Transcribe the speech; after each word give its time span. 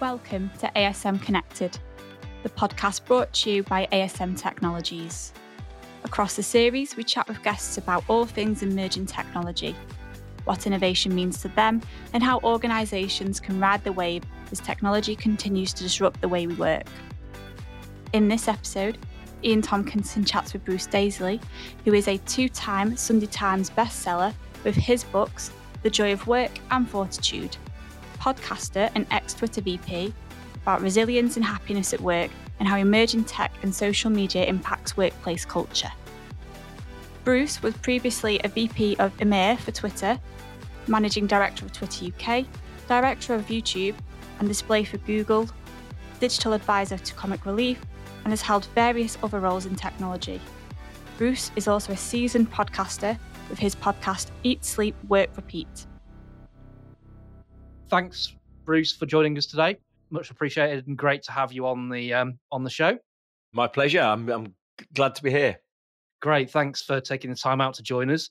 Welcome 0.00 0.50
to 0.58 0.66
ASM 0.74 1.22
Connected, 1.22 1.78
the 2.42 2.48
podcast 2.48 3.04
brought 3.04 3.32
to 3.34 3.50
you 3.50 3.62
by 3.62 3.86
ASM 3.92 4.36
Technologies. 4.36 5.32
Across 6.02 6.34
the 6.34 6.42
series, 6.42 6.96
we 6.96 7.04
chat 7.04 7.28
with 7.28 7.40
guests 7.44 7.78
about 7.78 8.02
all 8.08 8.26
things 8.26 8.64
emerging 8.64 9.06
technology, 9.06 9.76
what 10.46 10.66
innovation 10.66 11.14
means 11.14 11.40
to 11.42 11.48
them, 11.48 11.80
and 12.12 12.24
how 12.24 12.40
organisations 12.40 13.38
can 13.38 13.60
ride 13.60 13.84
the 13.84 13.92
wave 13.92 14.24
as 14.50 14.58
technology 14.58 15.14
continues 15.14 15.72
to 15.72 15.84
disrupt 15.84 16.20
the 16.20 16.28
way 16.28 16.48
we 16.48 16.54
work. 16.54 16.88
In 18.12 18.26
this 18.26 18.48
episode, 18.48 18.98
Ian 19.44 19.62
Tompkinson 19.62 20.26
chats 20.26 20.52
with 20.52 20.64
Bruce 20.64 20.88
Daisley, 20.88 21.40
who 21.84 21.94
is 21.94 22.08
a 22.08 22.18
two 22.18 22.48
time 22.48 22.96
Sunday 22.96 23.26
Times 23.26 23.70
bestseller 23.70 24.34
with 24.64 24.74
his 24.74 25.04
books 25.04 25.52
The 25.84 25.90
Joy 25.90 26.12
of 26.12 26.26
Work 26.26 26.50
and 26.72 26.88
Fortitude 26.88 27.56
podcaster 28.24 28.90
and 28.94 29.06
ex 29.10 29.34
Twitter 29.34 29.60
VP, 29.60 30.14
about 30.62 30.80
resilience 30.80 31.36
and 31.36 31.44
happiness 31.44 31.92
at 31.92 32.00
work 32.00 32.30
and 32.58 32.66
how 32.66 32.76
emerging 32.78 33.24
tech 33.24 33.52
and 33.62 33.74
social 33.74 34.10
media 34.10 34.44
impacts 34.46 34.96
workplace 34.96 35.44
culture. 35.44 35.92
Bruce 37.22 37.62
was 37.62 37.74
previously 37.78 38.40
a 38.42 38.48
VP 38.48 38.96
of 38.96 39.14
EMEA 39.18 39.58
for 39.58 39.72
Twitter, 39.72 40.18
Managing 40.86 41.26
Director 41.26 41.66
of 41.66 41.72
Twitter 41.72 42.06
UK, 42.06 42.46
Director 42.88 43.34
of 43.34 43.46
YouTube 43.46 43.94
and 44.38 44.48
Display 44.48 44.84
for 44.84 44.98
Google, 44.98 45.48
Digital 46.20 46.54
Advisor 46.54 46.96
to 46.96 47.14
Comic 47.14 47.44
Relief, 47.44 47.80
and 48.24 48.32
has 48.32 48.40
held 48.40 48.66
various 48.74 49.18
other 49.22 49.40
roles 49.40 49.66
in 49.66 49.74
technology. 49.74 50.40
Bruce 51.18 51.50
is 51.56 51.68
also 51.68 51.92
a 51.92 51.96
seasoned 51.96 52.50
podcaster 52.50 53.18
with 53.50 53.58
his 53.58 53.74
podcast 53.74 54.30
Eat, 54.42 54.64
Sleep, 54.64 54.94
Work, 55.08 55.30
Repeat 55.36 55.86
thanks, 57.88 58.34
Bruce, 58.64 58.92
for 58.92 59.06
joining 59.06 59.36
us 59.38 59.46
today. 59.46 59.78
Much 60.10 60.30
appreciated 60.30 60.86
and 60.86 60.96
great 60.96 61.22
to 61.24 61.32
have 61.32 61.52
you 61.52 61.66
on 61.66 61.88
the 61.88 62.12
um, 62.12 62.38
on 62.52 62.64
the 62.64 62.70
show. 62.70 62.98
My 63.52 63.66
pleasure. 63.66 64.00
I'm, 64.00 64.28
I'm 64.28 64.54
glad 64.94 65.14
to 65.14 65.22
be 65.22 65.30
here. 65.30 65.58
Great. 66.20 66.50
Thanks 66.50 66.82
for 66.82 67.00
taking 67.00 67.30
the 67.30 67.36
time 67.36 67.60
out 67.60 67.74
to 67.74 67.82
join 67.82 68.10
us. 68.10 68.30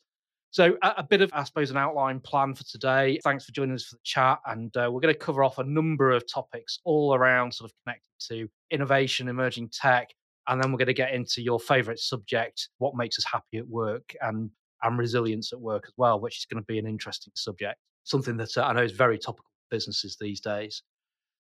So, 0.51 0.77
a, 0.83 0.93
a 0.97 1.03
bit 1.03 1.21
of, 1.21 1.31
I 1.33 1.43
suppose, 1.43 1.71
an 1.71 1.77
outline 1.77 2.19
plan 2.19 2.53
for 2.53 2.63
today. 2.65 3.19
Thanks 3.23 3.45
for 3.45 3.51
joining 3.53 3.75
us 3.75 3.85
for 3.85 3.95
the 3.95 4.01
chat. 4.03 4.39
And 4.45 4.75
uh, 4.77 4.89
we're 4.91 5.01
going 5.01 5.13
to 5.13 5.19
cover 5.19 5.43
off 5.43 5.57
a 5.57 5.63
number 5.63 6.11
of 6.11 6.31
topics 6.31 6.79
all 6.85 7.15
around 7.15 7.53
sort 7.53 7.71
of 7.71 7.75
connected 7.83 8.11
to 8.29 8.47
innovation, 8.69 9.29
emerging 9.29 9.69
tech. 9.69 10.09
And 10.47 10.61
then 10.61 10.71
we're 10.71 10.77
going 10.77 10.87
to 10.87 10.93
get 10.93 11.13
into 11.13 11.41
your 11.41 11.59
favorite 11.59 11.99
subject, 11.99 12.69
what 12.77 12.95
makes 12.95 13.17
us 13.17 13.25
happy 13.31 13.57
at 13.57 13.67
work 13.67 14.13
and, 14.21 14.51
and 14.83 14.99
resilience 14.99 15.53
at 15.53 15.59
work 15.59 15.85
as 15.87 15.93
well, 15.97 16.19
which 16.19 16.37
is 16.37 16.45
going 16.45 16.61
to 16.61 16.65
be 16.67 16.77
an 16.77 16.85
interesting 16.85 17.33
subject. 17.35 17.79
Something 18.03 18.37
that 18.37 18.57
uh, 18.57 18.63
I 18.63 18.73
know 18.73 18.83
is 18.83 18.91
very 18.91 19.17
topical 19.17 19.49
businesses 19.69 20.17
these 20.19 20.41
days. 20.41 20.83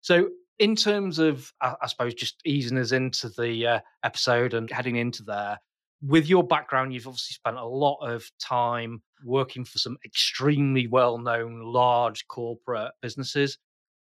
So, 0.00 0.30
in 0.58 0.76
terms 0.76 1.18
of, 1.18 1.52
I, 1.60 1.86
suppose, 1.86 2.14
just 2.14 2.40
easing 2.44 2.78
us 2.78 2.92
into 2.92 3.30
the 3.30 3.66
uh, 3.66 3.80
episode 4.04 4.54
and 4.54 4.70
heading 4.70 4.96
into 4.96 5.22
there, 5.22 5.58
with 6.02 6.28
your 6.28 6.44
background, 6.44 6.92
you've 6.92 7.06
obviously 7.06 7.34
spent 7.34 7.56
a 7.56 7.64
lot 7.64 7.98
of 8.00 8.24
time 8.40 9.02
working 9.24 9.64
for 9.64 9.78
some 9.78 9.96
extremely 10.04 10.86
well 10.86 11.18
known 11.18 11.62
large 11.62 12.26
corporate 12.28 12.92
businesses, 13.00 13.58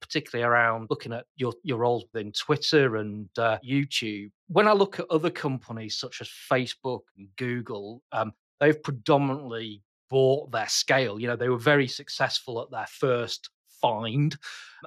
particularly 0.01 0.45
around 0.45 0.87
looking 0.89 1.13
at 1.13 1.25
your, 1.37 1.53
your 1.63 1.77
roles 1.77 2.05
within 2.11 2.31
Twitter 2.33 2.97
and 2.97 3.29
uh, 3.37 3.57
YouTube. 3.65 4.31
When 4.47 4.67
I 4.67 4.73
look 4.73 4.99
at 4.99 5.09
other 5.09 5.29
companies 5.29 5.97
such 5.97 6.19
as 6.21 6.29
Facebook 6.51 7.01
and 7.17 7.29
Google, 7.37 8.03
um, 8.11 8.33
they've 8.59 8.81
predominantly 8.81 9.81
bought 10.09 10.51
their 10.51 10.67
scale. 10.67 11.19
You 11.19 11.27
know, 11.27 11.35
they 11.35 11.49
were 11.49 11.57
very 11.57 11.87
successful 11.87 12.61
at 12.61 12.71
their 12.71 12.87
first 12.87 13.49
find 13.81 14.35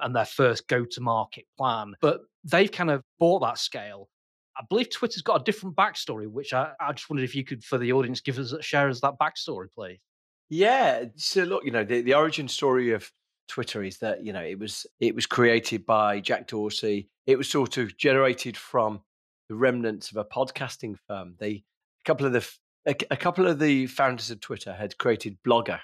and 0.01 0.15
their 0.15 0.25
first 0.25 0.67
go 0.67 0.85
to 0.85 1.01
market 1.01 1.45
plan. 1.57 1.93
But 2.01 2.21
they've 2.43 2.71
kind 2.71 2.91
of 2.91 3.03
bought 3.19 3.39
that 3.41 3.57
scale. 3.57 4.09
I 4.57 4.63
believe 4.69 4.89
Twitter's 4.89 5.21
got 5.21 5.41
a 5.41 5.43
different 5.43 5.75
backstory, 5.75 6.27
which 6.27 6.53
I, 6.53 6.71
I 6.79 6.91
just 6.91 7.09
wondered 7.09 7.23
if 7.23 7.35
you 7.35 7.45
could, 7.45 7.63
for 7.63 7.77
the 7.77 7.93
audience, 7.93 8.19
give 8.19 8.37
us 8.37 8.53
share 8.61 8.89
us 8.89 8.99
that 9.01 9.15
backstory, 9.19 9.67
please. 9.73 10.01
Yeah. 10.49 11.05
So 11.15 11.43
look, 11.43 11.63
you 11.63 11.71
know, 11.71 11.83
the, 11.83 12.01
the 12.01 12.15
origin 12.15 12.47
story 12.47 12.91
of 12.91 13.09
Twitter 13.49 13.83
is 13.83 13.97
that 13.97 14.23
you 14.23 14.31
know 14.31 14.41
it 14.41 14.57
was 14.59 14.85
it 14.99 15.15
was 15.15 15.25
created 15.25 15.85
by 15.85 16.19
Jack 16.21 16.47
Dorsey. 16.47 17.09
It 17.25 17.37
was 17.37 17.49
sort 17.49 17.77
of 17.77 17.97
generated 17.97 18.55
from 18.55 19.01
the 19.49 19.55
remnants 19.55 20.11
of 20.11 20.17
a 20.17 20.23
podcasting 20.23 20.97
firm. 21.07 21.35
They 21.39 21.49
a 21.49 21.63
couple 22.05 22.25
of 22.25 22.33
the 22.33 22.47
a, 22.89 22.95
a 23.11 23.17
couple 23.17 23.47
of 23.47 23.59
the 23.59 23.87
founders 23.87 24.31
of 24.31 24.41
Twitter 24.41 24.73
had 24.73 24.97
created 24.97 25.37
Blogger, 25.47 25.79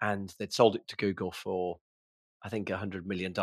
and 0.00 0.34
they'd 0.38 0.52
sold 0.52 0.76
it 0.76 0.88
to 0.88 0.96
Google 0.96 1.30
for 1.30 1.78
I 2.42 2.48
think, 2.48 2.68
$100 2.68 3.06
million. 3.06 3.34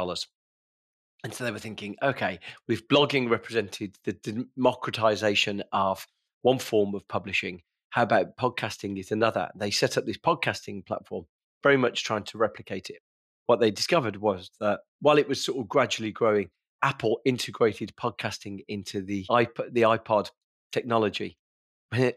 And 1.24 1.34
so 1.34 1.44
they 1.44 1.52
were 1.52 1.60
thinking, 1.60 1.96
okay, 2.02 2.40
with 2.68 2.88
blogging 2.88 3.30
represented 3.30 3.98
the 4.04 4.14
democratization 4.14 5.64
of 5.72 6.06
one 6.42 6.60
form 6.60 6.96
of 6.96 7.08
publishing, 7.08 7.62
how 7.90 8.04
about 8.04 8.38
podcasting 8.38 9.00
is 9.00 9.12
another? 9.12 9.50
They 9.56 9.72
set 9.72 9.98
up 9.98 10.06
this 10.06 10.18
podcasting 10.18 10.86
platform, 10.86 11.26
very 11.64 11.78
much 11.78 12.04
trying 12.04 12.24
to 12.24 12.38
replicate 12.38 12.90
it. 12.90 13.00
What 13.48 13.60
they 13.60 13.72
discovered 13.72 14.18
was 14.18 14.52
that 14.60 14.82
while 15.00 15.18
it 15.18 15.28
was 15.28 15.44
sort 15.44 15.58
of 15.58 15.70
gradually 15.70 16.12
growing, 16.12 16.50
Apple 16.84 17.22
integrated 17.26 17.94
podcasting 18.00 18.60
into 18.68 19.02
the 19.02 19.26
iPod, 19.32 19.74
the 19.74 19.82
iPod 19.82 20.30
technology. 20.72 21.38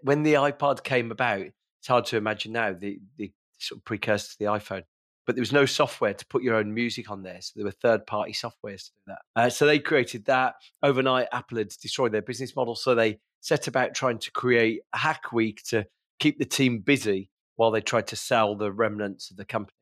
When, 0.03 0.23
the 0.23 0.35
iPod 0.35 0.83
came 0.83 1.11
about, 1.11 1.41
it's 1.41 1.89
hard 1.89 2.07
to 2.07 2.17
imagine 2.17 2.53
now 2.53 2.73
the, 2.73 3.01
the 3.17 3.33
sort 3.59 3.79
of 3.79 3.85
precursor 3.85 4.33
to 4.33 4.39
the 4.39 4.47
iPhone 4.47 4.83
but 5.31 5.37
there 5.37 5.43
was 5.43 5.53
no 5.53 5.65
software 5.65 6.13
to 6.13 6.27
put 6.27 6.43
your 6.43 6.57
own 6.57 6.75
music 6.75 7.09
on 7.09 7.23
there. 7.23 7.41
So 7.41 7.53
there 7.55 7.65
were 7.65 7.71
third 7.71 8.05
party 8.05 8.33
softwares 8.33 8.87
to 8.87 8.91
do 8.91 9.03
that. 9.07 9.19
Uh, 9.37 9.49
so 9.49 9.65
they 9.65 9.79
created 9.79 10.25
that. 10.25 10.55
Overnight, 10.83 11.29
Apple 11.31 11.59
had 11.59 11.69
destroyed 11.69 12.11
their 12.11 12.21
business 12.21 12.57
model. 12.57 12.75
So 12.75 12.97
they 12.97 13.21
set 13.41 13.69
about 13.69 13.95
trying 13.95 14.19
to 14.19 14.33
create 14.33 14.81
a 14.93 14.99
hack 14.99 15.31
week 15.33 15.63
to 15.69 15.87
keep 16.19 16.41
the 16.41 16.45
team 16.45 16.81
busy 16.81 17.31
while 17.55 17.71
they 17.71 17.81
tried 17.81 18.09
to 18.09 18.17
sell 18.17 18.57
the 18.57 18.73
remnants 18.73 19.31
of 19.31 19.37
the 19.37 19.45
company. 19.45 19.77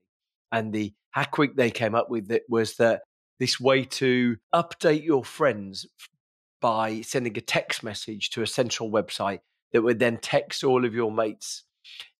And 0.52 0.70
the 0.70 0.92
hack 1.12 1.38
week 1.38 1.56
they 1.56 1.70
came 1.70 1.94
up 1.94 2.10
with 2.10 2.30
it 2.30 2.42
was 2.50 2.76
that 2.76 3.00
this 3.38 3.58
way 3.58 3.84
to 3.84 4.36
update 4.54 5.02
your 5.02 5.24
friends 5.24 5.86
by 6.60 7.00
sending 7.00 7.38
a 7.38 7.40
text 7.40 7.82
message 7.82 8.28
to 8.30 8.42
a 8.42 8.46
central 8.46 8.90
website 8.90 9.38
that 9.72 9.82
would 9.82 9.98
then 9.98 10.18
text 10.18 10.64
all 10.64 10.84
of 10.84 10.94
your 10.94 11.12
mates. 11.12 11.64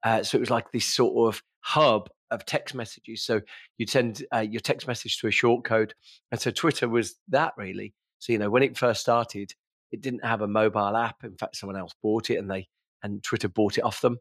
Uh, 0.04 0.22
so 0.22 0.36
it 0.36 0.40
was 0.40 0.50
like 0.50 0.70
this 0.72 0.86
sort 0.86 1.34
of 1.34 1.42
hub 1.60 2.08
of 2.30 2.44
text 2.44 2.74
messages. 2.74 3.22
So 3.24 3.40
you'd 3.78 3.90
send 3.90 4.24
uh, 4.34 4.40
your 4.40 4.60
text 4.60 4.86
message 4.86 5.18
to 5.18 5.28
a 5.28 5.32
short 5.32 5.64
code. 5.64 5.94
And 6.30 6.40
so 6.40 6.50
Twitter 6.50 6.88
was 6.88 7.16
that 7.28 7.52
really. 7.56 7.94
So, 8.18 8.32
you 8.32 8.38
know, 8.38 8.50
when 8.50 8.62
it 8.62 8.76
first 8.76 9.00
started, 9.00 9.52
it 9.90 10.02
didn't 10.02 10.24
have 10.24 10.42
a 10.42 10.48
mobile 10.48 10.96
app. 10.96 11.24
In 11.24 11.36
fact, 11.36 11.56
someone 11.56 11.78
else 11.78 11.94
bought 12.02 12.30
it 12.30 12.36
and 12.36 12.50
they, 12.50 12.68
and 13.02 13.22
Twitter 13.22 13.48
bought 13.48 13.78
it 13.78 13.84
off 13.84 14.00
them. 14.00 14.18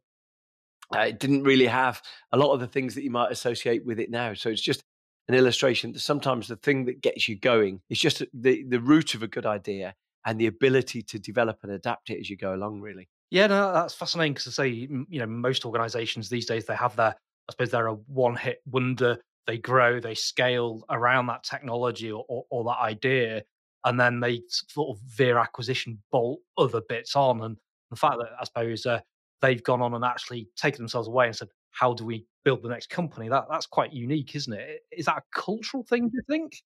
Uh, 0.96 1.02
it 1.02 1.20
didn't 1.20 1.44
really 1.44 1.66
have 1.66 2.02
a 2.32 2.38
lot 2.38 2.54
of 2.54 2.60
the 2.60 2.68
things 2.68 2.96
that 2.96 3.04
you 3.04 3.12
might 3.12 3.32
associate 3.32 3.86
with 3.86 4.00
it 4.00 4.10
now. 4.10 4.34
So 4.34 4.50
it's 4.50 4.62
just 4.62 4.84
an 5.28 5.36
illustration 5.36 5.92
that 5.92 6.00
sometimes 6.00 6.48
the 6.48 6.56
thing 6.56 6.86
that 6.86 7.02
gets 7.02 7.28
you 7.28 7.38
going 7.38 7.82
is 7.90 8.00
just 8.00 8.24
the, 8.34 8.64
the 8.64 8.80
root 8.80 9.14
of 9.14 9.24
a 9.24 9.28
good 9.28 9.46
idea 9.46 9.96
and 10.26 10.40
the 10.40 10.48
ability 10.48 11.02
to 11.02 11.20
develop 11.20 11.60
and 11.64 11.72
adapt 11.72 12.10
it 12.10 12.20
as 12.20 12.30
you 12.30 12.38
go 12.38 12.54
along, 12.54 12.80
really. 12.80 13.10
Yeah, 13.30 13.48
no, 13.48 13.74
that's 13.74 13.94
fascinating 13.94 14.34
because 14.34 14.48
I 14.48 14.64
say, 14.64 14.70
you 14.70 15.20
know, 15.20 15.26
most 15.26 15.66
organizations 15.66 16.30
these 16.30 16.46
days, 16.46 16.66
they 16.66 16.76
have 16.76 16.96
their 16.96 17.16
I 17.50 17.54
suppose 17.54 17.72
they're 17.72 17.88
a 17.88 17.94
one 17.94 18.36
hit 18.36 18.62
wonder. 18.66 19.18
They 19.46 19.58
grow, 19.58 20.00
they 20.00 20.16
scale 20.16 20.84
around 20.90 21.28
that 21.28 21.44
technology 21.44 22.12
or, 22.12 22.26
or, 22.28 22.44
or, 22.50 22.66
that 22.66 22.80
idea, 22.82 23.44
and 23.86 23.98
then 23.98 24.20
they 24.20 24.42
sort 24.50 24.90
of 24.90 25.02
veer 25.04 25.38
acquisition 25.38 26.02
bolt 26.12 26.40
other 26.58 26.82
bits 26.90 27.16
on. 27.16 27.42
And 27.42 27.58
the 27.90 27.96
fact 27.96 28.18
that 28.18 28.32
I 28.40 28.44
suppose 28.44 28.86
uh, 28.86 29.00
they've 29.42 29.64
gone 29.64 29.82
on 29.82 29.94
and 29.94 30.04
actually 30.04 30.50
taken 30.58 30.80
themselves 30.80 31.08
away 31.08 31.28
and 31.28 31.36
said, 31.36 31.48
"How 31.72 31.94
do 31.94 32.04
we 32.04 32.26
build 32.44 32.62
the 32.62 32.70
next 32.70 32.90
company?" 32.90 33.30
That 33.30 33.46
that's 33.50 33.66
quite 33.66 33.94
unique, 33.94 34.36
isn't 34.36 34.54
it? 34.54 34.82
Is 34.92 35.06
that 35.06 35.18
a 35.18 35.40
cultural 35.40 35.84
thing? 35.84 36.10
Do 36.10 36.18
you 36.18 36.24
think? 36.30 36.62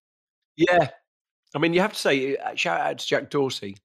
Yeah, 0.58 0.90
I 1.56 1.59
mean, 1.59 1.74
you 1.74 1.82
have 1.82 1.94
to 1.94 2.00
say, 2.00 2.38
uh, 2.38 2.56
shout 2.56 2.82
out 2.82 2.97
to 2.97 3.08
Jack 3.08 3.30
Dorsey 3.30 3.78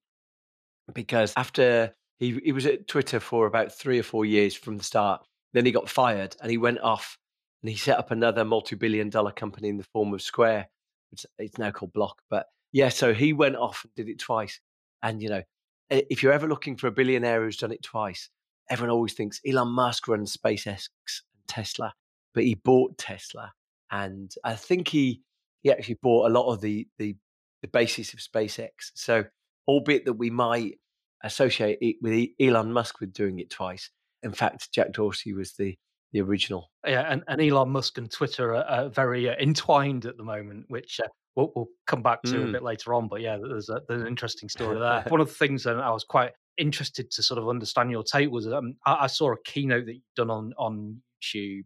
because 0.95 1.35
after 1.37 1.95
he 2.19 2.41
he 2.45 2.53
was 2.53 2.67
at 2.67 2.89
Twitter 2.89 3.21
for 3.21 3.47
about 3.47 3.73
three 3.73 3.99
or 3.99 4.03
four 4.03 4.25
years 4.25 4.55
from 4.55 4.79
the 4.79 4.85
start, 4.85 5.23
then 5.53 5.67
he 5.67 5.73
got 5.73 5.89
fired 5.89 6.37
and 6.41 6.51
he 6.51 6.59
went 6.59 6.81
off 6.81 7.19
and 7.63 7.71
he 7.71 7.77
set 7.77 7.99
up 7.99 8.11
another 8.11 8.45
multi-billion 8.45 9.11
dollar 9.11 9.33
company 9.33 9.69
in 9.69 9.77
the 9.77 9.87
form 9.93 10.13
of 10.15 10.23
Square. 10.23 10.69
It's, 11.13 11.27
it's 11.39 11.59
now 11.59 11.71
called 11.71 11.93
Block. 11.93 12.21
But 12.31 12.47
yeah, 12.73 12.91
so 12.91 13.15
he 13.15 13.33
went 13.33 13.57
off 13.57 13.85
and 13.85 13.95
did 13.95 14.09
it 14.09 14.19
twice. 14.19 14.61
And, 15.03 15.23
you 15.23 15.29
know, 15.29 15.43
if 15.91 16.23
you're 16.23 16.33
ever 16.33 16.47
looking 16.47 16.77
for 16.77 16.89
a 16.89 16.93
billionaire 16.93 17.43
who's 17.43 17.57
done 17.57 17.73
it 17.73 17.83
twice, 17.83 18.29
everyone 18.71 18.95
always 18.95 19.15
thinks 19.15 19.41
Elon 19.47 19.69
Musk 19.69 20.09
runs 20.09 20.37
SpaceX 20.37 20.89
and 21.33 21.49
Tesla, 21.49 21.95
but 22.35 22.45
he 22.45 22.55
bought 22.55 22.99
Tesla. 22.99 23.53
And 23.91 24.35
I 24.45 24.55
think 24.55 24.89
he, 24.89 25.23
he 25.63 25.71
actually 25.71 25.99
bought 26.03 26.31
a 26.31 26.33
lot 26.33 26.53
of 26.53 26.61
the, 26.61 26.87
the, 26.99 27.17
the 27.63 27.69
basis 27.69 28.13
of 28.13 28.21
SpaceX. 28.21 28.93
So, 28.95 29.25
albeit 29.67 30.05
that 30.05 30.13
we 30.15 30.31
might 30.31 30.79
associate 31.27 31.79
it 31.81 31.97
with 32.01 32.29
Elon 32.41 32.73
Musk 32.73 33.01
with 33.01 33.13
doing 33.13 33.39
it 33.39 33.51
twice, 33.51 33.91
in 34.23 34.33
fact, 34.33 34.73
Jack 34.73 34.93
Dorsey 34.93 35.33
was 35.33 35.53
the 35.55 35.77
the 36.13 36.21
original. 36.21 36.71
Yeah, 36.87 37.03
and, 37.11 37.25
and 37.27 37.41
Elon 37.43 37.71
Musk 37.71 37.99
and 37.99 38.11
Twitter 38.11 38.55
are, 38.55 38.65
are 38.65 38.89
very 38.89 39.29
uh, 39.29 39.35
entwined 39.41 40.07
at 40.07 40.17
the 40.17 40.23
moment, 40.23 40.67
which 40.69 41.01
uh, 41.05 41.09
we'll, 41.35 41.53
we'll 41.57 41.69
come 41.87 42.01
back 42.03 42.23
to 42.23 42.37
Mm. 42.37 42.49
a 42.49 42.53
bit 42.53 42.63
later 42.63 42.95
on. 42.95 43.09
But 43.09 43.23
yeah, 43.23 43.37
there's, 43.37 43.69
a, 43.69 43.81
there's 43.89 44.03
an 44.03 44.07
interesting 44.07 44.49
story 44.49 44.79
there. 44.81 45.05
One 45.09 45.21
of 45.21 45.27
the 45.29 45.35
things 45.35 45.65
that 45.65 45.77
I 45.77 45.91
was 45.91 46.05
quite 46.05 46.31
interested 46.59 47.11
to 47.11 47.23
sort 47.25 47.39
of 47.39 47.49
understand 47.49 47.91
your 47.91 48.05
take 48.05 48.31
was 48.31 48.47
um, 48.47 48.77
I, 48.87 48.97
I 49.03 49.07
saw 49.09 49.33
a 49.33 49.37
keynote 49.45 49.87
that 49.87 49.95
you've 49.95 50.03
done 50.17 50.31
on 50.31 50.53
on 50.57 51.03
YouTube, 51.23 51.65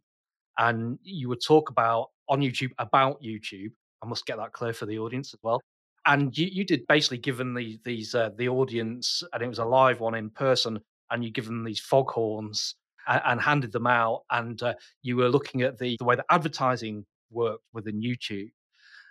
and 0.59 0.99
you 1.03 1.29
would 1.29 1.43
talk 1.47 1.69
about 1.71 2.07
on 2.29 2.41
YouTube 2.41 2.71
about 2.79 3.23
YouTube. 3.23 3.73
I 4.03 4.07
must 4.07 4.25
get 4.25 4.39
that 4.39 4.53
clear 4.53 4.73
for 4.73 4.87
the 4.87 4.99
audience 4.99 5.35
as 5.35 5.41
well. 5.43 5.61
And 6.07 6.37
you, 6.37 6.49
you 6.51 6.65
did 6.65 6.87
basically 6.87 7.19
given 7.19 7.55
the, 7.55 7.79
these 7.85 8.15
uh, 8.15 8.31
the 8.37 8.49
audience, 8.49 9.23
and 9.33 9.43
it 9.43 9.49
was 9.49 9.59
a 9.59 9.65
live 9.65 10.01
one 10.01 10.15
in 10.15 10.31
person, 10.31 10.81
and 11.11 11.25
you 11.25 11.31
give 11.31 11.47
them 11.47 11.65
these 11.65 11.81
foghorns 11.81 12.75
and, 13.07 13.21
and 13.25 13.41
handed 13.41 13.73
them 13.73 13.87
out, 13.87 14.23
and 14.31 14.63
uh, 14.63 14.75
you 15.03 15.17
were 15.17 15.29
looking 15.29 15.63
at 15.63 15.79
the, 15.79 15.97
the 15.99 16.05
way 16.05 16.17
that 16.17 16.27
advertising 16.31 17.05
worked 17.31 17.65
within 17.73 18.01
YouTube. 18.01 18.51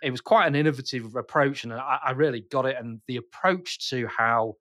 It 0.02 0.10
was 0.10 0.20
quite 0.20 0.46
an 0.46 0.54
innovative 0.54 1.14
approach, 1.14 1.64
and 1.64 1.72
I, 1.72 1.98
I 2.06 2.10
really 2.12 2.44
got 2.50 2.66
it. 2.66 2.76
And 2.78 3.00
the 3.06 3.16
approach 3.16 3.88
to 3.90 4.06
how 4.06 4.54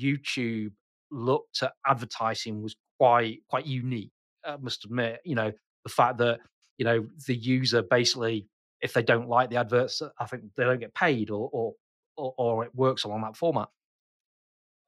YouTube 0.00 0.72
looked 1.10 1.62
at 1.62 1.72
advertising 1.86 2.62
was 2.62 2.74
quite 2.98 3.38
quite 3.48 3.66
unique. 3.66 4.10
I 4.44 4.56
must 4.56 4.84
admit, 4.84 5.20
you 5.24 5.34
know, 5.34 5.52
the 5.84 5.90
fact 5.90 6.18
that 6.18 6.40
you 6.78 6.84
know 6.84 7.06
the 7.26 7.34
user 7.34 7.82
basically, 7.82 8.46
if 8.80 8.92
they 8.92 9.02
don't 9.02 9.28
like 9.28 9.50
the 9.50 9.56
adverts, 9.56 10.02
I 10.18 10.26
think 10.26 10.42
they 10.56 10.64
don't 10.64 10.80
get 10.80 10.94
paid, 10.94 11.30
or 11.30 11.48
or 11.52 11.74
or, 12.16 12.34
or 12.38 12.64
it 12.64 12.74
works 12.74 13.04
along 13.04 13.22
that 13.22 13.36
format. 13.36 13.68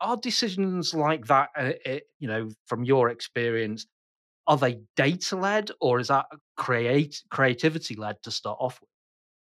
Are 0.00 0.16
decisions 0.16 0.94
like 0.94 1.26
that, 1.26 1.48
uh, 1.56 1.72
you 2.20 2.28
know, 2.28 2.50
from 2.66 2.84
your 2.84 3.10
experience, 3.10 3.86
are 4.46 4.56
they 4.56 4.80
data 4.96 5.36
led 5.36 5.70
or 5.80 5.98
is 6.00 6.08
that 6.08 6.26
create 6.56 7.22
creativity 7.30 7.96
led 7.96 8.16
to 8.22 8.30
start 8.30 8.58
off 8.60 8.80
with? 8.80 8.88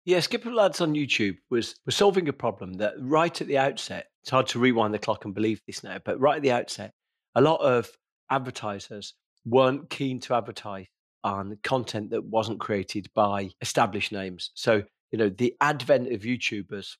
Yeah, 0.05 0.19
skippable 0.19 0.63
ads 0.63 0.79
on 0.79 0.93
YouTube 0.93 1.37
was 1.49 1.75
was 1.85 1.95
solving 1.95 2.29
a 2.29 2.33
problem 2.33 2.73
that 2.75 2.93
right 2.99 3.41
at 3.41 3.47
the 3.47 3.57
outset. 3.57 4.07
It's 4.23 4.31
hard 4.31 4.47
to 4.47 4.59
rewind 4.59 4.93
the 4.93 4.99
clock 4.99 5.25
and 5.25 5.33
believe 5.33 5.61
this 5.67 5.83
now, 5.83 5.97
but 6.03 6.19
right 6.19 6.37
at 6.37 6.41
the 6.41 6.51
outset, 6.51 6.93
a 7.35 7.41
lot 7.41 7.59
of 7.59 7.89
advertisers 8.31 9.13
weren't 9.45 9.89
keen 9.89 10.19
to 10.21 10.33
advertise 10.33 10.87
on 11.33 11.57
content 11.63 12.09
that 12.11 12.25
wasn't 12.25 12.59
created 12.59 13.09
by 13.13 13.49
established 13.61 14.11
names. 14.11 14.51
So 14.55 14.83
you 15.11 15.17
know, 15.17 15.29
the 15.29 15.55
advent 15.61 16.11
of 16.11 16.21
YouTubers. 16.21 16.95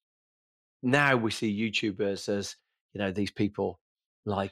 Now 0.83 1.15
we 1.15 1.31
see 1.31 1.59
YouTubers 1.59 2.29
as 2.29 2.55
you 2.93 2.99
know 2.99 3.11
these 3.11 3.31
people 3.31 3.79
like 4.25 4.51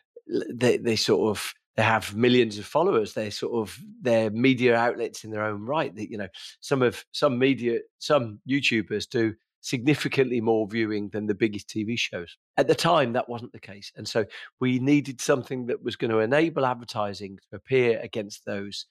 they 0.54 0.78
they 0.78 0.96
sort 0.96 1.30
of 1.30 1.54
they 1.76 1.84
have 1.84 2.16
millions 2.16 2.58
of 2.58 2.66
followers. 2.66 3.14
They're 3.14 3.32
sort 3.32 3.54
of 3.54 3.78
they're 4.02 4.30
media 4.32 4.76
outlets 4.76 5.24
in 5.24 5.32
their 5.32 5.44
own 5.44 5.66
right. 5.66 5.94
That 5.96 6.10
you 6.10 6.18
know, 6.18 6.28
some 6.62 6.82
of 6.82 7.06
some 7.12 7.38
media, 7.38 7.80
some 8.00 8.40
YouTubers 8.50 9.08
do 9.10 9.36
significantly 9.62 10.42
more 10.42 10.68
viewing 10.68 11.10
than 11.10 11.26
the 11.26 11.34
biggest 11.34 11.68
TV 11.68 11.98
shows. 11.98 12.38
At 12.58 12.68
the 12.68 12.76
time, 12.76 13.14
that 13.14 13.30
wasn't 13.30 13.52
the 13.52 13.60
case, 13.60 13.92
and 13.96 14.08
so 14.08 14.26
we 14.60 14.80
needed 14.80 15.22
something 15.22 15.68
that 15.68 15.84
was 15.84 15.96
going 15.96 16.12
to 16.12 16.20
enable 16.20 16.66
advertising 16.66 17.38
to 17.50 17.58
appear 17.58 18.00
against 18.00 18.46
those 18.46 18.86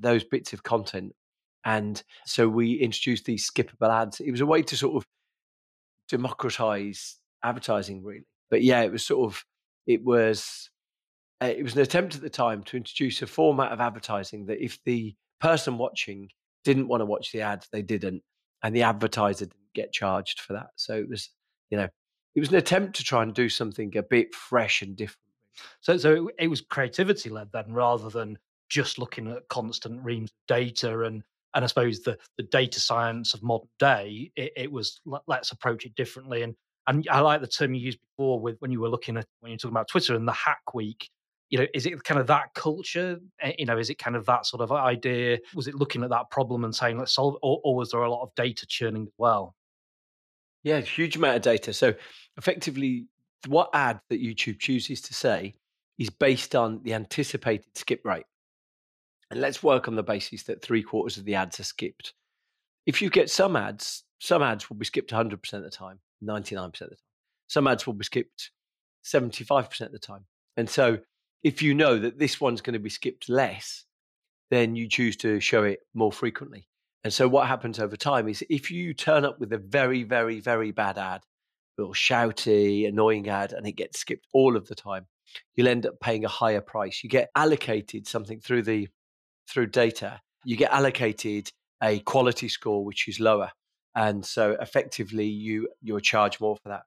those 0.00 0.24
bits 0.24 0.52
of 0.52 0.62
content. 0.62 1.14
And 1.64 2.02
so 2.24 2.48
we 2.48 2.74
introduced 2.74 3.26
these 3.26 3.50
skippable 3.50 3.90
ads. 3.90 4.20
It 4.20 4.30
was 4.30 4.40
a 4.40 4.46
way 4.46 4.62
to 4.62 4.76
sort 4.76 4.96
of 4.96 5.06
democratize 6.08 7.18
advertising, 7.44 8.02
really. 8.02 8.26
But 8.50 8.62
yeah, 8.62 8.80
it 8.82 8.92
was 8.92 9.04
sort 9.04 9.30
of 9.30 9.44
it 9.86 10.04
was 10.04 10.70
uh, 11.42 11.46
it 11.46 11.62
was 11.62 11.74
an 11.74 11.82
attempt 11.82 12.14
at 12.14 12.22
the 12.22 12.30
time 12.30 12.62
to 12.64 12.76
introduce 12.76 13.22
a 13.22 13.26
format 13.26 13.72
of 13.72 13.80
advertising 13.80 14.46
that 14.46 14.62
if 14.62 14.78
the 14.84 15.14
person 15.40 15.78
watching 15.78 16.28
didn't 16.64 16.88
want 16.88 17.00
to 17.00 17.06
watch 17.06 17.32
the 17.32 17.40
ad, 17.40 17.64
they 17.72 17.82
didn't, 17.82 18.22
and 18.62 18.74
the 18.74 18.82
advertiser 18.82 19.46
didn't 19.46 19.74
get 19.74 19.92
charged 19.92 20.40
for 20.40 20.52
that. 20.52 20.68
So 20.76 20.94
it 20.94 21.08
was, 21.08 21.30
you 21.70 21.78
know, 21.78 21.88
it 22.34 22.40
was 22.40 22.50
an 22.50 22.56
attempt 22.56 22.96
to 22.96 23.04
try 23.04 23.22
and 23.22 23.34
do 23.34 23.48
something 23.48 23.96
a 23.96 24.02
bit 24.02 24.34
fresh 24.34 24.82
and 24.82 24.96
different. 24.96 25.18
So, 25.80 25.96
so 25.96 26.30
it 26.38 26.48
was 26.48 26.60
creativity 26.60 27.30
led 27.30 27.48
then, 27.52 27.72
rather 27.72 28.10
than 28.10 28.38
just 28.70 28.98
looking 28.98 29.30
at 29.30 29.48
constant 29.48 30.02
reams 30.02 30.30
of 30.30 30.56
data 30.56 31.00
and 31.04 31.22
and 31.54 31.64
I 31.64 31.66
suppose 31.66 32.00
the 32.00 32.16
the 32.38 32.44
data 32.44 32.80
science 32.80 33.34
of 33.34 33.42
modern 33.42 33.68
day. 33.78 34.30
It, 34.36 34.52
it 34.56 34.72
was 34.72 35.00
let's 35.26 35.52
approach 35.52 35.84
it 35.84 35.94
differently. 35.96 36.42
And 36.42 36.54
and 36.86 37.06
I 37.10 37.20
like 37.20 37.40
the 37.40 37.46
term 37.46 37.74
you 37.74 37.80
used 37.80 37.98
before 38.00 38.40
with 38.40 38.56
when 38.60 38.72
you 38.72 38.80
were 38.80 38.88
looking 38.88 39.16
at 39.16 39.26
when 39.40 39.50
you're 39.50 39.58
talking 39.58 39.74
about 39.74 39.88
Twitter 39.88 40.14
and 40.14 40.26
the 40.26 40.32
hack 40.32 40.74
week 40.74 41.08
you 41.50 41.58
know, 41.58 41.66
is 41.74 41.84
it 41.84 42.02
kind 42.04 42.20
of 42.20 42.28
that 42.28 42.54
culture? 42.54 43.18
Eh, 43.40 43.52
you 43.58 43.66
know, 43.66 43.76
is 43.76 43.90
it 43.90 43.98
kind 43.98 44.16
of 44.16 44.24
that 44.26 44.46
sort 44.46 44.62
of 44.62 44.70
idea? 44.72 45.38
Was 45.54 45.66
it 45.66 45.74
looking 45.74 46.04
at 46.04 46.10
that 46.10 46.30
problem 46.30 46.64
and 46.64 46.74
saying 46.74 46.96
let's 46.96 47.14
solve, 47.14 47.36
or, 47.42 47.60
or 47.64 47.74
was 47.74 47.90
there 47.90 48.02
a 48.02 48.10
lot 48.10 48.22
of 48.22 48.30
data 48.36 48.66
churning 48.66 49.02
as 49.02 49.12
well? 49.18 49.54
Yeah, 50.62 50.80
huge 50.80 51.16
amount 51.16 51.36
of 51.36 51.42
data. 51.42 51.72
So 51.72 51.94
effectively, 52.36 53.06
what 53.48 53.70
ad 53.74 54.00
that 54.10 54.22
YouTube 54.22 54.60
chooses 54.60 55.00
to 55.02 55.14
say 55.14 55.54
is 55.98 56.08
based 56.08 56.54
on 56.54 56.82
the 56.84 56.94
anticipated 56.94 57.66
skip 57.76 58.04
rate. 58.04 58.26
And 59.30 59.40
let's 59.40 59.62
work 59.62 59.86
on 59.86 59.94
the 59.94 60.02
basis 60.02 60.42
that 60.44 60.62
three 60.62 60.82
quarters 60.82 61.16
of 61.16 61.24
the 61.24 61.36
ads 61.36 61.60
are 61.60 61.64
skipped. 61.64 62.14
If 62.86 63.00
you 63.00 63.10
get 63.10 63.30
some 63.30 63.54
ads, 63.56 64.04
some 64.18 64.42
ads 64.42 64.68
will 64.68 64.76
be 64.76 64.84
skipped 64.84 65.12
100% 65.12 65.52
of 65.52 65.62
the 65.62 65.70
time, 65.70 66.00
99% 66.22 66.66
of 66.66 66.72
the 66.72 66.86
time. 66.86 66.96
Some 67.46 67.66
ads 67.66 67.86
will 67.86 67.94
be 67.94 68.04
skipped 68.04 68.50
75% 69.04 69.80
of 69.82 69.92
the 69.92 69.98
time. 69.98 70.24
And 70.56 70.68
so 70.68 70.98
if 71.42 71.62
you 71.62 71.74
know 71.74 71.98
that 71.98 72.18
this 72.18 72.40
one's 72.40 72.60
going 72.60 72.74
to 72.74 72.80
be 72.80 72.90
skipped 72.90 73.28
less, 73.28 73.84
then 74.50 74.74
you 74.74 74.88
choose 74.88 75.16
to 75.18 75.40
show 75.40 75.62
it 75.62 75.80
more 75.94 76.12
frequently. 76.12 76.66
And 77.04 77.12
so 77.12 77.28
what 77.28 77.46
happens 77.46 77.78
over 77.78 77.96
time 77.96 78.28
is 78.28 78.44
if 78.50 78.70
you 78.70 78.92
turn 78.92 79.24
up 79.24 79.40
with 79.40 79.52
a 79.52 79.58
very, 79.58 80.02
very, 80.02 80.40
very 80.40 80.70
bad 80.70 80.98
ad, 80.98 81.22
a 81.78 81.80
little 81.80 81.94
shouty, 81.94 82.86
annoying 82.86 83.28
ad, 83.28 83.52
and 83.52 83.66
it 83.66 83.72
gets 83.72 84.00
skipped 84.00 84.26
all 84.34 84.56
of 84.56 84.68
the 84.68 84.74
time, 84.74 85.06
you'll 85.54 85.68
end 85.68 85.86
up 85.86 86.00
paying 86.00 86.24
a 86.24 86.28
higher 86.28 86.60
price. 86.60 87.02
You 87.02 87.08
get 87.08 87.30
allocated 87.34 88.06
something 88.06 88.40
through 88.40 88.62
the 88.62 88.88
through 89.50 89.66
data. 89.66 90.20
You 90.44 90.56
get 90.56 90.72
allocated 90.72 91.50
a 91.82 92.00
quality 92.00 92.48
score 92.48 92.84
which 92.84 93.08
is 93.08 93.20
lower. 93.20 93.50
And 93.94 94.24
so 94.24 94.56
effectively 94.60 95.26
you 95.26 95.68
you're 95.82 96.00
charged 96.00 96.40
more 96.40 96.56
for 96.56 96.68
that. 96.68 96.82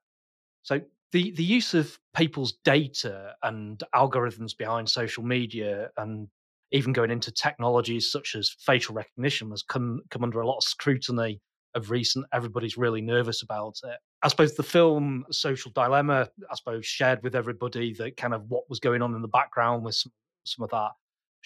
So 0.62 0.80
the 1.12 1.32
the 1.32 1.44
use 1.44 1.74
of 1.74 1.98
people's 2.16 2.54
data 2.64 3.34
and 3.42 3.82
algorithms 3.94 4.56
behind 4.56 4.88
social 4.88 5.22
media 5.22 5.90
and 5.96 6.28
even 6.72 6.92
going 6.92 7.10
into 7.10 7.30
technologies 7.30 8.10
such 8.10 8.34
as 8.34 8.56
facial 8.58 8.94
recognition 8.94 9.50
has 9.50 9.62
come 9.62 10.00
come 10.10 10.24
under 10.24 10.40
a 10.40 10.46
lot 10.46 10.58
of 10.58 10.64
scrutiny 10.64 11.40
of 11.74 11.90
recent. 11.90 12.26
Everybody's 12.32 12.76
really 12.76 13.00
nervous 13.00 13.42
about 13.42 13.76
it. 13.84 13.98
I 14.22 14.28
suppose 14.28 14.54
the 14.54 14.62
film 14.62 15.24
Social 15.30 15.70
Dilemma, 15.72 16.28
I 16.50 16.54
suppose, 16.54 16.86
shared 16.86 17.22
with 17.22 17.34
everybody 17.34 17.92
that 17.94 18.16
kind 18.16 18.32
of 18.32 18.44
what 18.48 18.68
was 18.70 18.80
going 18.80 19.02
on 19.02 19.14
in 19.14 19.22
the 19.22 19.28
background 19.28 19.84
with 19.84 19.96
some, 19.96 20.12
some 20.44 20.64
of 20.64 20.70
that. 20.70 20.92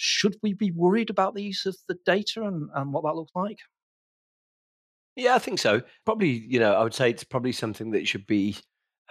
Should 0.00 0.36
we 0.44 0.52
be 0.52 0.70
worried 0.70 1.10
about 1.10 1.34
the 1.34 1.42
use 1.42 1.66
of 1.66 1.76
the 1.88 1.96
data 2.06 2.44
and, 2.44 2.70
and 2.72 2.92
what 2.92 3.02
that 3.02 3.16
looks 3.16 3.32
like? 3.34 3.58
Yeah, 5.16 5.34
I 5.34 5.40
think 5.40 5.58
so. 5.58 5.82
Probably, 6.04 6.28
you 6.28 6.60
know, 6.60 6.72
I 6.72 6.84
would 6.84 6.94
say 6.94 7.10
it's 7.10 7.24
probably 7.24 7.50
something 7.50 7.90
that 7.90 8.06
should 8.06 8.24
be 8.24 8.56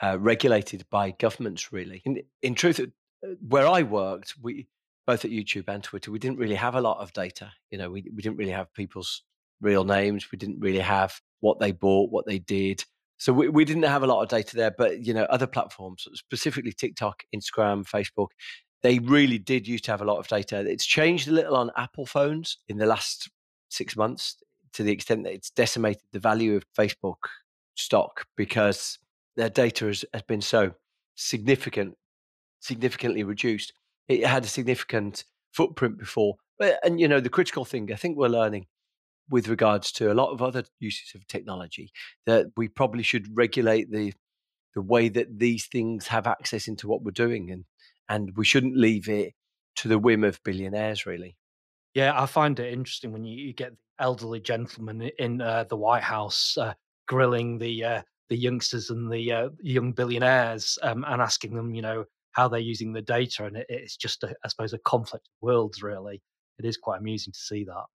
uh, 0.01 0.17
regulated 0.17 0.85
by 0.89 1.11
governments, 1.11 1.73
really. 1.73 2.01
In, 2.05 2.21
in 2.41 2.55
truth, 2.55 2.79
uh, 2.79 3.27
where 3.45 3.67
I 3.67 3.83
worked, 3.83 4.35
we 4.41 4.69
both 5.05 5.25
at 5.25 5.31
YouTube 5.31 5.65
and 5.67 5.83
Twitter, 5.83 6.09
we 6.09 6.19
didn't 6.19 6.37
really 6.37 6.55
have 6.55 6.75
a 6.75 6.81
lot 6.81 6.99
of 6.99 7.11
data. 7.11 7.51
You 7.69 7.79
know, 7.79 7.89
we, 7.89 8.05
we 8.15 8.21
didn't 8.21 8.37
really 8.37 8.51
have 8.51 8.73
people's 8.73 9.23
real 9.59 9.83
names. 9.83 10.31
We 10.31 10.37
didn't 10.37 10.61
really 10.61 10.79
have 10.79 11.19
what 11.41 11.59
they 11.59 11.73
bought, 11.73 12.11
what 12.11 12.25
they 12.25 12.39
did. 12.39 12.85
So 13.17 13.33
we, 13.33 13.49
we 13.49 13.65
didn't 13.65 13.83
have 13.83 14.03
a 14.03 14.07
lot 14.07 14.21
of 14.21 14.29
data 14.29 14.55
there. 14.55 14.71
But, 14.77 15.05
you 15.05 15.13
know, 15.13 15.23
other 15.23 15.47
platforms, 15.47 16.07
specifically 16.13 16.71
TikTok, 16.71 17.23
Instagram, 17.35 17.85
Facebook, 17.85 18.27
they 18.83 18.99
really 18.99 19.37
did 19.37 19.67
used 19.67 19.85
to 19.85 19.91
have 19.91 20.01
a 20.01 20.05
lot 20.05 20.17
of 20.17 20.27
data. 20.27 20.59
It's 20.59 20.85
changed 20.85 21.27
a 21.27 21.31
little 21.31 21.55
on 21.55 21.71
Apple 21.75 22.05
phones 22.05 22.57
in 22.67 22.77
the 22.77 22.85
last 22.85 23.29
six 23.69 23.95
months 23.95 24.37
to 24.73 24.83
the 24.83 24.91
extent 24.91 25.23
that 25.23 25.33
it's 25.33 25.49
decimated 25.49 26.03
the 26.11 26.19
value 26.19 26.55
of 26.55 26.65
Facebook 26.77 27.17
stock 27.75 28.25
because 28.35 28.99
their 29.35 29.49
data 29.49 29.85
has, 29.85 30.05
has 30.13 30.21
been 30.23 30.41
so 30.41 30.73
significant, 31.15 31.95
significantly 32.59 33.23
reduced. 33.23 33.73
It 34.07 34.25
had 34.25 34.45
a 34.45 34.47
significant 34.47 35.23
footprint 35.53 35.97
before. 35.97 36.35
But, 36.59 36.79
and, 36.83 36.99
you 36.99 37.07
know, 37.07 37.19
the 37.19 37.29
critical 37.29 37.65
thing 37.65 37.91
I 37.91 37.95
think 37.95 38.17
we're 38.17 38.27
learning 38.27 38.67
with 39.29 39.47
regards 39.47 39.91
to 39.93 40.11
a 40.11 40.15
lot 40.15 40.31
of 40.31 40.41
other 40.41 40.63
uses 40.79 41.13
of 41.13 41.27
technology 41.27 41.91
that 42.25 42.47
we 42.55 42.67
probably 42.67 43.03
should 43.03 43.35
regulate 43.35 43.91
the 43.91 44.13
the 44.73 44.81
way 44.83 45.09
that 45.09 45.39
these 45.39 45.65
things 45.65 46.05
have 46.05 46.27
access 46.27 46.67
into 46.67 46.87
what 46.87 47.01
we're 47.01 47.09
doing 47.09 47.49
and 47.49 47.65
and 48.09 48.35
we 48.35 48.45
shouldn't 48.45 48.77
leave 48.77 49.09
it 49.09 49.33
to 49.75 49.87
the 49.87 49.99
whim 49.99 50.23
of 50.23 50.41
billionaires 50.43 51.05
really 51.05 51.35
yeah 51.93 52.19
i 52.19 52.25
find 52.25 52.59
it 52.59 52.73
interesting 52.73 53.11
when 53.11 53.23
you, 53.23 53.37
you 53.37 53.53
get 53.53 53.73
elderly 53.99 54.39
gentlemen 54.39 55.09
in 55.17 55.41
uh, 55.41 55.63
the 55.69 55.77
white 55.77 56.03
house 56.03 56.57
uh, 56.57 56.73
grilling 57.07 57.57
the 57.57 57.83
uh, 57.83 58.01
the 58.29 58.37
youngsters 58.37 58.89
and 58.89 59.11
the 59.11 59.31
uh, 59.31 59.49
young 59.61 59.91
billionaires 59.91 60.77
um, 60.83 61.05
and 61.07 61.21
asking 61.21 61.55
them, 61.55 61.73
you 61.73 61.81
know, 61.81 62.05
how 62.31 62.47
they're 62.47 62.59
using 62.59 62.93
the 62.93 63.01
data. 63.01 63.45
And 63.45 63.57
it, 63.57 63.65
it's 63.69 63.97
just, 63.97 64.23
a, 64.23 64.35
I 64.43 64.47
suppose, 64.47 64.73
a 64.73 64.79
conflict 64.79 65.27
of 65.27 65.41
worlds, 65.41 65.81
really. 65.81 66.21
It 66.59 66.65
is 66.65 66.77
quite 66.77 66.99
amusing 66.99 67.33
to 67.33 67.39
see 67.39 67.63
that. 67.65 67.85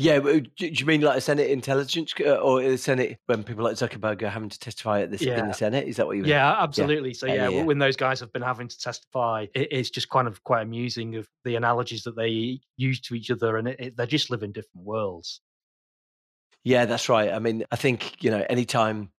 Yeah, 0.00 0.18
do 0.20 0.48
you 0.56 0.86
mean 0.86 1.02
like 1.02 1.18
a 1.18 1.20
Senate 1.20 1.50
intelligence 1.50 2.14
uh, 2.20 2.36
or 2.36 2.62
the 2.62 2.78
Senate 2.78 3.18
when 3.26 3.44
people 3.44 3.64
like 3.64 3.74
Zuckerberg 3.74 4.22
are 4.22 4.30
having 4.30 4.48
to 4.48 4.58
testify 4.58 5.02
at 5.02 5.10
the, 5.10 5.22
yeah. 5.22 5.38
in 5.38 5.48
the 5.48 5.52
Senate? 5.52 5.86
Is 5.86 5.96
that 5.96 6.06
what 6.06 6.16
you 6.16 6.22
mean? 6.22 6.30
Yeah, 6.30 6.62
absolutely. 6.62 7.10
Yeah. 7.10 7.16
So 7.16 7.26
yeah, 7.26 7.48
yeah, 7.48 7.62
when 7.64 7.78
those 7.78 7.96
guys 7.96 8.18
have 8.20 8.32
been 8.32 8.40
having 8.40 8.66
to 8.68 8.78
testify, 8.78 9.46
it's 9.54 9.90
just 9.90 10.08
kind 10.08 10.26
of 10.26 10.42
quite 10.42 10.62
amusing 10.62 11.16
of 11.16 11.28
the 11.44 11.54
analogies 11.56 12.04
that 12.04 12.16
they 12.16 12.60
use 12.78 13.00
to 13.02 13.14
each 13.14 13.30
other, 13.30 13.58
and 13.58 13.68
it, 13.68 13.76
it, 13.78 13.96
they 13.98 14.06
just 14.06 14.30
live 14.30 14.42
in 14.42 14.52
different 14.52 14.86
worlds. 14.86 15.42
Yeah, 16.64 16.86
that's 16.86 17.10
right. 17.10 17.30
I 17.30 17.38
mean, 17.38 17.64
I 17.70 17.76
think 17.76 18.24
you 18.24 18.30
know, 18.30 18.44
anytime 18.48 19.10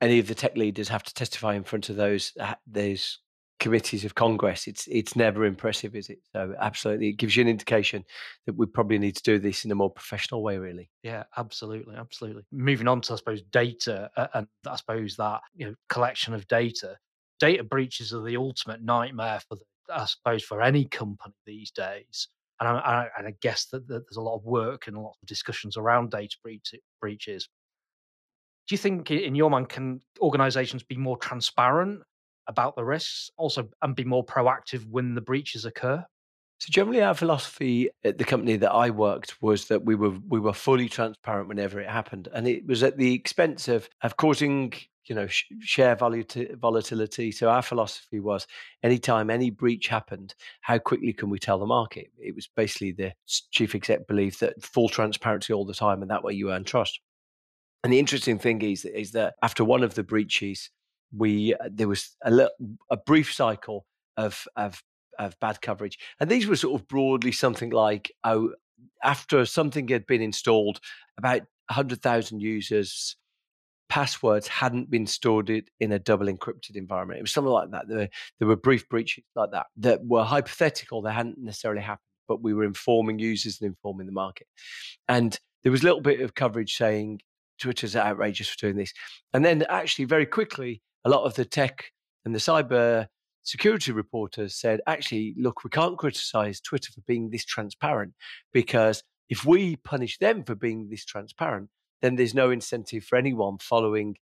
any 0.00 0.20
of 0.20 0.28
the 0.28 0.34
tech 0.36 0.56
leaders 0.56 0.88
have 0.90 1.02
to 1.02 1.14
testify 1.14 1.54
in 1.54 1.64
front 1.64 1.88
of 1.88 1.96
those 1.96 2.32
those 2.68 3.18
committees 3.60 4.04
of 4.04 4.14
Congress, 4.14 4.66
it's 4.66 4.86
it's 4.88 5.16
never 5.16 5.44
impressive, 5.44 5.94
is 5.94 6.10
it? 6.10 6.18
So 6.32 6.54
absolutely, 6.60 7.08
it 7.08 7.14
gives 7.14 7.36
you 7.36 7.42
an 7.42 7.48
indication 7.48 8.04
that 8.46 8.56
we 8.56 8.66
probably 8.66 8.98
need 8.98 9.16
to 9.16 9.22
do 9.22 9.38
this 9.38 9.64
in 9.64 9.70
a 9.70 9.74
more 9.74 9.90
professional 9.90 10.42
way, 10.42 10.58
really. 10.58 10.90
Yeah, 11.02 11.24
absolutely, 11.36 11.96
absolutely. 11.96 12.44
Moving 12.52 12.88
on 12.88 13.00
to 13.02 13.12
I 13.12 13.16
suppose 13.16 13.42
data, 13.42 14.10
and 14.34 14.46
I 14.66 14.76
suppose 14.76 15.16
that 15.16 15.40
you 15.54 15.66
know 15.66 15.74
collection 15.88 16.34
of 16.34 16.46
data, 16.48 16.96
data 17.40 17.64
breaches 17.64 18.12
are 18.12 18.22
the 18.22 18.36
ultimate 18.36 18.82
nightmare 18.82 19.40
for 19.48 19.56
the, 19.56 19.64
I 19.92 20.06
suppose 20.06 20.42
for 20.42 20.62
any 20.62 20.84
company 20.86 21.34
these 21.46 21.70
days. 21.70 22.28
And 22.60 22.68
I, 22.68 23.08
and 23.18 23.26
I 23.26 23.34
guess 23.42 23.66
that, 23.72 23.88
that, 23.88 24.04
there's 24.06 24.16
a 24.16 24.22
lot 24.22 24.36
of 24.36 24.44
work 24.44 24.86
and 24.86 24.96
a 24.96 25.00
lot 25.00 25.16
of 25.20 25.26
discussions 25.26 25.76
around 25.76 26.12
data 26.12 26.36
breach, 26.42 26.72
breaches. 27.00 27.48
Do 28.68 28.74
you 28.74 28.78
think, 28.78 29.10
in 29.10 29.34
your 29.34 29.50
mind, 29.50 29.68
can 29.68 30.00
organisations 30.20 30.84
be 30.84 30.96
more 30.96 31.18
transparent 31.18 32.02
about 32.46 32.76
the 32.76 32.84
risks, 32.84 33.30
also 33.36 33.68
and 33.82 33.96
be 33.96 34.04
more 34.04 34.24
proactive 34.24 34.86
when 34.90 35.14
the 35.14 35.20
breaches 35.20 35.64
occur? 35.64 36.04
So 36.58 36.68
generally, 36.70 37.02
our 37.02 37.14
philosophy 37.14 37.90
at 38.04 38.16
the 38.16 38.24
company 38.24 38.56
that 38.56 38.72
I 38.72 38.90
worked 38.90 39.42
was 39.42 39.66
that 39.66 39.84
we 39.84 39.94
were 39.94 40.14
we 40.28 40.40
were 40.40 40.52
fully 40.52 40.88
transparent 40.88 41.48
whenever 41.48 41.80
it 41.80 41.90
happened, 41.90 42.28
and 42.32 42.46
it 42.46 42.66
was 42.66 42.82
at 42.82 42.96
the 42.96 43.12
expense 43.12 43.68
of 43.68 43.88
of 44.02 44.16
causing 44.16 44.72
you 45.04 45.14
know 45.14 45.26
sh- 45.26 45.44
share 45.60 45.96
volatility. 45.96 47.32
So 47.32 47.48
our 47.48 47.62
philosophy 47.62 48.20
was 48.20 48.46
anytime 48.82 49.30
any 49.30 49.50
breach 49.50 49.88
happened, 49.88 50.34
how 50.60 50.78
quickly 50.78 51.12
can 51.12 51.28
we 51.28 51.38
tell 51.38 51.58
the 51.58 51.66
market? 51.66 52.10
It 52.18 52.34
was 52.34 52.46
basically 52.46 52.92
the 52.92 53.12
chief 53.50 53.74
exec 53.74 54.06
belief 54.06 54.38
that 54.38 54.62
full 54.62 54.88
transparency 54.88 55.52
all 55.52 55.66
the 55.66 55.74
time, 55.74 56.02
and 56.02 56.10
that 56.10 56.24
way 56.24 56.32
you 56.32 56.52
earn 56.52 56.64
trust. 56.64 57.00
And 57.82 57.92
the 57.92 57.98
interesting 57.98 58.38
thing 58.38 58.62
is 58.62 58.84
is 58.84 59.12
that 59.12 59.34
after 59.42 59.64
one 59.64 59.82
of 59.82 59.94
the 59.94 60.04
breaches, 60.04 60.70
we 61.16 61.54
uh, 61.54 61.68
there 61.70 61.88
was 61.88 62.16
a, 62.24 62.30
little, 62.30 62.52
a 62.90 62.96
brief 62.96 63.32
cycle 63.32 63.86
of, 64.16 64.46
of 64.56 64.82
of 65.18 65.38
bad 65.40 65.60
coverage, 65.60 65.98
and 66.20 66.30
these 66.30 66.46
were 66.46 66.56
sort 66.56 66.80
of 66.80 66.88
broadly 66.88 67.32
something 67.32 67.70
like 67.70 68.10
oh, 68.24 68.52
after 69.02 69.44
something 69.44 69.88
had 69.88 70.06
been 70.06 70.22
installed, 70.22 70.80
about 71.16 71.42
hundred 71.70 72.02
thousand 72.02 72.40
users 72.40 73.16
passwords 73.88 74.48
hadn't 74.48 74.90
been 74.90 75.06
stored 75.06 75.50
in 75.78 75.92
a 75.92 75.98
double 75.98 76.26
encrypted 76.26 76.74
environment. 76.74 77.18
It 77.18 77.22
was 77.22 77.32
something 77.32 77.52
like 77.52 77.70
that. 77.70 77.86
There 77.86 77.98
were, 77.98 78.08
there 78.38 78.48
were 78.48 78.56
brief 78.56 78.88
breaches 78.88 79.24
like 79.36 79.50
that 79.52 79.66
that 79.76 80.04
were 80.04 80.24
hypothetical. 80.24 81.02
They 81.02 81.12
hadn't 81.12 81.38
necessarily 81.38 81.82
happened, 81.82 82.00
but 82.26 82.42
we 82.42 82.54
were 82.54 82.64
informing 82.64 83.18
users 83.18 83.60
and 83.60 83.68
informing 83.68 84.06
the 84.06 84.12
market. 84.12 84.46
And 85.08 85.38
there 85.62 85.72
was 85.72 85.82
a 85.82 85.84
little 85.84 86.00
bit 86.00 86.20
of 86.20 86.34
coverage 86.34 86.76
saying 86.76 87.20
Twitter's 87.60 87.94
outrageous 87.94 88.48
for 88.48 88.58
doing 88.58 88.76
this. 88.76 88.92
And 89.32 89.44
then 89.44 89.64
actually 89.68 90.06
very 90.06 90.26
quickly, 90.26 90.82
a 91.04 91.10
lot 91.10 91.24
of 91.24 91.34
the 91.34 91.44
tech 91.44 91.92
and 92.24 92.34
the 92.34 92.38
cyber 92.38 93.06
security 93.42 93.92
reporters 93.92 94.54
said, 94.54 94.80
actually, 94.86 95.34
look, 95.36 95.64
we 95.64 95.70
can't 95.70 95.98
criticize 95.98 96.60
Twitter 96.60 96.90
for 96.92 97.02
being 97.02 97.30
this 97.30 97.44
transparent 97.44 98.14
because 98.52 99.02
if 99.28 99.44
we 99.44 99.76
punish 99.76 100.18
them 100.18 100.44
for 100.44 100.54
being 100.54 100.88
this 100.90 101.04
transparent, 101.04 101.68
then 102.02 102.16
there's 102.16 102.34
no 102.34 102.50
incentive 102.50 103.04
for 103.04 103.16
anyone 103.16 103.58
following 103.58 104.16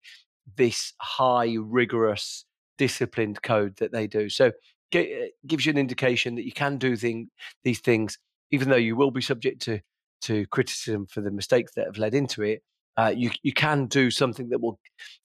this 0.55 0.93
high, 0.99 1.55
rigorous, 1.59 2.45
disciplined 2.77 3.41
code 3.41 3.75
that 3.77 3.91
they 3.91 4.07
do. 4.07 4.29
So 4.29 4.51
it 4.91 5.33
gives 5.47 5.65
you 5.65 5.71
an 5.71 5.77
indication 5.77 6.35
that 6.35 6.45
you 6.45 6.51
can 6.51 6.77
do 6.77 6.95
thing, 6.95 7.29
these 7.63 7.79
things, 7.79 8.17
even 8.51 8.69
though 8.69 8.75
you 8.75 8.95
will 8.95 9.11
be 9.11 9.21
subject 9.21 9.61
to 9.63 9.79
to 10.21 10.45
criticism 10.47 11.07
for 11.07 11.21
the 11.21 11.31
mistakes 11.31 11.71
that 11.75 11.85
have 11.87 11.97
led 11.97 12.13
into 12.13 12.43
it. 12.43 12.61
Uh, 12.97 13.11
you 13.15 13.31
you 13.41 13.53
can 13.53 13.87
do 13.87 14.11
something 14.11 14.49
that 14.49 14.61
will, 14.61 14.79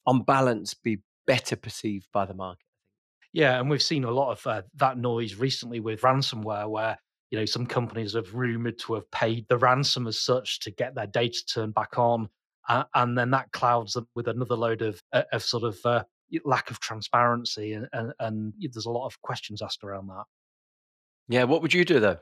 on 0.07 0.23
balance, 0.23 0.73
be 0.73 0.99
better 1.26 1.56
perceived 1.56 2.09
by 2.12 2.26
the 2.26 2.35
market. 2.35 2.64
Yeah, 3.33 3.59
and 3.61 3.68
we've 3.68 3.83
seen 3.83 4.04
a 4.04 4.11
lot 4.11 4.33
of 4.33 4.47
uh, 4.47 4.62
that 4.76 4.99
noise 4.99 5.35
recently 5.35 5.80
with 5.80 6.00
ransomware, 6.00 6.68
where 6.68 6.99
you 7.30 7.38
know 7.38 7.45
some 7.45 7.66
companies 7.66 8.14
have 8.14 8.35
rumored 8.35 8.78
to 8.80 8.95
have 8.95 9.11
paid 9.11 9.47
the 9.49 9.59
ransom 9.59 10.06
as 10.06 10.18
such 10.18 10.61
to 10.61 10.71
get 10.71 10.95
their 10.95 11.06
data 11.06 11.45
turned 11.45 11.75
back 11.75 11.99
on, 11.99 12.28
uh, 12.68 12.85
and 12.95 13.18
then 13.18 13.30
that 13.30 13.52
clouds 13.52 13.92
them 13.92 14.09
with 14.14 14.28
another 14.28 14.56
load 14.56 14.83
of 14.83 15.02
uh, 15.12 15.25
of 15.33 15.42
sort 15.42 15.64
of 15.64 15.78
uh, 15.85 16.04
lack 16.45 16.71
of 16.71 16.80
transparency, 16.80 17.75
and, 17.75 17.88
and, 17.92 18.12
and 18.21 18.54
there's 18.73 18.87
a 18.87 18.90
lot 18.90 19.06
of 19.06 19.21
questions 19.23 19.61
asked 19.61 19.85
around 19.85 20.06
that. 20.09 20.25
Yeah, 21.28 21.45
what 21.45 21.62
would 21.62 21.75
you 21.75 21.85
do 21.85 22.00
though? 22.00 22.18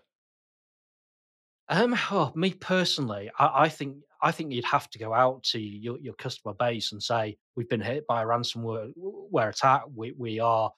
Um, 1.68 1.97
oh, 2.11 2.33
me 2.35 2.52
personally, 2.52 3.30
I, 3.38 3.64
I, 3.64 3.68
think 3.68 3.97
I 4.21 4.33
think 4.33 4.52
you'd 4.52 4.64
have 4.66 4.90
to 4.90 4.99
go 4.99 5.14
out 5.14 5.42
to 5.44 5.59
your, 5.59 5.99
your 5.99 6.14
customer 6.14 6.54
base 6.54 6.92
and 6.92 7.02
say 7.02 7.37
we've 7.56 7.68
been 7.68 7.80
hit 7.80 8.06
by 8.06 8.23
a 8.23 8.26
ransomware 8.26 9.49
attack. 9.49 9.83
We 9.94 10.12
we 10.12 10.40
are. 10.40 10.71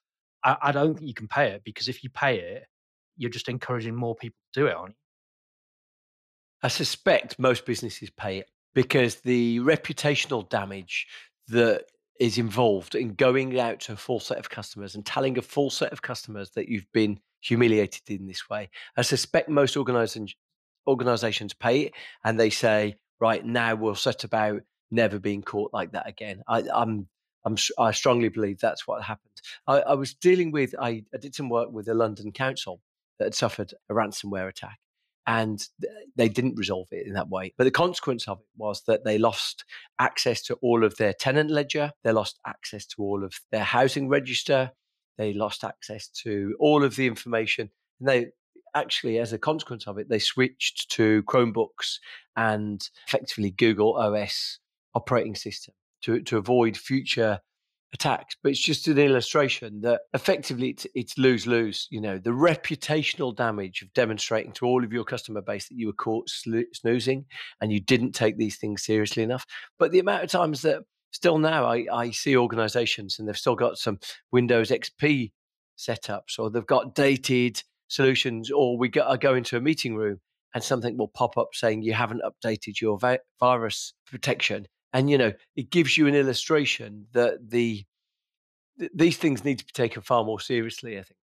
I, 0.45 0.57
I, 0.63 0.73
don't 0.73 0.95
think 0.95 1.09
you 1.09 1.15
can 1.15 1.29
pay 1.29 1.51
it 1.51 1.63
because 1.65 1.89
if 1.89 2.05
you 2.05 2.11
pay 2.11 2.39
it, 2.39 2.67
you're 3.17 3.31
just 3.31 3.49
encouraging 3.49 3.97
more 3.97 4.15
people 4.15 4.37
to 4.53 4.61
do 4.61 4.67
it, 4.67 4.77
aren't 4.77 4.91
you? 4.91 4.97
I 6.63 6.69
suspect 6.69 7.39
most 7.39 7.67
businesses 7.67 8.11
pay 8.11 8.39
it 8.39 8.51
because 8.75 9.17
the 9.17 9.59
reputational 9.61 10.49
damage 10.49 11.07
that 11.49 11.85
is 12.21 12.39
involved 12.39 12.95
in 12.95 13.15
going 13.15 13.59
out 13.59 13.81
to 13.81 13.93
a 13.93 13.97
full 13.97 14.21
set 14.21 14.39
of 14.39 14.49
customers 14.49 14.95
and 14.95 15.05
telling 15.05 15.37
a 15.37 15.43
full 15.43 15.71
set 15.71 15.93
of 15.93 16.03
customers 16.03 16.51
that 16.51 16.69
you've 16.69 16.91
been 16.93 17.19
humiliated 17.41 18.03
in 18.09 18.27
this 18.27 18.49
way. 18.49 18.71
I 18.97 19.03
suspect 19.03 19.49
most 19.49 19.77
organizations 19.77 20.35
organizations 20.87 21.55
pay 21.55 21.83
it 21.83 21.93
and 22.25 22.39
they 22.39 22.51
say, 22.51 22.97
right 23.21 23.45
now 23.45 23.75
we'll 23.75 23.95
set 23.95 24.25
about 24.25 24.63
never 24.91 25.19
being 25.19 25.43
caught 25.43 25.73
like 25.73 25.93
that 25.93 26.09
again. 26.09 26.43
I, 26.49 26.65
I'm 26.73 27.09
I'm, 27.47 27.57
i 27.79 27.93
strongly 27.93 28.29
believe 28.29 28.59
that's 28.59 28.89
what 28.89 29.05
happened. 29.05 29.41
I, 29.69 29.79
I 29.79 29.95
was 29.95 30.15
dealing 30.15 30.51
with, 30.51 30.75
I, 30.81 31.05
I, 31.15 31.19
did 31.19 31.33
some 31.33 31.49
work 31.49 31.71
with 31.71 31.89
a 31.89 31.95
London 31.95 32.33
council 32.33 32.81
that 33.19 33.27
had 33.27 33.35
suffered 33.37 33.73
a 33.89 33.95
ransomware 33.95 34.49
attack 34.49 34.79
and 35.29 35.65
they 36.17 36.29
didn't 36.29 36.57
resolve 36.57 36.89
it 36.91 37.07
in 37.07 37.15
that 37.15 37.29
way. 37.29 37.55
But 37.57 37.65
the 37.65 37.71
consequence 37.71 38.27
of 38.27 38.41
it 38.41 38.47
was 38.57 38.83
that 38.87 39.05
they 39.05 39.19
lost 39.19 39.65
access 39.99 40.43
to 40.43 40.55
all 40.57 40.85
of 40.85 40.97
their 40.97 41.13
tenant 41.13 41.51
ledger, 41.51 41.93
they 42.03 42.13
lost 42.13 42.39
access 42.47 42.85
to 42.87 43.03
all 43.03 43.25
of 43.25 43.33
their 43.51 43.65
housing 43.65 44.09
register, 44.09 44.73
they 45.17 45.33
lost 45.33 45.65
access 45.65 46.09
to 46.09 46.57
all 46.61 46.85
of 46.85 46.97
the 46.97 47.07
information. 47.07 47.71
And 48.01 48.09
they, 48.09 48.27
actually, 48.77 49.19
as 49.19 49.33
a 49.33 49.39
consequence 49.39 49.87
of 49.87 49.99
it, 49.99 50.09
they 50.09 50.19
switched 50.19 50.91
to 50.93 51.23
Chromebooks 51.25 51.99
and 52.37 52.89
effectively 53.09 53.51
Google 53.51 53.97
OS 53.97 54.59
operating 54.95 55.35
system 55.35 55.75
to, 56.03 56.21
to 56.23 56.37
avoid 56.37 56.77
future 56.77 57.41
attacks. 57.93 58.37
But 58.43 58.53
it's 58.53 58.61
just 58.61 58.87
an 58.89 58.99
illustration 58.99 59.81
that 59.81 60.03
effectively 60.13 60.71
it's, 60.71 60.87
it's 60.95 61.19
lose 61.19 61.47
lose. 61.47 61.89
You 61.91 62.01
know, 62.01 62.19
the 62.19 62.31
reputational 62.31 63.35
damage 63.35 63.83
of 63.83 63.93
demonstrating 63.95 64.53
to 64.53 64.67
all 64.67 64.85
of 64.85 64.93
your 64.93 65.05
customer 65.05 65.41
base 65.41 65.69
that 65.69 65.77
you 65.77 65.87
were 65.87 65.93
caught 65.93 66.29
snoozing 66.29 67.25
and 67.61 67.73
you 67.73 67.81
didn't 67.81 68.13
take 68.13 68.37
these 68.37 68.57
things 68.57 68.85
seriously 68.85 69.23
enough. 69.23 69.47
But 69.79 69.93
the 69.93 69.99
amount 70.01 70.25
of 70.25 70.31
times 70.31 70.63
that 70.63 70.83
still 71.13 71.39
now 71.39 71.65
I, 71.65 71.87
I 71.93 72.11
see 72.11 72.37
organizations 72.37 73.19
and 73.19 73.27
they've 73.27 73.39
still 73.39 73.57
got 73.57 73.79
some 73.79 73.99
Windows 74.33 74.71
XP 74.71 75.33
setups 75.79 76.39
or 76.39 76.51
they've 76.51 76.67
got 76.67 76.95
dated 76.95 77.63
solutions, 77.89 78.51
or 78.51 78.79
we 78.79 78.89
go, 78.89 79.07
I 79.07 79.17
go 79.17 79.35
into 79.35 79.57
a 79.57 79.61
meeting 79.61 79.97
room 79.97 80.21
and 80.55 80.63
something 80.63 80.97
will 80.97 81.09
pop 81.09 81.37
up 81.37 81.49
saying 81.53 81.83
you 81.83 81.93
haven't 81.93 82.23
updated 82.23 82.81
your 82.81 82.99
vi- 82.99 83.19
virus 83.39 83.93
protection, 84.07 84.67
and 84.93 85.11
you 85.11 85.19
know 85.19 85.33
it 85.55 85.71
gives 85.71 85.97
you 85.97 86.07
an 86.07 86.15
illustration 86.15 87.07
that 87.13 87.51
the 87.51 87.85
th- 88.79 88.91
these 88.95 89.17
things 89.17 89.45
need 89.45 89.59
to 89.59 89.65
be 89.65 89.73
taken 89.73 90.03
far 90.03 90.25
more 90.25 90.41
seriously. 90.41 90.99
I 90.99 91.03
think. 91.03 91.19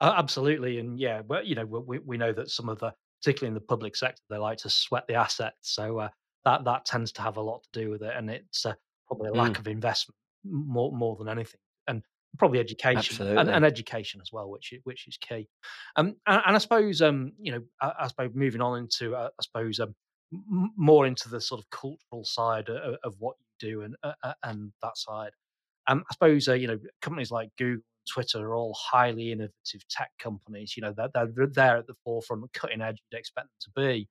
Uh, 0.00 0.14
absolutely, 0.16 0.78
and 0.78 0.98
yeah, 0.98 1.22
well, 1.26 1.44
you 1.44 1.54
know, 1.54 1.64
we 1.64 1.98
we 1.98 2.16
know 2.16 2.32
that 2.32 2.50
some 2.50 2.68
of 2.68 2.78
the, 2.78 2.92
particularly 3.20 3.48
in 3.48 3.54
the 3.54 3.60
public 3.60 3.96
sector, 3.96 4.22
they 4.30 4.36
like 4.36 4.58
to 4.58 4.70
sweat 4.70 5.04
the 5.08 5.14
assets, 5.14 5.56
so 5.62 5.98
uh, 5.98 6.08
that 6.44 6.64
that 6.64 6.84
tends 6.84 7.12
to 7.12 7.22
have 7.22 7.36
a 7.36 7.42
lot 7.42 7.62
to 7.64 7.80
do 7.80 7.90
with 7.90 8.02
it, 8.02 8.12
and 8.16 8.30
it's 8.30 8.64
uh, 8.66 8.74
probably 9.06 9.30
a 9.30 9.32
lack 9.32 9.52
mm. 9.52 9.58
of 9.58 9.68
investment 9.68 10.16
more 10.44 10.92
more 10.92 11.16
than 11.16 11.28
anything. 11.28 11.60
Probably 12.38 12.58
education 12.58 13.38
and, 13.38 13.48
and, 13.48 13.64
education 13.64 14.20
as 14.20 14.32
well, 14.32 14.50
which 14.50 14.74
which 14.84 15.06
is 15.06 15.16
key. 15.16 15.48
Um, 15.96 16.16
and, 16.26 16.42
and 16.46 16.56
I 16.56 16.58
suppose 16.58 17.00
um, 17.00 17.32
you 17.38 17.52
know, 17.52 17.62
I, 17.80 17.92
I 18.00 18.08
suppose 18.08 18.30
moving 18.34 18.60
on 18.60 18.78
into 18.78 19.14
uh, 19.14 19.28
I 19.38 19.42
suppose 19.42 19.78
um, 19.78 19.94
m- 20.32 20.72
more 20.76 21.06
into 21.06 21.28
the 21.28 21.40
sort 21.40 21.60
of 21.60 21.70
cultural 21.70 22.24
side 22.24 22.68
of, 22.68 22.96
of 23.04 23.14
what 23.18 23.36
you 23.38 23.70
do 23.70 23.82
and 23.82 23.96
uh, 24.02 24.12
uh, 24.22 24.32
and 24.42 24.72
that 24.82 24.96
side. 24.96 25.30
Um, 25.86 26.02
I 26.10 26.14
suppose 26.14 26.48
uh, 26.48 26.54
you 26.54 26.66
know 26.66 26.78
companies 27.02 27.30
like 27.30 27.50
Google, 27.56 27.84
Twitter 28.12 28.44
are 28.44 28.54
all 28.54 28.74
highly 28.74 29.30
innovative 29.30 29.86
tech 29.88 30.10
companies. 30.18 30.76
You 30.76 30.82
know 30.82 30.94
they're, 30.96 31.10
they're 31.14 31.46
there 31.46 31.76
at 31.76 31.86
the 31.86 31.94
forefront, 32.04 32.52
cutting 32.52 32.80
edge. 32.80 33.00
You'd 33.10 33.18
expect 33.18 33.46
them 33.46 33.72
to 33.74 33.80
be. 33.80 34.08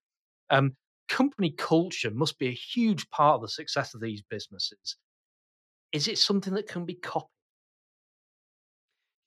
Um, 0.49 0.75
company 1.09 1.51
culture 1.51 2.11
must 2.11 2.39
be 2.39 2.47
a 2.47 2.51
huge 2.51 3.09
part 3.09 3.35
of 3.35 3.41
the 3.41 3.49
success 3.49 3.93
of 3.93 4.01
these 4.01 4.21
businesses. 4.29 4.97
Is 5.91 6.07
it 6.07 6.17
something 6.17 6.53
that 6.55 6.67
can 6.67 6.85
be 6.85 6.95
copied? 6.95 7.29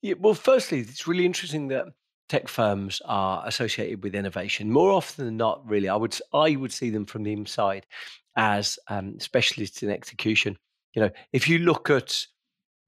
Yeah, 0.06 0.14
well, 0.20 0.34
firstly, 0.34 0.78
it's 0.78 1.08
really 1.08 1.26
interesting 1.26 1.66
that 1.68 1.86
tech 2.28 2.46
firms 2.46 3.02
are 3.06 3.42
associated 3.44 4.04
with 4.04 4.14
innovation 4.14 4.70
more 4.70 4.92
often 4.92 5.24
than 5.24 5.36
not. 5.36 5.68
Really, 5.68 5.88
I 5.88 5.96
would 5.96 6.16
I 6.32 6.54
would 6.54 6.72
see 6.72 6.90
them 6.90 7.06
from 7.06 7.24
the 7.24 7.32
inside 7.32 7.86
as 8.36 8.78
um, 8.86 9.18
specialists 9.18 9.82
in 9.82 9.90
execution. 9.90 10.58
You 10.94 11.02
know, 11.02 11.10
if 11.32 11.48
you 11.48 11.58
look 11.58 11.90
at 11.90 12.24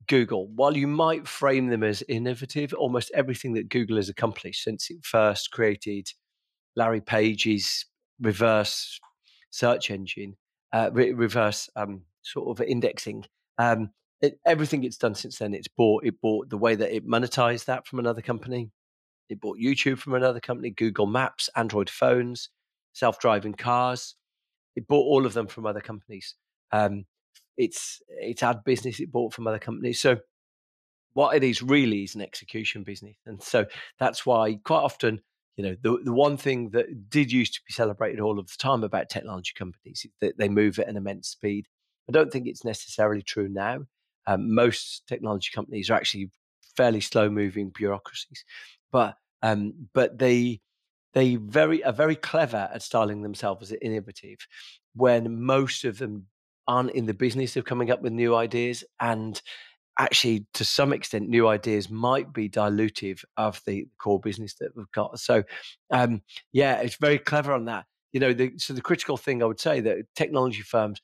Google, 0.06 0.46
while 0.54 0.76
you 0.76 0.86
might 0.86 1.26
frame 1.26 1.66
them 1.66 1.82
as 1.82 2.04
innovative, 2.08 2.72
almost 2.72 3.10
everything 3.12 3.54
that 3.54 3.68
Google 3.68 3.96
has 3.96 4.08
accomplished 4.08 4.62
since 4.62 4.88
it 4.88 5.04
first 5.04 5.50
created 5.50 6.06
Larry 6.76 7.00
Page's 7.00 7.84
reverse 8.20 9.00
search 9.50 9.90
engine, 9.90 10.36
uh, 10.72 10.90
re- 10.92 11.14
reverse 11.14 11.68
um, 11.74 12.02
sort 12.22 12.60
of 12.60 12.64
indexing. 12.64 13.24
Um, 13.58 13.90
it, 14.20 14.38
everything 14.46 14.84
it's 14.84 14.96
done 14.96 15.14
since 15.14 15.38
then, 15.38 15.54
it's 15.54 15.68
bought. 15.68 16.04
It 16.04 16.20
bought 16.20 16.50
the 16.50 16.58
way 16.58 16.74
that 16.74 16.94
it 16.94 17.06
monetized 17.06 17.66
that 17.66 17.86
from 17.86 17.98
another 17.98 18.22
company. 18.22 18.70
It 19.28 19.40
bought 19.40 19.58
YouTube 19.58 19.98
from 19.98 20.14
another 20.14 20.40
company, 20.40 20.70
Google 20.70 21.06
Maps, 21.06 21.50
Android 21.54 21.90
phones, 21.90 22.48
self-driving 22.94 23.54
cars. 23.54 24.16
It 24.74 24.88
bought 24.88 25.04
all 25.04 25.26
of 25.26 25.34
them 25.34 25.46
from 25.46 25.66
other 25.66 25.80
companies. 25.80 26.34
Um, 26.72 27.04
it's 27.56 28.00
it's 28.08 28.42
ad 28.42 28.64
business 28.64 29.00
it 29.00 29.12
bought 29.12 29.34
from 29.34 29.46
other 29.46 29.58
companies. 29.58 30.00
So 30.00 30.18
what 31.12 31.36
it 31.36 31.44
is 31.44 31.62
really 31.62 32.04
is 32.04 32.14
an 32.14 32.22
execution 32.22 32.84
business, 32.84 33.16
and 33.26 33.42
so 33.42 33.66
that's 33.98 34.24
why 34.24 34.58
quite 34.64 34.80
often 34.82 35.20
you 35.56 35.64
know 35.64 35.76
the 35.82 35.98
the 36.04 36.12
one 36.12 36.36
thing 36.36 36.70
that 36.70 37.10
did 37.10 37.32
used 37.32 37.54
to 37.54 37.60
be 37.66 37.72
celebrated 37.72 38.20
all 38.20 38.38
of 38.38 38.46
the 38.46 38.56
time 38.58 38.84
about 38.84 39.10
technology 39.10 39.52
companies 39.56 40.04
is 40.04 40.10
that 40.20 40.38
they 40.38 40.48
move 40.48 40.78
at 40.78 40.88
an 40.88 40.96
immense 40.96 41.28
speed. 41.28 41.66
I 42.08 42.12
don't 42.12 42.32
think 42.32 42.46
it's 42.46 42.64
necessarily 42.64 43.22
true 43.22 43.48
now. 43.48 43.80
Um, 44.26 44.54
most 44.54 45.04
technology 45.06 45.50
companies 45.54 45.90
are 45.90 45.94
actually 45.94 46.30
fairly 46.76 47.00
slow 47.00 47.28
moving 47.30 47.70
bureaucracies, 47.70 48.44
but 48.92 49.16
um, 49.42 49.88
but 49.94 50.18
they 50.18 50.60
they 51.14 51.36
very 51.36 51.82
are 51.84 51.92
very 51.92 52.16
clever 52.16 52.68
at 52.72 52.82
styling 52.82 53.22
themselves 53.22 53.72
as 53.72 53.78
innovative 53.82 54.38
when 54.94 55.42
most 55.42 55.84
of 55.84 55.98
them 55.98 56.26
aren't 56.66 56.90
in 56.90 57.06
the 57.06 57.14
business 57.14 57.56
of 57.56 57.64
coming 57.64 57.90
up 57.90 58.02
with 58.02 58.12
new 58.12 58.34
ideas 58.34 58.84
and 59.00 59.40
actually 59.98 60.46
to 60.54 60.64
some 60.64 60.92
extent 60.92 61.28
new 61.28 61.48
ideas 61.48 61.90
might 61.90 62.32
be 62.32 62.48
dilutive 62.48 63.24
of 63.36 63.60
the 63.66 63.86
core 63.98 64.20
business 64.20 64.54
that 64.60 64.70
we've 64.76 64.90
got. 64.92 65.18
So 65.18 65.42
um, 65.90 66.22
yeah 66.52 66.76
it's 66.80 66.96
very 66.96 67.18
clever 67.18 67.52
on 67.52 67.64
that. 67.66 67.86
You 68.12 68.20
know 68.20 68.32
the, 68.32 68.52
so 68.56 68.72
the 68.72 68.80
critical 68.80 69.16
thing 69.16 69.42
i 69.42 69.46
would 69.46 69.60
say 69.60 69.80
that 69.80 69.98
technology 70.16 70.62
firms 70.62 71.00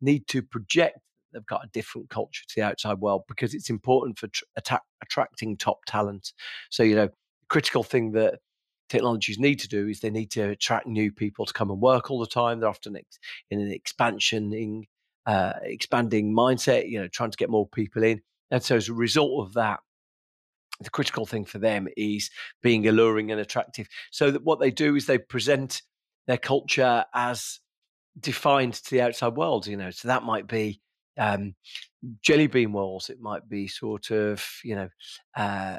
need 0.00 0.26
to 0.28 0.42
project 0.42 0.98
they've 1.32 1.46
got 1.46 1.64
a 1.64 1.70
different 1.72 2.08
culture 2.10 2.44
to 2.46 2.54
the 2.56 2.62
outside 2.62 2.98
world 2.98 3.22
because 3.28 3.54
it's 3.54 3.70
important 3.70 4.18
for 4.18 4.28
attracting 5.02 5.56
top 5.56 5.78
talent 5.86 6.32
so 6.70 6.82
you 6.82 6.94
know 6.94 7.08
critical 7.48 7.82
thing 7.82 8.12
that 8.12 8.38
technologies 8.88 9.38
need 9.38 9.58
to 9.60 9.68
do 9.68 9.86
is 9.86 10.00
they 10.00 10.10
need 10.10 10.30
to 10.30 10.50
attract 10.50 10.86
new 10.86 11.12
people 11.12 11.44
to 11.44 11.52
come 11.52 11.70
and 11.70 11.80
work 11.80 12.10
all 12.10 12.20
the 12.20 12.26
time 12.26 12.60
they're 12.60 12.68
often 12.68 12.96
ex- 12.96 13.18
in 13.50 13.60
an 13.60 13.70
expansioning 13.70 14.84
uh, 15.26 15.52
expanding 15.62 16.34
mindset 16.34 16.88
you 16.88 16.98
know 16.98 17.08
trying 17.08 17.30
to 17.30 17.36
get 17.36 17.50
more 17.50 17.68
people 17.68 18.02
in 18.02 18.20
and 18.50 18.62
so, 18.62 18.76
as 18.76 18.88
a 18.88 18.94
result 18.94 19.46
of 19.46 19.54
that, 19.54 19.80
the 20.80 20.90
critical 20.90 21.26
thing 21.26 21.44
for 21.44 21.58
them 21.58 21.88
is 21.96 22.30
being 22.62 22.86
alluring 22.86 23.30
and 23.30 23.40
attractive. 23.40 23.88
So 24.10 24.30
that 24.30 24.44
what 24.44 24.60
they 24.60 24.70
do 24.70 24.94
is 24.96 25.06
they 25.06 25.18
present 25.18 25.82
their 26.26 26.38
culture 26.38 27.04
as 27.14 27.58
defined 28.18 28.74
to 28.74 28.90
the 28.90 29.02
outside 29.02 29.36
world. 29.36 29.66
You 29.66 29.76
know, 29.76 29.90
so 29.90 30.08
that 30.08 30.22
might 30.22 30.46
be 30.46 30.80
um, 31.18 31.54
jelly 32.22 32.46
bean 32.46 32.72
walls. 32.72 33.10
It 33.10 33.20
might 33.20 33.48
be 33.48 33.68
sort 33.68 34.10
of 34.10 34.44
you 34.64 34.76
know. 34.76 34.88
Uh, 35.36 35.78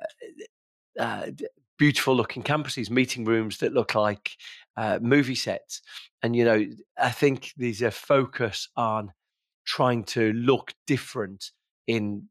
uh, 1.00 1.28
beautiful 1.78 2.14
looking 2.14 2.44
campuses, 2.44 2.90
meeting 2.90 3.24
rooms 3.24 3.58
that 3.60 3.74
look 3.74 3.96
like 3.96 4.32
uh, 4.76 5.00
movie 5.02 5.34
sets. 5.34 5.82
And, 6.22 6.36
you 6.36 6.44
know, 6.44 6.66
I 7.02 7.10
think 7.10 7.54
there's 7.56 7.82
a 7.82 7.90
focus 7.90 8.68
on 8.76 9.14
trying 9.66 10.04
to 10.04 10.34
look 10.34 10.74
different 10.86 11.52
in 11.88 12.28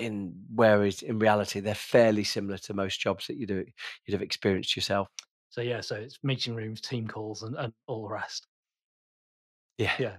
in 0.00 0.34
whereas 0.52 1.02
in 1.02 1.20
reality 1.20 1.60
they're 1.60 1.72
fairly 1.72 2.24
similar 2.24 2.58
to 2.58 2.74
most 2.74 3.00
jobs 3.00 3.28
that 3.28 3.36
you 3.36 3.46
do 3.46 3.64
you'd 4.04 4.12
have 4.12 4.22
experienced 4.22 4.74
yourself. 4.74 5.06
So 5.50 5.60
yeah, 5.60 5.80
so 5.82 5.94
it's 5.94 6.18
meeting 6.24 6.56
rooms, 6.56 6.80
team 6.80 7.06
calls, 7.06 7.44
and, 7.44 7.54
and 7.56 7.72
all 7.86 8.02
the 8.02 8.12
rest. 8.12 8.48
Yeah, 9.78 9.92
yeah. 10.00 10.16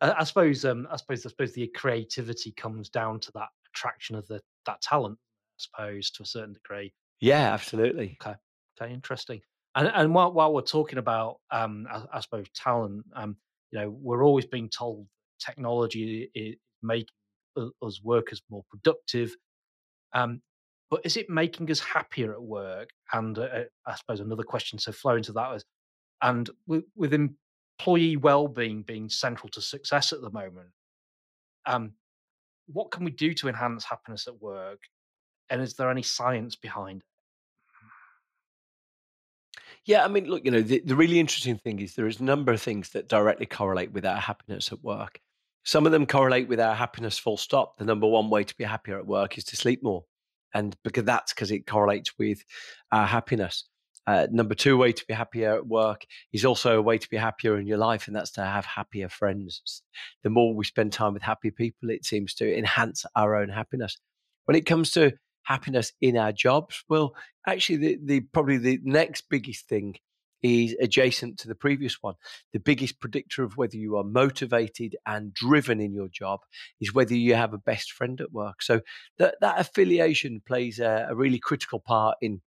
I, 0.00 0.12
I 0.18 0.24
suppose 0.24 0.64
um, 0.64 0.86
I 0.90 0.96
suppose 0.96 1.24
I 1.26 1.30
suppose 1.30 1.52
the 1.52 1.70
creativity 1.74 2.52
comes 2.52 2.88
down 2.88 3.20
to 3.20 3.32
that 3.34 3.48
attraction 3.72 4.16
of 4.16 4.26
the 4.28 4.40
that 4.66 4.80
talent. 4.80 5.18
I 5.20 5.58
suppose 5.58 6.10
to 6.12 6.22
a 6.22 6.26
certain 6.26 6.54
degree. 6.54 6.92
Yeah, 7.20 7.52
absolutely. 7.52 8.18
Okay, 8.22 8.36
okay, 8.80 8.92
interesting. 8.92 9.40
And 9.74 9.90
and 9.94 10.14
while 10.14 10.32
while 10.32 10.52
we're 10.52 10.62
talking 10.62 10.98
about 10.98 11.36
um, 11.50 11.86
I, 11.90 12.02
I 12.14 12.20
suppose 12.20 12.46
talent, 12.54 13.04
um, 13.14 13.36
you 13.70 13.80
know, 13.80 13.90
we're 13.90 14.24
always 14.24 14.46
being 14.46 14.68
told 14.68 15.06
technology 15.40 16.30
is 16.34 16.56
making 16.82 17.08
us 17.82 18.00
workers 18.02 18.42
more 18.50 18.64
productive. 18.70 19.34
Um, 20.12 20.40
but 20.90 21.00
is 21.04 21.16
it 21.16 21.28
making 21.28 21.70
us 21.70 21.80
happier 21.80 22.32
at 22.32 22.42
work? 22.42 22.90
And 23.12 23.38
uh, 23.38 23.64
I 23.86 23.94
suppose 23.96 24.20
another 24.20 24.42
question 24.42 24.78
to 24.80 24.92
flow 24.92 25.16
into 25.16 25.32
that 25.32 25.54
is, 25.54 25.64
and 26.22 26.48
with, 26.66 26.84
with 26.94 27.12
employee 27.78 28.16
well-being 28.16 28.82
being 28.82 29.08
central 29.08 29.48
to 29.50 29.60
success 29.60 30.12
at 30.12 30.20
the 30.20 30.30
moment, 30.30 30.70
um, 31.66 31.92
what 32.66 32.90
can 32.90 33.04
we 33.04 33.10
do 33.10 33.34
to 33.34 33.48
enhance 33.48 33.84
happiness 33.84 34.26
at 34.26 34.40
work? 34.40 34.80
And 35.50 35.60
is 35.60 35.74
there 35.74 35.90
any 35.90 36.02
science 36.02 36.56
behind 36.56 37.02
it? 37.02 37.06
Yeah, 39.86 40.02
I 40.02 40.08
mean, 40.08 40.24
look, 40.24 40.46
you 40.46 40.50
know, 40.50 40.62
the, 40.62 40.80
the 40.84 40.96
really 40.96 41.20
interesting 41.20 41.58
thing 41.58 41.78
is 41.80 41.94
there 41.94 42.06
is 42.06 42.20
a 42.20 42.24
number 42.24 42.52
of 42.52 42.62
things 42.62 42.90
that 42.90 43.08
directly 43.08 43.44
correlate 43.44 43.92
with 43.92 44.06
our 44.06 44.16
happiness 44.16 44.72
at 44.72 44.82
work. 44.82 45.20
Some 45.64 45.84
of 45.84 45.92
them 45.92 46.06
correlate 46.06 46.48
with 46.48 46.58
our 46.58 46.74
happiness 46.74 47.18
full 47.18 47.36
stop. 47.36 47.76
The 47.76 47.84
number 47.84 48.06
one 48.06 48.30
way 48.30 48.44
to 48.44 48.56
be 48.56 48.64
happier 48.64 48.98
at 48.98 49.06
work 49.06 49.36
is 49.36 49.44
to 49.44 49.56
sleep 49.56 49.82
more. 49.82 50.04
And 50.54 50.74
because 50.84 51.04
that's 51.04 51.34
because 51.34 51.50
it 51.50 51.66
correlates 51.66 52.16
with 52.18 52.42
our 52.92 53.06
happiness. 53.06 53.68
Uh, 54.06 54.26
number 54.30 54.54
two 54.54 54.76
way 54.76 54.92
to 54.92 55.04
be 55.06 55.14
happier 55.14 55.54
at 55.54 55.66
work 55.66 56.04
is 56.32 56.44
also 56.44 56.78
a 56.78 56.82
way 56.82 56.98
to 56.98 57.08
be 57.08 57.16
happier 57.16 57.58
in 57.58 57.66
your 57.66 57.78
life, 57.78 58.06
and 58.06 58.14
that's 58.14 58.32
to 58.32 58.42
have 58.42 58.66
happier 58.66 59.08
friends. 59.08 59.82
The 60.22 60.30
more 60.30 60.54
we 60.54 60.64
spend 60.64 60.92
time 60.92 61.14
with 61.14 61.22
happy 61.22 61.50
people, 61.50 61.90
it 61.90 62.04
seems 62.04 62.34
to 62.34 62.56
enhance 62.56 63.06
our 63.16 63.34
own 63.34 63.48
happiness. 63.48 63.96
When 64.44 64.56
it 64.56 64.66
comes 64.66 64.90
to 64.92 65.12
happiness 65.44 65.92
in 66.00 66.16
our 66.18 66.32
jobs, 66.32 66.84
well, 66.88 67.14
actually, 67.46 67.78
the, 67.78 67.98
the 68.04 68.20
probably 68.20 68.58
the 68.58 68.78
next 68.82 69.24
biggest 69.30 69.68
thing 69.68 69.96
is 70.42 70.76
adjacent 70.78 71.38
to 71.38 71.48
the 71.48 71.54
previous 71.54 72.02
one. 72.02 72.14
The 72.52 72.60
biggest 72.60 73.00
predictor 73.00 73.42
of 73.42 73.56
whether 73.56 73.78
you 73.78 73.96
are 73.96 74.04
motivated 74.04 74.94
and 75.06 75.32
driven 75.32 75.80
in 75.80 75.94
your 75.94 76.08
job 76.08 76.40
is 76.82 76.92
whether 76.92 77.14
you 77.14 77.34
have 77.34 77.54
a 77.54 77.58
best 77.58 77.92
friend 77.92 78.20
at 78.20 78.30
work. 78.30 78.60
So 78.60 78.82
that, 79.18 79.36
that 79.40 79.58
affiliation 79.58 80.42
plays 80.46 80.78
a, 80.78 81.06
a 81.08 81.14
really 81.14 81.38
critical 81.38 81.80
part 81.80 82.18
in 82.20 82.42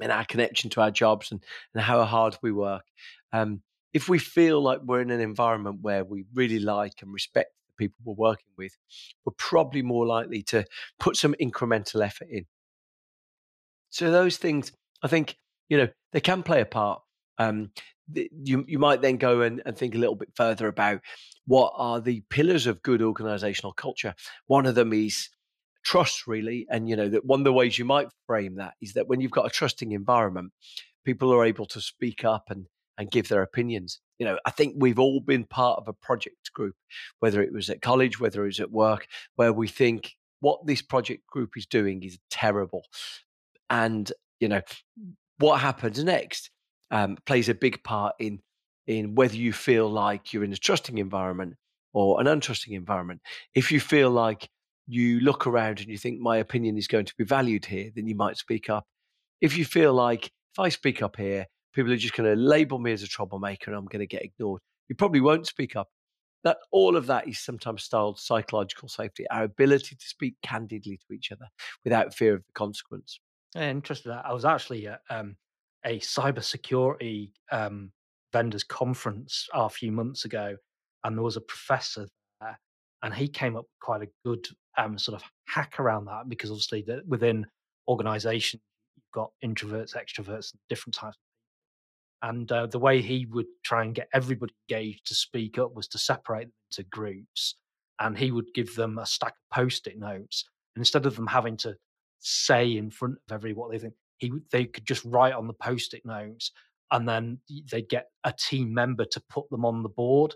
in 0.00 0.10
our 0.10 0.24
connection 0.24 0.70
to 0.70 0.80
our 0.80 0.90
jobs 0.90 1.32
and, 1.32 1.42
and 1.74 1.82
how 1.82 2.04
hard 2.04 2.36
we 2.42 2.52
work. 2.52 2.84
Um, 3.32 3.62
if 3.92 4.08
we 4.08 4.18
feel 4.18 4.60
like 4.60 4.80
we're 4.84 5.00
in 5.00 5.10
an 5.10 5.20
environment 5.20 5.78
where 5.80 6.04
we 6.04 6.24
really 6.34 6.58
like 6.58 7.00
and 7.00 7.12
respect 7.12 7.50
the 7.68 7.84
people 7.84 7.96
we're 8.04 8.28
working 8.28 8.52
with, 8.58 8.76
we're 9.24 9.32
probably 9.38 9.82
more 9.82 10.06
likely 10.06 10.42
to 10.42 10.64
put 10.98 11.16
some 11.16 11.34
incremental 11.40 12.04
effort 12.04 12.28
in. 12.30 12.46
So 13.90 14.10
those 14.10 14.36
things, 14.36 14.72
I 15.02 15.08
think, 15.08 15.36
you 15.68 15.78
know, 15.78 15.88
they 16.12 16.20
can 16.20 16.42
play 16.42 16.60
a 16.60 16.66
part. 16.66 17.00
Um, 17.38 17.70
you 18.14 18.64
you 18.68 18.78
might 18.78 19.02
then 19.02 19.16
go 19.16 19.40
and, 19.40 19.62
and 19.66 19.76
think 19.76 19.94
a 19.94 19.98
little 19.98 20.14
bit 20.14 20.30
further 20.34 20.68
about 20.68 21.00
what 21.46 21.72
are 21.76 22.00
the 22.00 22.22
pillars 22.30 22.66
of 22.66 22.82
good 22.82 23.02
organizational 23.02 23.72
culture. 23.72 24.14
One 24.46 24.66
of 24.66 24.74
them 24.74 24.92
is 24.92 25.28
trust, 25.86 26.26
really, 26.26 26.66
and 26.68 26.88
you 26.88 26.96
know 26.96 27.08
that 27.08 27.24
one 27.24 27.40
of 27.40 27.44
the 27.44 27.52
ways 27.52 27.78
you 27.78 27.84
might 27.84 28.08
frame 28.26 28.56
that 28.56 28.74
is 28.82 28.94
that 28.94 29.06
when 29.06 29.20
you've 29.20 29.30
got 29.30 29.46
a 29.46 29.50
trusting 29.50 29.92
environment, 29.92 30.52
people 31.04 31.32
are 31.32 31.44
able 31.44 31.66
to 31.66 31.80
speak 31.80 32.24
up 32.24 32.44
and 32.50 32.66
and 32.98 33.10
give 33.10 33.28
their 33.28 33.42
opinions. 33.42 34.00
You 34.18 34.26
know, 34.26 34.38
I 34.44 34.50
think 34.50 34.74
we've 34.76 34.98
all 34.98 35.20
been 35.20 35.44
part 35.44 35.78
of 35.78 35.88
a 35.88 35.92
project 35.92 36.52
group, 36.54 36.74
whether 37.20 37.42
it 37.42 37.52
was 37.52 37.70
at 37.70 37.82
college, 37.82 38.18
whether 38.18 38.42
it 38.42 38.48
was 38.48 38.60
at 38.60 38.70
work, 38.70 39.06
where 39.36 39.52
we 39.52 39.68
think 39.68 40.12
what 40.40 40.66
this 40.66 40.82
project 40.82 41.26
group 41.26 41.50
is 41.56 41.66
doing 41.66 42.02
is 42.02 42.18
terrible. 42.30 42.82
And, 43.68 44.10
you 44.40 44.48
know, 44.48 44.62
what 45.38 45.60
happens 45.60 46.02
next 46.02 46.50
um, 46.90 47.18
plays 47.26 47.48
a 47.48 47.54
big 47.54 47.82
part 47.84 48.14
in 48.18 48.40
in 48.86 49.14
whether 49.14 49.36
you 49.36 49.52
feel 49.52 49.88
like 49.90 50.32
you're 50.32 50.44
in 50.44 50.52
a 50.52 50.56
trusting 50.56 50.98
environment 50.98 51.54
or 51.92 52.20
an 52.20 52.26
untrusting 52.26 52.72
environment. 52.72 53.20
If 53.54 53.72
you 53.72 53.80
feel 53.80 54.10
like 54.10 54.48
you 54.86 55.20
look 55.20 55.46
around 55.46 55.80
and 55.80 55.88
you 55.88 55.98
think 55.98 56.20
my 56.20 56.36
opinion 56.38 56.76
is 56.76 56.86
going 56.86 57.06
to 57.06 57.14
be 57.16 57.24
valued 57.24 57.64
here, 57.64 57.90
then 57.94 58.06
you 58.06 58.14
might 58.14 58.36
speak 58.36 58.70
up. 58.70 58.84
If 59.40 59.58
you 59.58 59.64
feel 59.64 59.92
like 59.92 60.26
if 60.26 60.58
I 60.58 60.68
speak 60.68 61.02
up 61.02 61.16
here, 61.16 61.46
people 61.74 61.92
are 61.92 61.96
just 61.96 62.14
going 62.14 62.30
to 62.30 62.40
label 62.40 62.78
me 62.78 62.92
as 62.92 63.02
a 63.02 63.08
troublemaker 63.08 63.70
and 63.70 63.78
I'm 63.78 63.86
going 63.86 64.00
to 64.00 64.06
get 64.06 64.22
ignored. 64.22 64.60
You 64.88 64.94
probably 64.94 65.20
won't 65.20 65.46
speak 65.46 65.76
up. 65.76 65.88
That 66.44 66.58
all 66.70 66.96
of 66.96 67.06
that 67.06 67.28
is 67.28 67.40
sometimes 67.40 67.82
styled 67.82 68.20
psychological 68.20 68.88
safety, 68.88 69.26
our 69.30 69.42
ability 69.42 69.96
to 69.96 70.06
speak 70.06 70.36
candidly 70.42 70.98
to 71.06 71.14
each 71.14 71.32
other 71.32 71.46
without 71.82 72.14
fear 72.14 72.34
of 72.34 72.44
the 72.46 72.52
consequence. 72.52 73.18
Yeah, 73.54 73.70
interesting. 73.70 74.12
I 74.12 74.32
was 74.32 74.44
actually 74.44 74.86
at 74.86 75.00
um, 75.10 75.36
a 75.84 75.98
cybersecurity 75.98 77.32
um, 77.50 77.90
vendors 78.32 78.64
conference 78.64 79.48
a 79.52 79.68
few 79.68 79.90
months 79.90 80.24
ago, 80.24 80.56
and 81.02 81.16
there 81.16 81.24
was 81.24 81.36
a 81.36 81.40
professor 81.40 82.06
there, 82.40 82.58
and 83.02 83.12
he 83.12 83.28
came 83.28 83.56
up 83.56 83.64
with 83.64 83.80
quite 83.80 84.02
a 84.02 84.08
good 84.24 84.46
um, 84.78 84.98
sort 84.98 85.20
of 85.20 85.28
hack 85.46 85.78
around 85.78 86.06
that 86.06 86.28
because 86.28 86.50
obviously 86.50 86.82
the, 86.82 87.02
within 87.06 87.46
organizations 87.88 88.62
you've 88.96 89.04
got 89.12 89.30
introverts, 89.44 89.96
extroverts, 89.96 90.52
different 90.68 90.94
types 90.94 91.16
and 92.22 92.50
uh, 92.50 92.66
the 92.66 92.78
way 92.78 93.02
he 93.02 93.26
would 93.26 93.46
try 93.62 93.84
and 93.84 93.94
get 93.94 94.08
everybody 94.14 94.54
engaged 94.68 95.06
to 95.06 95.14
speak 95.14 95.58
up 95.58 95.74
was 95.74 95.86
to 95.88 95.98
separate 95.98 96.44
them 96.44 96.52
into 96.70 96.88
groups. 96.90 97.56
And 98.00 98.16
he 98.16 98.30
would 98.30 98.52
give 98.54 98.74
them 98.74 98.98
a 98.98 99.06
stack 99.06 99.32
of 99.32 99.56
post 99.56 99.86
it 99.86 99.98
notes. 99.98 100.44
And 100.74 100.80
instead 100.80 101.06
of 101.06 101.16
them 101.16 101.26
having 101.26 101.56
to 101.58 101.76
say 102.18 102.76
in 102.76 102.90
front 102.90 103.16
of 103.28 103.34
everybody 103.34 103.54
what 103.54 103.70
they 103.70 103.78
think, 103.78 103.94
he 104.18 104.32
they 104.50 104.64
could 104.64 104.86
just 104.86 105.04
write 105.04 105.34
on 105.34 105.46
the 105.46 105.52
post 105.52 105.94
it 105.94 106.04
notes 106.04 106.52
and 106.90 107.08
then 107.08 107.38
they'd 107.70 107.88
get 107.88 108.06
a 108.24 108.32
team 108.32 108.72
member 108.72 109.04
to 109.04 109.22
put 109.28 109.48
them 109.50 109.64
on 109.64 109.82
the 109.82 109.88
board 109.88 110.34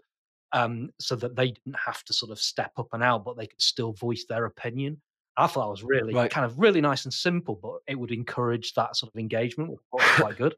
um, 0.52 0.90
so 0.98 1.16
that 1.16 1.36
they 1.36 1.52
didn't 1.52 1.76
have 1.76 2.02
to 2.04 2.12
sort 2.12 2.30
of 2.30 2.38
step 2.40 2.72
up 2.78 2.88
and 2.92 3.02
out, 3.02 3.24
but 3.24 3.36
they 3.36 3.46
could 3.46 3.60
still 3.60 3.92
voice 3.92 4.24
their 4.28 4.44
opinion. 4.46 5.00
I 5.36 5.46
thought 5.46 5.64
that 5.64 5.70
was 5.70 5.82
really 5.82 6.12
right. 6.12 6.30
kind 6.30 6.44
of 6.44 6.58
really 6.58 6.80
nice 6.80 7.04
and 7.04 7.14
simple, 7.14 7.54
but 7.54 7.80
it 7.86 7.98
would 7.98 8.10
encourage 8.10 8.74
that 8.74 8.96
sort 8.96 9.12
of 9.14 9.18
engagement. 9.18 9.70
Which 9.70 9.80
was 9.92 10.02
quite 10.16 10.36
good. 10.36 10.54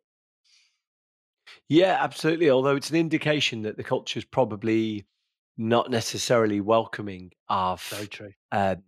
Yeah, 1.69 1.99
absolutely. 2.01 2.51
Although 2.51 2.77
it's 2.77 2.91
an 2.91 2.97
indication 2.97 3.63
that 3.63 3.77
the 3.77 3.85
culture 3.85 4.19
is 4.19 4.25
probably 4.25 5.07
not 5.57 5.91
necessarily 5.91 6.61
welcoming 6.61 7.31
of 7.49 7.83
Very 7.91 8.07
true. 8.07 8.33
um, 8.51 8.83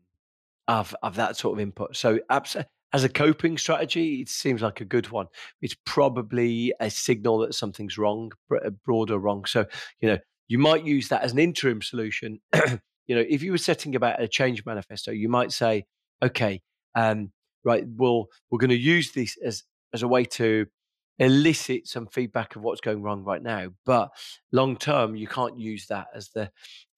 of 0.66 0.96
of 1.02 1.16
that 1.16 1.36
sort 1.36 1.58
of 1.58 1.60
input. 1.60 1.94
So, 1.94 2.18
abs- 2.30 2.56
as 2.92 3.04
a 3.04 3.08
coping 3.08 3.58
strategy, 3.58 4.20
it 4.20 4.28
seems 4.28 4.62
like 4.62 4.80
a 4.80 4.84
good 4.84 5.10
one. 5.10 5.26
It's 5.60 5.76
probably 5.84 6.72
a 6.78 6.88
signal 6.90 7.38
that 7.38 7.54
something's 7.54 7.98
wrong, 7.98 8.30
br- 8.48 8.68
broader 8.84 9.18
wrong. 9.18 9.44
So, 9.46 9.66
you 10.00 10.10
know, 10.10 10.18
you 10.48 10.59
might 10.59 10.85
use 10.85 11.09
that 11.09 11.22
as 11.22 11.33
an 11.33 11.38
interim 11.38 11.83
solution. 11.83 12.40
you 13.07 13.14
know, 13.14 13.24
if 13.28 13.42
you 13.42 13.52
were 13.52 13.59
setting 13.59 13.94
about 13.94 14.22
a 14.22 14.28
change 14.28 14.64
manifesto, 14.64 15.11
you 15.11 15.28
might 15.28 15.52
say, 15.52 15.85
okay, 16.22 16.61
um, 16.94 17.33
right, 17.64 17.85
well, 17.96 18.28
we're 18.50 18.59
going 18.59 18.70
to 18.70 18.76
use 18.76 19.12
this 19.12 19.37
as 19.44 19.64
as 19.92 20.02
a 20.02 20.09
way 20.09 20.24
to 20.24 20.66
elicit 21.18 21.87
some 21.87 22.09
feedback 22.09 22.57
of 22.57 22.62
what's 22.62 22.80
going 22.80 23.00
wrong 23.00 23.22
right 23.22 23.42
now. 23.42 23.68
But 23.87 24.11
long 24.52 24.76
term, 24.76 25.14
you 25.14 25.28
can't 25.28 25.59
use 25.59 25.87
that 25.87 26.09
as 26.14 26.30
the 26.30 26.50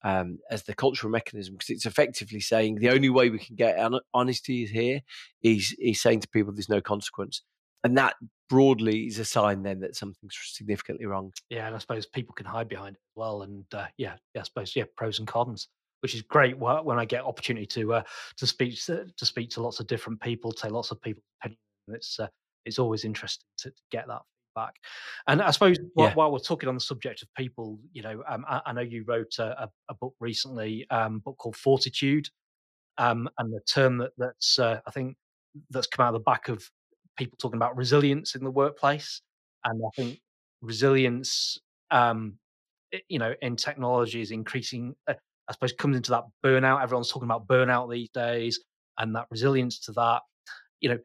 um, 0.02 0.38
as 0.50 0.62
the 0.62 0.74
cultural 0.74 1.10
mechanism 1.10 1.54
because 1.54 1.70
it's 1.70 1.86
effectively 1.86 2.40
saying 2.40 2.76
the 2.76 2.90
only 2.90 3.08
way 3.08 3.28
we 3.28 3.38
can 3.38 3.56
get 3.56 3.78
honesty 4.14 4.62
is 4.62 4.70
here 4.70 5.00
is 5.42 5.74
is 5.80 6.00
saying 6.00 6.20
to 6.20 6.28
people 6.28 6.52
there's 6.52 6.68
no 6.68 6.80
consequence, 6.80 7.42
and 7.84 7.96
that 7.98 8.14
broadly 8.48 9.06
is 9.06 9.18
a 9.18 9.24
sign 9.24 9.62
then 9.62 9.80
that 9.80 9.96
something's 9.96 10.36
significantly 10.44 11.06
wrong. 11.06 11.32
Yeah, 11.50 11.66
and 11.66 11.74
I 11.74 11.78
suppose 11.78 12.06
people 12.06 12.34
can 12.34 12.46
hide 12.46 12.68
behind 12.68 12.96
it 12.96 13.02
as 13.02 13.16
well. 13.16 13.42
And 13.42 13.64
uh, 13.74 13.86
yeah, 13.98 14.14
yeah, 14.34 14.40
I 14.42 14.44
suppose 14.44 14.74
yeah, 14.76 14.84
pros 14.96 15.18
and 15.18 15.28
cons. 15.28 15.68
Which 16.00 16.14
is 16.14 16.22
great 16.22 16.56
when 16.58 16.98
I 16.98 17.04
get 17.04 17.24
opportunity 17.24 17.66
to 17.66 17.94
uh, 17.94 18.02
to 18.36 18.46
speak 18.46 18.80
to, 18.84 19.06
to 19.16 19.26
speak 19.26 19.50
to 19.50 19.62
lots 19.62 19.80
of 19.80 19.86
different 19.86 20.20
people, 20.20 20.52
take 20.52 20.70
lots 20.70 20.90
of 20.90 21.00
people. 21.00 21.22
opinions. 21.40 21.58
It's 21.88 22.20
uh, 22.20 22.28
it's 22.64 22.78
always 22.78 23.04
interesting 23.04 23.46
to, 23.58 23.70
to 23.70 23.76
get 23.90 24.06
that 24.06 24.20
feedback. 24.56 24.74
And 25.26 25.42
I 25.42 25.50
suppose 25.50 25.78
yeah. 25.78 25.84
while, 25.94 26.10
while, 26.10 26.32
we're 26.32 26.38
talking 26.38 26.68
on 26.68 26.74
the 26.74 26.80
subject 26.80 27.22
of 27.22 27.28
people, 27.36 27.78
you 27.92 28.02
know, 28.02 28.22
um, 28.28 28.44
I, 28.48 28.60
I, 28.66 28.72
know 28.72 28.82
you 28.82 29.04
wrote 29.06 29.38
a, 29.38 29.68
a 29.88 29.94
book 29.94 30.14
recently, 30.20 30.86
um, 30.90 31.20
book 31.20 31.38
called 31.38 31.56
Fortitude, 31.56 32.28
um, 32.98 33.28
and 33.38 33.52
the 33.52 33.60
term 33.60 33.98
that 33.98 34.12
that's 34.18 34.58
uh, 34.58 34.80
I 34.86 34.90
think 34.90 35.16
that's 35.70 35.86
come 35.86 36.04
out 36.04 36.14
of 36.14 36.20
the 36.20 36.30
back 36.30 36.48
of 36.48 36.68
people 37.16 37.36
talking 37.40 37.56
about 37.56 37.76
resilience 37.76 38.34
in 38.34 38.44
the 38.44 38.50
workplace, 38.50 39.22
and 39.64 39.80
I 39.84 39.90
think 39.96 40.18
resilience, 40.60 41.58
um, 41.90 42.34
you 43.08 43.18
know, 43.18 43.34
in 43.42 43.56
technology 43.56 44.20
is 44.20 44.30
increasing. 44.30 44.94
Uh, 45.08 45.14
I 45.48 45.52
suppose 45.52 45.72
comes 45.72 45.96
into 45.96 46.10
that 46.10 46.24
burnout. 46.44 46.82
Everyone's 46.82 47.10
talking 47.10 47.28
about 47.28 47.46
burnout 47.46 47.90
these 47.90 48.10
days, 48.10 48.60
and 48.98 49.14
that 49.14 49.26
resilience 49.30 49.80
to 49.80 49.92
that. 49.92 50.22
You 50.80 50.90
know, 50.90 50.98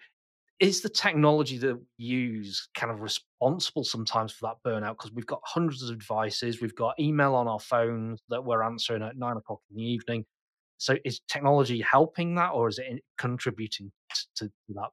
is 0.61 0.81
the 0.81 0.89
technology 0.89 1.57
that 1.57 1.75
we 1.75 2.05
use 2.05 2.69
kind 2.75 2.91
of 2.91 3.01
responsible 3.01 3.83
sometimes 3.83 4.31
for 4.31 4.47
that 4.47 4.69
burnout? 4.69 4.91
Because 4.91 5.11
we've 5.11 5.25
got 5.25 5.41
hundreds 5.43 5.89
of 5.89 5.97
devices, 5.97 6.61
we've 6.61 6.75
got 6.75 6.99
email 6.99 7.33
on 7.33 7.47
our 7.47 7.59
phones 7.59 8.21
that 8.29 8.45
we're 8.45 8.61
answering 8.61 9.01
at 9.01 9.17
nine 9.17 9.37
o'clock 9.37 9.59
in 9.71 9.77
the 9.77 9.83
evening. 9.83 10.23
So 10.77 10.97
is 11.03 11.19
technology 11.27 11.81
helping 11.81 12.35
that 12.35 12.51
or 12.51 12.67
is 12.67 12.77
it 12.77 13.01
contributing 13.17 13.91
to, 14.35 14.45
to 14.45 14.51
that? 14.69 14.89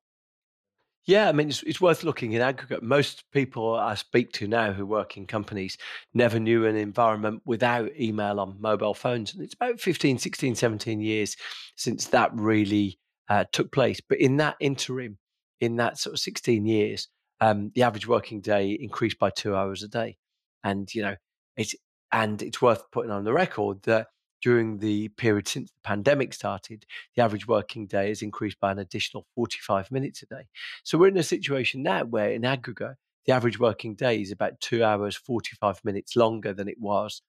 Yeah, 1.09 1.31
I 1.31 1.33
mean, 1.33 1.49
it's, 1.49 1.63
it's 1.63 1.81
worth 1.81 2.05
looking 2.05 2.33
in 2.33 2.43
aggregate. 2.43 2.83
Most 2.83 3.25
people 3.33 3.75
I 3.75 3.95
speak 3.95 4.31
to 4.33 4.47
now 4.47 4.73
who 4.73 4.85
work 4.85 5.17
in 5.17 5.27
companies 5.27 5.79
never 6.13 6.39
knew 6.39 6.67
an 6.67 6.77
environment 6.77 7.41
without 7.47 7.89
email 7.99 8.39
on 8.39 8.61
mobile 8.61 8.93
phones. 8.93 9.33
And 9.33 9.43
it's 9.43 9.55
about 9.55 9.81
15, 9.81 10.19
16, 10.19 10.55
17 10.55 11.01
years 11.01 11.35
since 11.77 12.09
that 12.09 12.31
really 12.35 12.99
uh, 13.31 13.47
took 13.53 13.73
place. 13.73 14.03
But 14.07 14.21
in 14.21 14.37
that 14.37 14.57
interim, 14.61 15.17
in 15.63 15.77
that 15.77 15.97
sort 15.97 16.13
of 16.13 16.21
16 16.21 16.67
years, 16.67 17.09
um, 17.41 17.73
the 17.75 17.85
average 17.85 18.07
working 18.07 18.43
day 18.43 18.73
increased 18.73 19.19
by 19.19 19.31
two 19.31 19.57
hours 19.57 19.83
a 19.83 19.89
day. 19.89 20.19
And, 20.63 20.95
you 20.95 21.01
know, 21.01 21.17
it's, 21.57 21.75
and 22.13 22.43
it's 22.43 22.61
worth 22.61 22.83
putting 22.93 23.13
on 23.13 23.25
the 23.25 23.33
record 23.33 23.83
that 23.85 24.09
during 24.41 24.79
the 24.79 25.09
period 25.09 25.49
since 25.49 25.71
the 25.71 25.81
pandemic 25.83 26.35
started, 26.35 26.87
the 27.17 27.23
average 27.23 27.47
working 27.47 27.87
day 27.87 28.09
has 28.09 28.23
increased 28.23 28.61
by 28.61 28.73
an 28.73 28.79
additional 28.79 29.27
45 29.35 29.91
minutes 29.91 30.23
a 30.23 30.27
day. 30.27 30.49
So 30.85 30.99
we're 30.99 31.09
in 31.09 31.17
a 31.17 31.23
situation 31.23 31.83
now 31.83 32.05
where, 32.05 32.31
in 32.31 32.45
aggregate, 32.45 32.97
the 33.27 33.33
average 33.33 33.59
working 33.59 33.95
day 33.95 34.21
is 34.21 34.33
about 34.33 34.61
two 34.61 34.83
hours, 34.83 35.17
45 35.17 35.85
minutes 35.85 36.17
longer 36.17 36.55
than 36.55 36.69
it 36.69 36.81
was 36.81 37.23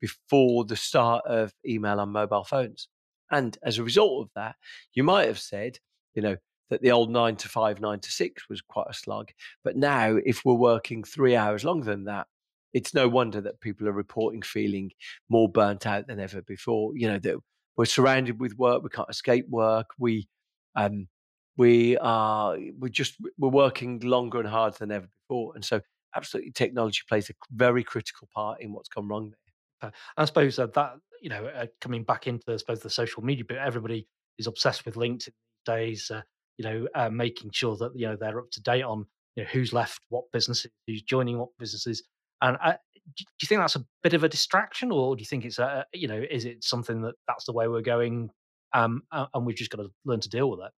before 0.00 0.64
the 0.64 0.76
start 0.76 1.24
of 1.26 1.52
email 1.66 2.00
on 2.00 2.10
mobile 2.10 2.44
phones. 2.44 2.88
And 3.30 3.56
as 3.62 3.78
a 3.78 3.84
result 3.84 4.26
of 4.26 4.30
that, 4.34 4.56
you 4.92 5.04
might 5.04 5.28
have 5.28 5.38
said, 5.38 5.78
you 6.14 6.22
know, 6.22 6.36
that 6.70 6.82
the 6.82 6.92
old 6.92 7.10
nine 7.10 7.36
to 7.36 7.48
five, 7.48 7.80
nine 7.80 8.00
to 8.00 8.10
six 8.10 8.48
was 8.48 8.60
quite 8.60 8.86
a 8.88 8.94
slug. 8.94 9.30
But 9.64 9.76
now, 9.76 10.16
if 10.24 10.44
we're 10.44 10.54
working 10.54 11.04
three 11.04 11.36
hours 11.36 11.64
longer 11.64 11.86
than 11.86 12.04
that, 12.04 12.26
it's 12.72 12.94
no 12.94 13.08
wonder 13.08 13.40
that 13.40 13.60
people 13.60 13.88
are 13.88 13.92
reporting 13.92 14.42
feeling 14.42 14.90
more 15.28 15.48
burnt 15.48 15.86
out 15.86 16.06
than 16.06 16.20
ever 16.20 16.42
before. 16.42 16.92
You 16.96 17.08
know, 17.08 17.18
that 17.18 17.36
we're 17.76 17.84
surrounded 17.84 18.40
with 18.40 18.56
work, 18.56 18.82
we 18.82 18.90
can't 18.90 19.10
escape 19.10 19.46
work, 19.48 19.90
we, 19.98 20.28
um, 20.76 21.08
we 21.56 21.96
are, 21.98 22.56
we're 22.78 22.88
just, 22.88 23.16
we're 23.38 23.48
working 23.48 24.00
longer 24.00 24.38
and 24.38 24.48
harder 24.48 24.76
than 24.78 24.92
ever 24.92 25.08
before. 25.28 25.52
And 25.54 25.64
so, 25.64 25.80
absolutely, 26.14 26.52
technology 26.52 27.00
plays 27.08 27.30
a 27.30 27.34
very 27.52 27.84
critical 27.84 28.28
part 28.34 28.60
in 28.60 28.72
what's 28.72 28.88
gone 28.88 29.08
wrong 29.08 29.30
there. 29.30 29.90
Uh, 29.90 29.92
I 30.16 30.24
suppose 30.26 30.58
uh, 30.58 30.66
that, 30.74 30.94
you 31.22 31.30
know, 31.30 31.46
uh, 31.46 31.66
coming 31.80 32.04
back 32.04 32.26
into, 32.26 32.52
I 32.52 32.56
suppose, 32.56 32.80
the 32.80 32.90
social 32.90 33.22
media 33.22 33.44
bit, 33.44 33.58
everybody 33.58 34.06
is 34.38 34.46
obsessed 34.46 34.84
with 34.84 34.94
LinkedIn 34.94 35.26
these 35.26 35.64
days. 35.66 36.10
Uh, 36.10 36.22
you 36.60 36.64
know, 36.64 36.86
uh, 36.94 37.08
making 37.08 37.50
sure 37.52 37.74
that 37.76 37.92
you 37.94 38.06
know 38.06 38.16
they're 38.20 38.38
up 38.38 38.50
to 38.50 38.60
date 38.60 38.82
on 38.82 39.06
you 39.34 39.42
know 39.42 39.48
who's 39.50 39.72
left 39.72 40.00
what 40.10 40.24
businesses, 40.30 40.70
who's 40.86 41.00
joining 41.00 41.38
what 41.38 41.48
businesses. 41.58 42.02
And 42.42 42.56
uh, 42.62 42.74
do 43.16 43.24
you 43.42 43.46
think 43.46 43.60
that's 43.60 43.76
a 43.76 43.84
bit 44.02 44.14
of 44.14 44.24
a 44.24 44.28
distraction, 44.28 44.90
or 44.90 45.16
do 45.16 45.20
you 45.20 45.26
think 45.26 45.44
it's 45.44 45.58
a 45.58 45.84
you 45.92 46.08
know 46.08 46.22
is 46.30 46.44
it 46.44 46.64
something 46.64 47.02
that 47.02 47.14
that's 47.26 47.44
the 47.44 47.52
way 47.52 47.68
we're 47.68 47.82
going, 47.82 48.30
um, 48.72 49.02
and 49.12 49.46
we've 49.46 49.56
just 49.56 49.70
got 49.70 49.82
to 49.82 49.90
learn 50.04 50.20
to 50.20 50.28
deal 50.28 50.50
with 50.50 50.60
it? 50.60 50.72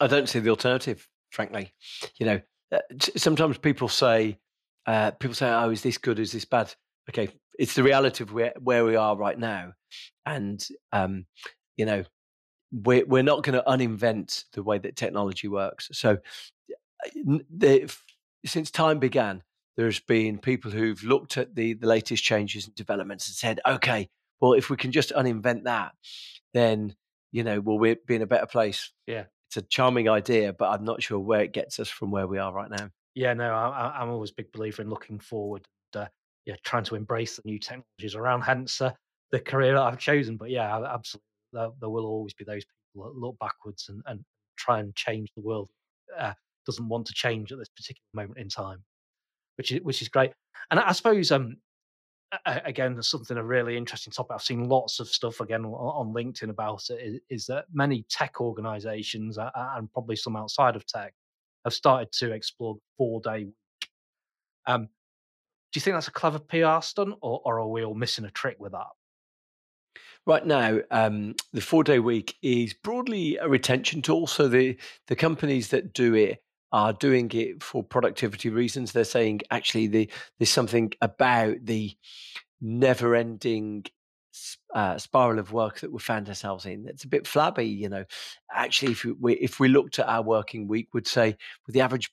I 0.00 0.06
don't 0.06 0.28
see 0.28 0.40
the 0.40 0.50
alternative, 0.50 1.08
frankly. 1.30 1.72
You 2.18 2.26
know, 2.26 2.40
uh, 2.72 2.78
sometimes 2.98 3.58
people 3.58 3.88
say, 3.88 4.38
uh, 4.86 5.12
people 5.12 5.34
say, 5.34 5.48
"Oh, 5.48 5.70
is 5.70 5.82
this 5.82 5.98
good? 5.98 6.18
Is 6.18 6.32
this 6.32 6.44
bad?" 6.44 6.72
Okay, 7.10 7.28
it's 7.58 7.74
the 7.74 7.82
reality 7.82 8.24
of 8.24 8.32
where 8.32 8.54
where 8.60 8.84
we 8.84 8.96
are 8.96 9.16
right 9.16 9.38
now, 9.38 9.72
and 10.26 10.66
um, 10.92 11.26
you 11.76 11.86
know, 11.86 12.04
we're, 12.72 13.04
we're 13.06 13.22
not 13.22 13.42
going 13.42 13.58
to 13.58 13.64
uninvent 13.66 14.44
the 14.52 14.62
way 14.62 14.78
that 14.78 14.96
technology 14.96 15.48
works. 15.48 15.88
So, 15.92 16.18
the, 17.14 17.92
since 18.46 18.70
time 18.70 18.98
began, 18.98 19.42
there's 19.76 20.00
been 20.00 20.38
people 20.38 20.70
who've 20.70 21.02
looked 21.02 21.36
at 21.36 21.54
the, 21.54 21.74
the 21.74 21.86
latest 21.86 22.22
changes 22.22 22.66
and 22.66 22.74
developments 22.74 23.28
and 23.28 23.34
said, 23.34 23.60
okay, 23.66 24.08
well, 24.40 24.52
if 24.52 24.70
we 24.70 24.76
can 24.76 24.92
just 24.92 25.10
uninvent 25.10 25.64
that, 25.64 25.92
then, 26.52 26.94
you 27.32 27.42
know, 27.42 27.60
we'll 27.60 27.78
be 27.78 28.14
in 28.14 28.22
a 28.22 28.26
better 28.26 28.46
place. 28.46 28.92
Yeah. 29.06 29.24
It's 29.48 29.56
a 29.56 29.62
charming 29.62 30.08
idea, 30.08 30.52
but 30.52 30.70
I'm 30.70 30.84
not 30.84 31.02
sure 31.02 31.18
where 31.18 31.42
it 31.42 31.52
gets 31.52 31.78
us 31.78 31.88
from 31.88 32.10
where 32.10 32.26
we 32.26 32.38
are 32.38 32.52
right 32.52 32.70
now. 32.70 32.90
Yeah, 33.14 33.32
no, 33.34 33.52
I, 33.52 34.02
am 34.02 34.10
always 34.10 34.30
a 34.30 34.34
big 34.36 34.52
believer 34.52 34.82
in 34.82 34.90
looking 34.90 35.20
forward, 35.20 35.64
and, 35.94 36.04
uh, 36.04 36.08
yeah, 36.46 36.56
trying 36.64 36.82
to 36.84 36.96
embrace 36.96 37.36
the 37.36 37.42
new 37.44 37.60
technologies 37.60 38.16
around. 38.16 38.42
Hence 38.42 38.80
uh, 38.80 38.90
the 39.30 39.38
career 39.38 39.74
that 39.74 39.82
I've 39.82 39.98
chosen. 39.98 40.36
But 40.36 40.50
yeah, 40.50 40.76
absolutely, 40.92 41.26
there, 41.52 41.68
there 41.80 41.90
will 41.90 42.06
always 42.06 42.34
be 42.34 42.44
those 42.44 42.64
people 42.64 43.08
that 43.08 43.18
look 43.18 43.38
backwards 43.38 43.86
and, 43.88 44.02
and 44.06 44.20
try 44.56 44.80
and 44.80 44.94
change 44.96 45.30
the 45.36 45.42
world 45.42 45.70
uh, 46.18 46.32
doesn't 46.66 46.88
want 46.88 47.06
to 47.06 47.14
change 47.14 47.52
at 47.52 47.58
this 47.58 47.68
particular 47.68 48.06
moment 48.14 48.38
in 48.38 48.48
time, 48.48 48.82
which 49.56 49.72
is 49.72 49.80
which 49.82 50.02
is 50.02 50.08
great. 50.08 50.32
And 50.70 50.80
I, 50.80 50.92
suppose 50.92 51.30
um, 51.30 51.56
again, 52.46 52.94
there's 52.94 53.10
something 53.10 53.36
a 53.36 53.44
really 53.44 53.76
interesting 53.76 54.12
topic. 54.12 54.32
I've 54.34 54.42
seen 54.42 54.68
lots 54.68 55.00
of 55.00 55.08
stuff 55.08 55.40
again 55.40 55.64
on 55.64 56.14
LinkedIn 56.14 56.50
about 56.50 56.84
it. 56.90 57.22
Is, 57.30 57.46
that 57.46 57.66
many 57.72 58.04
tech 58.08 58.40
organisations 58.40 59.38
and 59.38 59.92
probably 59.92 60.16
some 60.16 60.36
outside 60.36 60.76
of 60.76 60.86
tech 60.86 61.14
have 61.64 61.74
started 61.74 62.12
to 62.12 62.32
explore 62.32 62.76
four 62.96 63.20
day 63.20 63.44
week. 63.44 63.88
Um, 64.66 64.88
do 65.72 65.78
you 65.78 65.80
think 65.80 65.96
that's 65.96 66.08
a 66.08 66.12
clever 66.12 66.38
PR 66.38 66.80
stunt, 66.80 67.14
or, 67.20 67.40
or 67.44 67.60
are 67.60 67.68
we 67.68 67.84
all 67.84 67.94
missing 67.94 68.24
a 68.24 68.30
trick 68.30 68.56
with 68.58 68.72
that? 68.72 68.86
Right 70.26 70.46
now, 70.46 70.78
um, 70.90 71.34
the 71.52 71.60
four 71.60 71.84
day 71.84 71.98
week 71.98 72.36
is 72.42 72.72
broadly 72.72 73.36
a 73.36 73.48
retention 73.48 74.00
tool. 74.00 74.26
So 74.26 74.48
the 74.48 74.78
the 75.08 75.16
companies 75.16 75.68
that 75.68 75.92
do 75.92 76.14
it 76.14 76.43
are 76.74 76.92
doing 76.92 77.30
it 77.32 77.62
for 77.62 77.84
productivity 77.84 78.50
reasons. 78.50 78.90
They're 78.90 79.04
saying 79.04 79.42
actually 79.52 79.86
the, 79.86 80.10
there's 80.38 80.50
something 80.50 80.92
about 81.00 81.58
the 81.62 81.96
never 82.60 83.14
ending 83.14 83.84
uh, 84.74 84.98
spiral 84.98 85.38
of 85.38 85.52
work 85.52 85.78
that 85.80 85.92
we 85.92 86.00
found 86.00 86.28
ourselves 86.28 86.66
in. 86.66 86.88
It's 86.88 87.04
a 87.04 87.08
bit 87.08 87.28
flabby, 87.28 87.68
you 87.68 87.88
know. 87.88 88.04
Actually, 88.52 88.90
if 88.92 89.04
we 89.20 89.34
if 89.34 89.60
we 89.60 89.68
looked 89.68 90.00
at 90.00 90.08
our 90.08 90.22
working 90.22 90.66
week, 90.66 90.88
would 90.92 91.06
say 91.06 91.36
with 91.64 91.74
the 91.74 91.80
average 91.80 92.10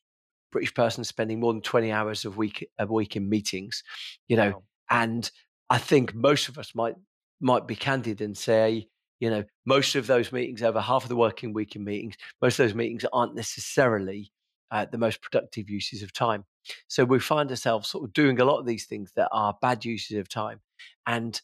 British 0.51 0.75
person 0.75 1.03
spending 1.03 1.39
more 1.39 1.53
than 1.53 1.63
twenty 1.63 1.91
hours 1.91 2.23
a 2.23 2.29
week 2.29 2.67
a 2.77 2.85
week 2.85 3.15
in 3.15 3.27
meetings, 3.27 3.81
you 4.27 4.37
know, 4.37 4.51
wow. 4.51 4.63
and 4.91 5.31
I 5.71 5.79
think 5.79 6.13
most 6.13 6.49
of 6.49 6.59
us 6.59 6.75
might 6.75 6.93
might 7.39 7.67
be 7.67 7.75
candid 7.75 8.21
and 8.21 8.37
say, 8.37 8.87
you 9.19 9.31
know, 9.31 9.43
most 9.65 9.95
of 9.95 10.05
those 10.05 10.31
meetings, 10.31 10.61
over 10.61 10.79
half 10.79 11.01
of 11.01 11.09
the 11.09 11.15
working 11.15 11.51
week 11.51 11.75
in 11.75 11.83
meetings, 11.83 12.13
most 12.39 12.59
of 12.59 12.67
those 12.67 12.75
meetings 12.75 13.05
aren't 13.11 13.33
necessarily 13.33 14.31
uh, 14.71 14.85
the 14.91 14.97
most 14.97 15.21
productive 15.21 15.69
uses 15.69 16.01
of 16.01 16.13
time. 16.13 16.45
So 16.87 17.03
we 17.03 17.19
find 17.19 17.49
ourselves 17.49 17.89
sort 17.89 18.05
of 18.05 18.13
doing 18.13 18.39
a 18.39 18.45
lot 18.45 18.59
of 18.59 18.65
these 18.65 18.85
things 18.85 19.11
that 19.15 19.29
are 19.31 19.57
bad 19.61 19.83
uses 19.85 20.17
of 20.17 20.29
time. 20.29 20.61
And 21.05 21.39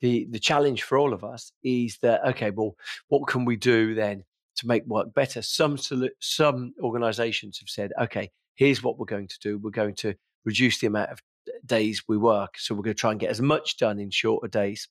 the 0.00 0.26
the 0.30 0.38
challenge 0.38 0.82
for 0.82 0.98
all 0.98 1.12
of 1.12 1.24
us 1.24 1.52
is 1.62 1.98
that 2.02 2.24
okay, 2.26 2.50
well, 2.50 2.74
what 3.08 3.26
can 3.26 3.44
we 3.44 3.56
do 3.56 3.94
then 3.94 4.24
to 4.56 4.66
make 4.66 4.84
work 4.86 5.14
better? 5.14 5.42
Some 5.42 5.78
some 6.20 6.74
organisations 6.82 7.58
have 7.60 7.68
said, 7.68 7.92
okay, 8.00 8.30
here's 8.54 8.82
what 8.82 8.98
we're 8.98 9.06
going 9.06 9.28
to 9.28 9.38
do. 9.40 9.58
We're 9.58 9.70
going 9.70 9.94
to 9.96 10.14
reduce 10.44 10.80
the 10.80 10.88
amount 10.88 11.10
of 11.10 11.20
days 11.64 12.04
we 12.08 12.16
work, 12.16 12.58
so 12.58 12.74
we're 12.74 12.82
going 12.82 12.96
to 12.96 13.00
try 13.00 13.12
and 13.12 13.20
get 13.20 13.30
as 13.30 13.40
much 13.40 13.76
done 13.76 13.98
in 13.98 14.10
shorter 14.10 14.48
days. 14.48 14.88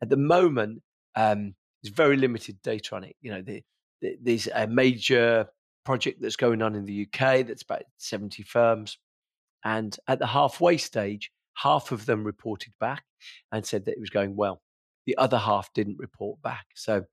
At 0.00 0.08
the 0.08 0.16
moment, 0.16 0.82
um, 1.16 1.54
there's 1.82 1.94
very 1.94 2.16
limited 2.16 2.62
data 2.62 2.94
on 2.94 3.04
it. 3.04 3.16
You 3.20 3.32
know, 3.32 3.42
the, 3.42 3.62
the, 4.00 4.16
there's 4.22 4.48
a 4.54 4.66
major 4.66 5.48
project 5.88 6.20
that's 6.20 6.36
going 6.36 6.60
on 6.60 6.74
in 6.74 6.84
the 6.84 7.06
UK 7.06 7.46
that's 7.46 7.62
about 7.62 7.84
70 7.96 8.42
firms. 8.42 8.98
And 9.64 9.96
at 10.06 10.18
the 10.18 10.26
halfway 10.26 10.76
stage, 10.76 11.32
half 11.54 11.92
of 11.92 12.04
them 12.04 12.24
reported 12.24 12.74
back 12.78 13.04
and 13.50 13.64
said 13.64 13.86
that 13.86 13.92
it 13.92 13.98
was 13.98 14.10
going 14.10 14.36
well. 14.36 14.60
The 15.06 15.16
other 15.16 15.38
half 15.38 15.72
didn't 15.72 15.96
report 15.98 16.42
back. 16.42 16.66
So 16.74 17.06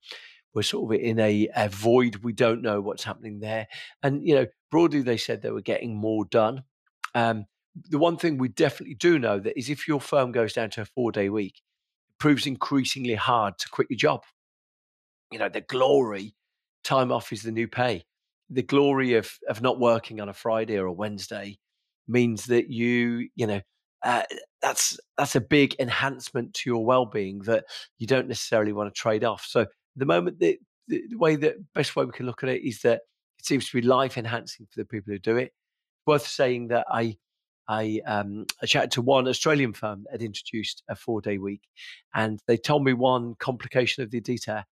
we're 0.54 0.64
sort 0.64 0.94
of 0.94 1.00
in 1.00 1.22
a, 1.22 1.48
a 1.56 1.70
void. 1.70 2.18
We 2.18 2.34
don't 2.34 2.62
know 2.62 2.82
what's 2.82 3.06
happening 3.06 3.40
there. 3.40 3.68
And, 4.04 4.28
you 4.28 4.36
know, 4.36 4.48
broadly, 4.72 5.04
they 5.04 5.16
said 5.16 5.42
they 5.42 5.52
were 5.52 5.62
getting 5.62 5.96
more 5.96 6.26
done. 6.26 6.64
Um, 7.14 7.46
the 7.90 7.98
one 7.98 8.18
thing 8.18 8.38
we 8.38 8.50
definitely 8.50 8.96
do 8.96 9.18
know 9.18 9.40
that 9.40 9.58
is 9.58 9.70
if 9.70 9.88
your 9.88 10.02
firm 10.02 10.34
goes 10.34 10.52
down 10.52 10.70
to 10.72 10.82
a 10.82 10.86
four 10.86 11.14
day 11.14 11.30
week, 11.30 11.62
it 12.10 12.20
proves 12.20 12.46
increasingly 12.46 13.16
hard 13.16 13.58
to 13.60 13.70
quit 13.70 13.88
your 13.90 13.98
job. 13.98 14.24
You 15.32 15.40
know, 15.40 15.48
the 15.48 15.62
glory, 15.62 16.36
time 16.84 17.14
off 17.14 17.32
is 17.32 17.44
the 17.44 17.54
new 17.54 17.70
pay. 17.70 18.04
The 18.50 18.64
glory 18.64 19.16
of 19.16 19.32
of 19.50 19.62
not 19.62 19.80
working 19.80 20.22
on 20.22 20.30
a 20.30 20.34
Friday 20.34 20.78
or 20.78 20.86
a 20.86 20.94
Wednesday 20.94 21.58
means 22.08 22.46
that 22.46 22.70
you, 22.70 23.30
you 23.36 23.48
know, 23.48 23.62
uh, 24.04 24.24
that's 24.62 25.00
that's 25.18 25.36
a 25.36 25.42
big 25.42 25.76
enhancement 25.80 26.54
to 26.54 26.70
your 26.70 26.86
well-being 26.86 27.40
that 27.40 27.66
you 27.98 28.08
don't 28.08 28.28
necessarily 28.28 28.74
want 28.74 28.94
to 28.94 29.00
trade 29.00 29.24
off. 29.24 29.46
So 29.48 29.66
the 29.96 30.06
moment 30.06 30.40
that 30.40 30.58
the 30.88 31.04
way 31.16 31.36
that 31.36 31.56
best 31.74 31.96
way 31.96 32.06
we 32.06 32.12
can 32.12 32.26
look 32.26 32.44
at 32.44 32.50
it 32.50 32.64
is 32.64 32.82
that 32.82 33.02
it 33.40 33.46
seems 33.46 33.70
to 33.70 33.82
be 33.82 33.88
life 33.88 34.18
enhancing 34.18 34.68
for 34.72 34.80
the 34.80 34.86
people 34.86 35.12
who 35.12 35.20
do 35.20 35.38
it. 35.38 35.52
Worth 36.06 36.28
saying 36.28 36.68
that 36.68 36.86
I 36.90 37.18
I 37.68 38.02
um, 38.06 38.46
I 38.62 38.68
chatted 38.68 38.92
to 38.92 39.02
one 39.02 39.28
Australian 39.28 39.74
firm 39.74 40.04
that 40.04 40.14
had 40.14 40.22
introduced 40.22 40.84
a 40.88 40.96
four 40.96 41.22
day 41.22 41.38
week, 41.40 41.62
and 42.14 42.40
they 42.48 42.58
told 42.58 42.84
me 42.84 42.94
one 42.94 43.36
complication 43.40 44.04
of 44.04 44.12
the 44.12 44.22
data, 44.22 44.66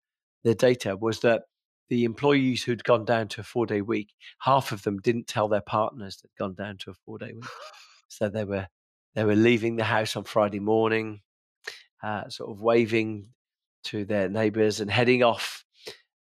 the 0.43 0.53
data 0.53 0.95
was 0.95 1.21
that 1.21 1.43
the 1.89 2.05
employees 2.05 2.63
who'd 2.63 2.83
gone 2.83 3.05
down 3.05 3.27
to 3.29 3.41
a 3.41 3.43
four 3.43 3.65
day 3.65 3.81
week, 3.81 4.13
half 4.39 4.71
of 4.71 4.83
them 4.83 4.99
didn't 4.99 5.27
tell 5.27 5.47
their 5.47 5.61
partners 5.61 6.17
they'd 6.17 6.43
gone 6.43 6.55
down 6.55 6.77
to 6.79 6.91
a 6.91 6.93
four 7.05 7.17
day 7.17 7.33
week, 7.33 7.43
so 8.07 8.29
they 8.29 8.43
were 8.45 8.67
they 9.15 9.23
were 9.23 9.35
leaving 9.35 9.75
the 9.75 9.83
house 9.83 10.15
on 10.15 10.23
Friday 10.23 10.59
morning, 10.59 11.21
uh, 12.01 12.29
sort 12.29 12.49
of 12.49 12.61
waving 12.61 13.29
to 13.85 14.05
their 14.05 14.29
neighbours 14.29 14.79
and 14.79 14.89
heading 14.89 15.23
off 15.23 15.63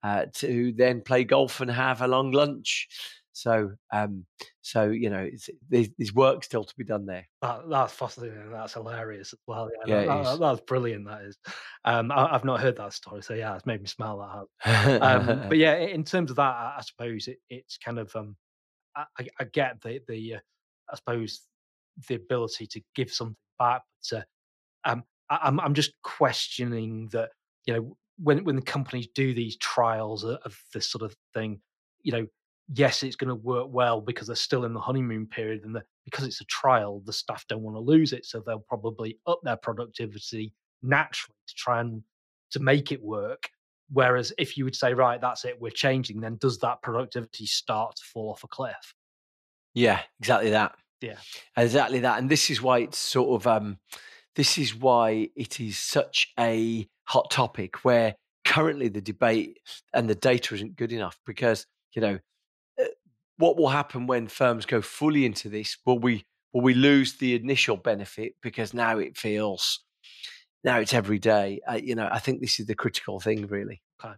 uh, 0.04 0.26
to 0.34 0.74
then 0.76 1.02
play 1.02 1.24
golf 1.24 1.62
and 1.62 1.72
have 1.72 2.02
a 2.02 2.08
long 2.08 2.32
lunch. 2.32 2.88
So, 3.34 3.72
um, 3.94 4.26
so 4.62 4.90
you 4.90 5.10
know, 5.10 5.30
there's, 5.70 5.90
there's, 5.98 6.14
work 6.14 6.44
still 6.44 6.64
to 6.64 6.74
be 6.78 6.84
done 6.84 7.06
there. 7.06 7.28
That, 7.42 7.62
that's 7.70 7.94
fascinating. 7.94 8.52
That's 8.52 8.74
hilarious 8.74 9.34
as 9.34 9.40
well. 9.48 9.70
Yeah, 9.86 10.02
yeah 10.02 10.24
that, 10.24 10.40
that's 10.40 10.62
brilliant. 10.62 11.08
That 11.08 11.22
is. 11.22 11.38
Um, 11.86 12.12
I, 12.12 12.30
have 12.32 12.46
not 12.46 12.60
heard 12.60 12.78
that 12.78 12.94
story, 12.94 13.22
so 13.22 13.34
yeah, 13.34 13.56
it's 13.56 13.66
made 13.66 13.82
me 13.82 13.88
smile 13.88 14.48
that. 14.66 15.02
um, 15.02 15.44
but 15.50 15.58
yeah, 15.58 15.76
in 15.76 16.04
terms 16.04 16.30
of 16.30 16.38
that, 16.38 16.44
I, 16.44 16.76
I 16.78 16.82
suppose 16.82 17.28
it, 17.28 17.38
it's 17.50 17.78
kind 17.78 18.00
of 18.00 18.14
um, 18.16 18.36
I, 18.96 19.06
I, 19.40 19.44
get 19.46 19.82
the 19.82 20.02
the 20.08 20.36
uh, 20.36 20.40
I 20.92 20.96
suppose 20.96 21.42
the 22.08 22.16
ability 22.16 22.68
to 22.68 22.82
give 22.96 23.12
something 23.12 23.36
back. 23.58 23.84
But 24.12 24.18
uh, 24.18 24.24
um, 24.86 25.04
I, 25.30 25.40
I'm 25.44 25.60
I'm 25.60 25.74
just 25.74 25.94
questioning 26.04 27.10
that 27.14 27.30
you 27.66 27.74
know 27.74 27.98
when 28.22 28.44
when 28.44 28.56
the 28.56 28.62
companies 28.62 29.08
do 29.16 29.34
these 29.34 29.58
trials 29.58 30.24
of, 30.24 30.40
of 30.44 30.58
this 30.74 30.90
sort 30.90 31.04
of 31.04 31.16
thing, 31.34 31.62
you 32.02 32.12
know, 32.12 32.28
yes, 32.74 33.04
it's 33.04 33.16
going 33.16 33.30
to 33.30 33.36
work 33.36 33.68
well 33.70 34.02
because 34.02 34.28
they're 34.28 34.36
still 34.36 34.66
in 34.66 34.74
the 34.74 34.80
honeymoon 34.80 35.28
period, 35.28 35.64
and 35.66 35.76
the, 35.76 35.84
because 36.06 36.26
it's 36.26 36.42
a 36.42 36.46
trial, 36.46 37.02
the 37.06 37.14
staff 37.14 37.46
don't 37.48 37.62
want 37.62 37.76
to 37.76 37.82
lose 37.82 38.14
it, 38.14 38.26
so 38.26 38.40
they'll 38.40 38.60
probably 38.60 39.20
up 39.28 39.40
their 39.44 39.58
productivity 39.58 40.54
naturally 40.82 41.36
to 41.48 41.56
try 41.56 41.82
and 41.82 42.04
to 42.52 42.60
make 42.60 42.92
it 42.92 43.02
work. 43.02 43.50
Whereas 43.94 44.32
if 44.38 44.58
you 44.58 44.64
would 44.64 44.76
say, 44.76 44.94
right, 44.94 45.20
that's 45.20 45.44
it, 45.44 45.60
we're 45.60 45.70
changing, 45.70 46.22
then 46.22 46.38
does 46.38 46.60
that 46.60 46.82
productivity 46.82 47.46
start 47.46 47.98
to 47.98 48.04
fall 48.04 48.32
off 48.32 48.44
a 48.44 48.48
cliff? 48.48 48.94
Yeah, 49.74 50.00
exactly 50.20 50.52
that. 50.52 50.76
Yeah. 51.02 51.18
Exactly 51.58 52.00
that. 52.00 52.20
And 52.20 52.30
this 52.30 52.50
is 52.50 52.62
why 52.62 52.80
it's 52.80 52.98
sort 52.98 53.42
of 53.42 53.48
um 53.48 53.80
this 54.36 54.58
is 54.58 54.76
why 54.76 55.30
it 55.36 55.60
is 55.60 55.78
such 55.78 56.32
a 56.40 56.88
hot 57.06 57.30
topic 57.32 57.84
where 57.84 58.16
currently 58.46 58.88
the 58.88 59.02
debate 59.02 59.60
and 59.94 60.10
the 60.10 60.16
data 60.16 60.56
isn't 60.56 60.78
good 60.78 60.94
enough 60.94 61.20
because, 61.26 61.66
you 61.94 62.02
know, 62.02 62.20
what 63.42 63.58
will 63.58 63.70
happen 63.70 64.06
when 64.06 64.28
firms 64.28 64.66
go 64.66 64.82
fully 64.82 65.26
into 65.26 65.50
this? 65.50 65.78
Will 65.86 66.00
we 66.00 66.26
will 66.54 66.62
we 66.62 66.74
lose 66.74 67.18
the 67.18 67.36
initial 67.36 67.76
benefit 67.76 68.34
because 68.42 68.74
now 68.74 69.00
it 69.00 69.18
feels 69.18 69.80
now 70.64 70.78
it's 70.78 70.94
every 70.94 71.20
day? 71.20 71.60
Uh, 71.68 71.80
you 71.82 71.96
know, 71.96 72.08
I 72.12 72.20
think 72.20 72.40
this 72.40 72.60
is 72.60 72.68
the 72.68 72.76
critical 72.76 73.20
thing, 73.20 73.48
really. 73.48 73.82
Okay. 74.04 74.16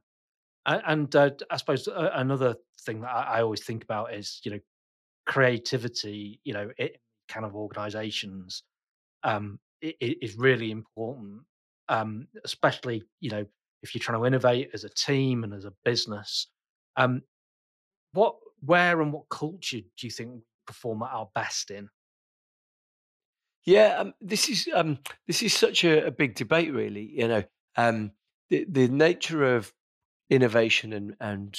And 0.65 1.13
uh, 1.15 1.31
I 1.49 1.57
suppose 1.57 1.87
uh, 1.87 2.09
another 2.13 2.55
thing 2.85 3.01
that 3.01 3.09
I, 3.09 3.41
always 3.41 3.63
think 3.63 3.83
about 3.83 4.13
is, 4.13 4.41
you 4.43 4.51
know, 4.51 4.59
creativity, 5.25 6.39
you 6.43 6.53
know, 6.53 6.69
it 6.77 6.97
kind 7.27 7.45
of 7.45 7.55
organizations 7.55 8.63
um, 9.23 9.59
is 9.81 10.37
really 10.37 10.71
important, 10.71 11.41
um, 11.89 12.27
especially, 12.45 13.03
you 13.19 13.29
know, 13.29 13.45
if 13.81 13.93
you're 13.93 14.01
trying 14.01 14.19
to 14.19 14.25
innovate 14.25 14.69
as 14.73 14.85
a 14.85 14.89
team 14.89 15.43
and 15.43 15.53
as 15.53 15.65
a 15.65 15.73
business. 15.83 16.47
Um, 16.95 17.21
what, 18.13 18.35
where 18.65 19.01
and 19.01 19.11
what 19.11 19.29
culture 19.29 19.79
do 19.79 20.07
you 20.07 20.11
think 20.11 20.41
perform 20.65 21.03
at 21.03 21.11
our 21.11 21.29
best 21.33 21.71
in? 21.71 21.89
Yeah, 23.65 23.95
um, 23.99 24.13
this 24.19 24.49
is 24.49 24.67
um, 24.73 24.99
this 25.27 25.41
is 25.41 25.53
such 25.53 25.83
a, 25.83 26.07
a, 26.07 26.11
big 26.11 26.35
debate, 26.35 26.73
really. 26.73 27.09
You 27.15 27.27
know, 27.29 27.43
um, 27.77 28.11
the 28.49 28.65
the 28.67 28.87
nature 28.89 29.55
of 29.55 29.73
innovation 30.29 30.91
and 30.91 31.15
and 31.21 31.57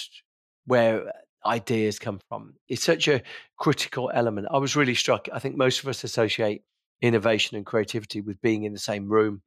where 0.67 1.13
ideas 1.47 1.99
come 1.99 2.21
from. 2.29 2.55
is 2.69 2.83
such 2.83 3.09
a 3.09 3.23
critical 3.59 4.11
element. 4.15 4.49
I 4.51 4.59
was 4.59 4.77
really 4.77 4.95
struck. 4.95 5.29
I 5.33 5.39
think 5.39 5.57
most 5.57 5.83
of 5.83 5.89
us 5.89 6.05
associate 6.05 6.63
innovation 7.03 7.57
and 7.57 7.67
creativity 7.67 8.21
with 8.21 8.41
being 8.41 8.65
in 8.65 8.73
the 8.73 8.79
same 8.79 9.09
room. 9.09 9.43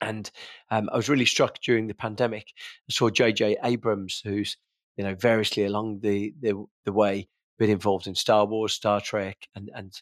And 0.00 0.30
um, 0.70 0.88
I 0.92 0.96
was 0.96 1.08
really 1.08 1.26
struck 1.26 1.60
during 1.60 1.86
the 1.86 1.94
pandemic. 1.94 2.46
I 2.88 2.92
saw 2.92 3.10
J.J. 3.10 3.58
Abrams, 3.62 4.20
who's 4.24 4.56
you 4.96 5.04
know 5.04 5.14
variously 5.14 5.64
along 5.64 6.00
the 6.00 6.34
the, 6.40 6.64
the 6.84 6.92
way 6.92 7.28
been 7.58 7.70
involved 7.70 8.06
in 8.06 8.14
Star 8.14 8.44
Wars, 8.46 8.72
Star 8.74 9.00
Trek, 9.00 9.36
and 9.54 9.70
and 9.74 9.92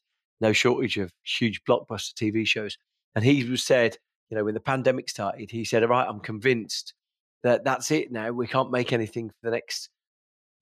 no 0.40 0.52
shortage 0.52 0.96
of 0.98 1.12
huge 1.24 1.62
blockbuster 1.64 2.14
TV 2.14 2.46
shows. 2.46 2.78
And 3.14 3.24
he 3.24 3.44
was 3.44 3.62
said, 3.62 3.96
you 4.30 4.36
know, 4.36 4.44
when 4.44 4.54
the 4.54 4.60
pandemic 4.60 5.08
started, 5.08 5.50
he 5.50 5.64
said, 5.64 5.82
"All 5.82 5.90
right, 5.90 6.06
I'm 6.08 6.20
convinced 6.20 6.94
that 7.42 7.64
that's 7.64 7.90
it 7.90 8.12
now. 8.12 8.30
We 8.30 8.46
can't 8.46 8.70
make 8.70 8.92
anything 8.92 9.30
for 9.30 9.36
the 9.42 9.50
next 9.50 9.90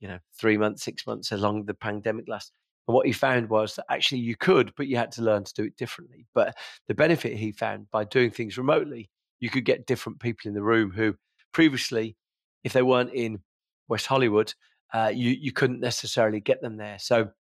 you 0.01 0.09
know, 0.09 0.19
three 0.39 0.57
months, 0.57 0.85
six 0.85 1.07
months, 1.07 1.33
as 1.33 1.41
long 1.41 1.65
the 1.65 1.75
pandemic 1.75 2.29
lasts. 2.29 2.53
And 2.87 2.95
what 2.95 3.07
he 3.07 3.13
found 3.13 3.51
was 3.51 3.75
that 3.77 3.85
actually 3.91 4.21
you 4.21 4.37
could, 4.37 4.73
but 4.77 4.87
you 4.87 4.97
had 4.97 5.13
to 5.13 5.23
learn 5.23 5.45
to 5.45 5.55
do 5.55 5.65
it 5.65 5.77
differently. 5.77 6.27
But 6.35 6.57
the 6.87 6.95
benefit 6.95 7.37
he 7.37 7.53
found 7.53 7.91
by 7.91 8.05
doing 8.05 8.31
things 8.31 8.57
remotely, 8.57 9.11
you 9.41 9.51
could 9.51 9.65
get 9.65 9.87
different 9.87 10.21
people 10.21 10.49
in 10.49 10.55
the 10.55 10.63
room 10.63 10.91
who 10.91 11.17
previously, 11.53 12.17
if 12.65 12.73
they 12.73 12.83
weren't 12.83 13.13
in 13.13 13.41
West 13.89 14.07
Hollywood, 14.07 14.55
uh, 14.93 15.11
you 15.15 15.31
you 15.31 15.53
couldn't 15.53 15.81
necessarily 15.81 16.41
get 16.41 16.61
them 16.61 16.77
there. 16.77 16.99
So 16.99 17.31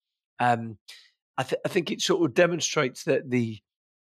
um, 0.40 0.78
I, 1.36 1.42
th- 1.42 1.60
I 1.64 1.68
think 1.68 1.90
it 1.90 2.00
sort 2.00 2.24
of 2.24 2.34
demonstrates 2.34 3.04
that 3.04 3.30
the 3.30 3.58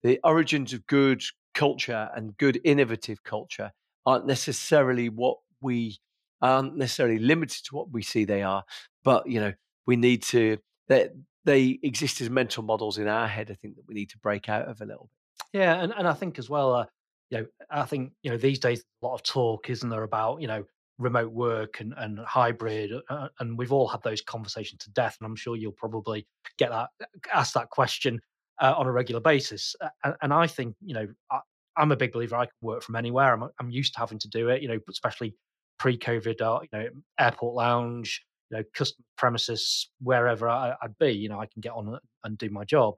the 0.02 0.18
origins 0.24 0.72
of 0.72 0.86
good 0.86 1.22
culture 1.54 2.08
and 2.14 2.36
good 2.38 2.60
innovative 2.64 3.22
culture 3.22 3.72
aren't 4.06 4.26
necessarily 4.26 5.08
what 5.08 5.38
we 5.60 5.98
aren't 6.42 6.76
necessarily 6.76 7.18
limited 7.18 7.64
to 7.66 7.74
what 7.74 7.90
we 7.90 8.02
see 8.02 8.24
they 8.24 8.42
are, 8.42 8.64
but 9.04 9.28
you 9.28 9.40
know 9.40 9.52
we 9.86 9.96
need 9.96 10.22
to 10.22 10.58
they 10.88 11.10
they 11.44 11.78
exist 11.82 12.20
as 12.20 12.30
mental 12.30 12.62
models 12.62 12.98
in 12.98 13.08
our 13.08 13.28
head. 13.28 13.50
I 13.50 13.54
think 13.54 13.76
that 13.76 13.86
we 13.86 13.94
need 13.94 14.10
to 14.10 14.18
break 14.18 14.48
out 14.48 14.68
of 14.68 14.80
a 14.80 14.86
little 14.86 15.10
bit. 15.10 15.60
Yeah, 15.60 15.82
and 15.82 15.92
and 15.96 16.08
I 16.08 16.14
think 16.14 16.38
as 16.38 16.48
well, 16.48 16.74
uh, 16.74 16.86
you 17.30 17.38
know, 17.38 17.46
I 17.70 17.84
think 17.84 18.12
you 18.22 18.30
know 18.30 18.36
these 18.36 18.58
days 18.58 18.82
a 19.02 19.06
lot 19.06 19.14
of 19.14 19.22
talk, 19.22 19.70
isn't 19.70 19.88
there, 19.88 20.02
about 20.02 20.40
you 20.40 20.48
know 20.48 20.64
remote 21.00 21.32
work 21.32 21.80
and, 21.80 21.94
and 21.96 22.18
hybrid 22.20 22.92
uh, 23.08 23.28
and 23.40 23.58
we've 23.58 23.72
all 23.72 23.88
had 23.88 24.02
those 24.02 24.20
conversations 24.20 24.84
to 24.84 24.90
death 24.90 25.16
and 25.20 25.26
i'm 25.26 25.36
sure 25.36 25.56
you'll 25.56 25.72
probably 25.72 26.26
get 26.58 26.70
that 26.70 26.88
ask 27.34 27.54
that 27.54 27.70
question 27.70 28.20
uh, 28.60 28.74
on 28.76 28.86
a 28.86 28.92
regular 28.92 29.20
basis 29.20 29.74
and, 30.04 30.14
and, 30.22 30.32
i 30.32 30.46
think 30.46 30.76
you 30.84 30.94
know 30.94 31.06
I, 31.30 31.40
am 31.78 31.90
a 31.90 31.96
big 31.96 32.12
believer 32.12 32.36
i 32.36 32.44
can 32.44 32.52
work 32.60 32.82
from 32.82 32.96
anywhere 32.96 33.32
I'm, 33.32 33.48
I'm 33.58 33.70
used 33.70 33.94
to 33.94 33.98
having 33.98 34.18
to 34.18 34.28
do 34.28 34.50
it 34.50 34.62
you 34.62 34.68
know 34.68 34.78
especially 34.88 35.34
pre-COVID, 35.80 36.42
uh, 36.42 36.60
you 36.62 36.78
know, 36.78 36.88
airport 37.18 37.54
lounge, 37.54 38.22
you 38.50 38.58
know, 38.58 38.64
custom 38.74 39.02
premises, 39.16 39.88
wherever 40.00 40.48
I, 40.48 40.76
would 40.82 40.98
be, 40.98 41.12
you 41.12 41.30
know, 41.30 41.40
I 41.40 41.46
can 41.46 41.60
get 41.60 41.72
on 41.72 41.98
and 42.22 42.38
do 42.38 42.50
my 42.50 42.64
job. 42.64 42.94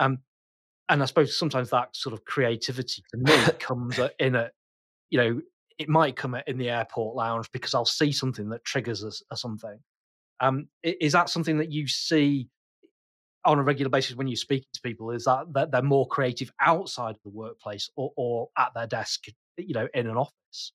Um, 0.00 0.18
and 0.88 1.00
I 1.00 1.06
suppose 1.06 1.38
sometimes 1.38 1.70
that 1.70 1.94
sort 1.94 2.14
of 2.14 2.24
creativity 2.24 3.04
for 3.08 3.18
me 3.18 3.32
comes 3.60 4.00
in 4.18 4.34
a, 4.34 4.50
you 5.10 5.18
know, 5.18 5.40
it 5.78 5.88
might 5.88 6.16
come 6.16 6.36
in 6.46 6.58
the 6.58 6.70
airport 6.70 7.16
lounge 7.16 7.50
because 7.52 7.74
I'll 7.74 7.84
see 7.84 8.12
something 8.12 8.48
that 8.50 8.64
triggers 8.64 9.04
us 9.04 9.22
or 9.30 9.36
something. 9.36 9.78
Um, 10.40 10.68
is 10.82 11.12
that 11.12 11.30
something 11.30 11.58
that 11.58 11.72
you 11.72 11.88
see 11.88 12.48
on 13.44 13.58
a 13.58 13.62
regular 13.62 13.90
basis 13.90 14.16
when 14.16 14.26
you're 14.26 14.36
speaking 14.36 14.68
to 14.72 14.80
people? 14.80 15.10
Is 15.10 15.24
that, 15.24 15.46
that 15.54 15.70
they're 15.70 15.82
more 15.82 16.06
creative 16.06 16.52
outside 16.60 17.16
of 17.16 17.22
the 17.22 17.30
workplace 17.30 17.90
or, 17.96 18.12
or 18.16 18.48
at 18.56 18.72
their 18.74 18.86
desk, 18.86 19.26
you 19.56 19.74
know, 19.74 19.88
in 19.94 20.06
an 20.06 20.16
office? 20.16 20.72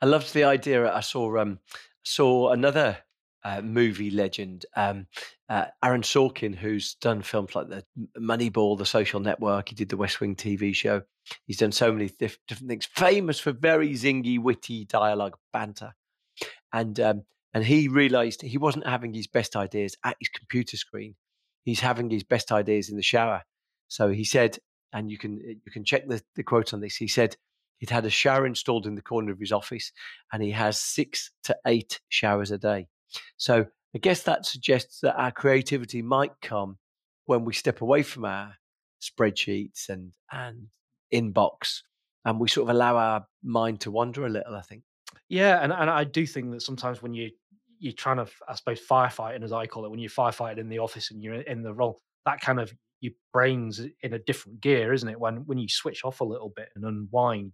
I 0.00 0.06
loved 0.06 0.32
the 0.34 0.44
idea. 0.44 0.92
I 0.92 1.00
saw 1.00 1.36
um, 1.38 1.58
saw 2.04 2.52
another 2.52 2.98
uh, 3.44 3.60
movie 3.60 4.10
legend, 4.10 4.66
um, 4.76 5.06
uh, 5.48 5.66
Aaron 5.82 6.02
Sorkin, 6.02 6.54
who's 6.54 6.94
done 6.94 7.22
films 7.22 7.54
like 7.54 7.68
the 7.68 7.84
Moneyball, 8.18 8.78
The 8.78 8.86
Social 8.86 9.20
Network. 9.20 9.68
He 9.68 9.74
did 9.74 9.88
the 9.88 9.96
West 9.96 10.20
Wing 10.20 10.34
TV 10.34 10.74
show. 10.74 11.02
He's 11.46 11.58
done 11.58 11.72
so 11.72 11.92
many 11.92 12.08
diff- 12.08 12.38
different 12.48 12.70
things. 12.70 12.86
Famous 12.86 13.38
for 13.38 13.52
very 13.52 13.92
zingy, 13.92 14.40
witty 14.40 14.84
dialogue, 14.84 15.36
banter, 15.52 15.94
and 16.72 16.98
um, 17.00 17.22
and 17.52 17.64
he 17.64 17.88
realised 17.88 18.42
he 18.42 18.58
wasn't 18.58 18.86
having 18.86 19.14
his 19.14 19.26
best 19.26 19.56
ideas 19.56 19.96
at 20.04 20.16
his 20.18 20.28
computer 20.28 20.76
screen. 20.76 21.14
He's 21.64 21.80
having 21.80 22.10
his 22.10 22.24
best 22.24 22.50
ideas 22.50 22.90
in 22.90 22.96
the 22.96 23.02
shower. 23.02 23.42
So 23.88 24.08
he 24.10 24.24
said, 24.24 24.58
and 24.92 25.10
you 25.10 25.18
can 25.18 25.38
you 25.38 25.72
can 25.72 25.84
check 25.84 26.08
the, 26.08 26.22
the 26.34 26.42
quote 26.42 26.74
on 26.74 26.80
this. 26.80 26.96
He 26.96 27.08
said 27.08 27.36
He'd 27.78 27.90
had 27.90 28.06
a 28.06 28.10
shower 28.10 28.46
installed 28.46 28.86
in 28.86 28.94
the 28.94 29.02
corner 29.02 29.32
of 29.32 29.38
his 29.38 29.52
office, 29.52 29.92
and 30.32 30.42
he 30.42 30.52
has 30.52 30.80
six 30.80 31.30
to 31.44 31.56
eight 31.66 32.00
showers 32.08 32.50
a 32.50 32.58
day. 32.58 32.88
So 33.36 33.66
I 33.94 33.98
guess 33.98 34.22
that 34.22 34.46
suggests 34.46 35.00
that 35.00 35.16
our 35.16 35.30
creativity 35.30 36.02
might 36.02 36.32
come 36.42 36.78
when 37.26 37.44
we 37.44 37.52
step 37.52 37.80
away 37.80 38.02
from 38.02 38.24
our 38.24 38.54
spreadsheets 39.00 39.88
and 39.88 40.12
and 40.32 40.68
inbox, 41.12 41.82
and 42.24 42.40
we 42.40 42.48
sort 42.48 42.68
of 42.68 42.74
allow 42.74 42.96
our 42.96 43.26
mind 43.42 43.80
to 43.80 43.90
wander 43.90 44.26
a 44.26 44.30
little. 44.30 44.56
I 44.56 44.62
think. 44.62 44.82
Yeah, 45.28 45.62
and 45.62 45.72
and 45.72 45.88
I 45.90 46.04
do 46.04 46.26
think 46.26 46.50
that 46.52 46.62
sometimes 46.62 47.02
when 47.02 47.14
you 47.14 47.30
you're 47.78 47.92
trying 47.92 48.16
to, 48.16 48.26
I 48.48 48.54
suppose, 48.54 48.80
firefighting 48.86 49.42
as 49.42 49.52
I 49.52 49.66
call 49.66 49.84
it, 49.84 49.90
when 49.90 50.00
you're 50.00 50.10
firefighting 50.10 50.58
in 50.58 50.68
the 50.68 50.78
office 50.78 51.10
and 51.10 51.22
you're 51.22 51.34
in 51.34 51.62
the 51.62 51.74
role, 51.74 52.00
that 52.24 52.40
kind 52.40 52.58
of 52.58 52.72
your 53.00 53.12
brain's 53.32 53.80
in 54.02 54.14
a 54.14 54.18
different 54.18 54.60
gear, 54.60 54.92
isn't 54.92 55.08
it? 55.08 55.20
When 55.20 55.46
when 55.46 55.58
you 55.58 55.68
switch 55.68 56.04
off 56.04 56.20
a 56.20 56.24
little 56.24 56.52
bit 56.54 56.70
and 56.74 56.84
unwind, 56.84 57.52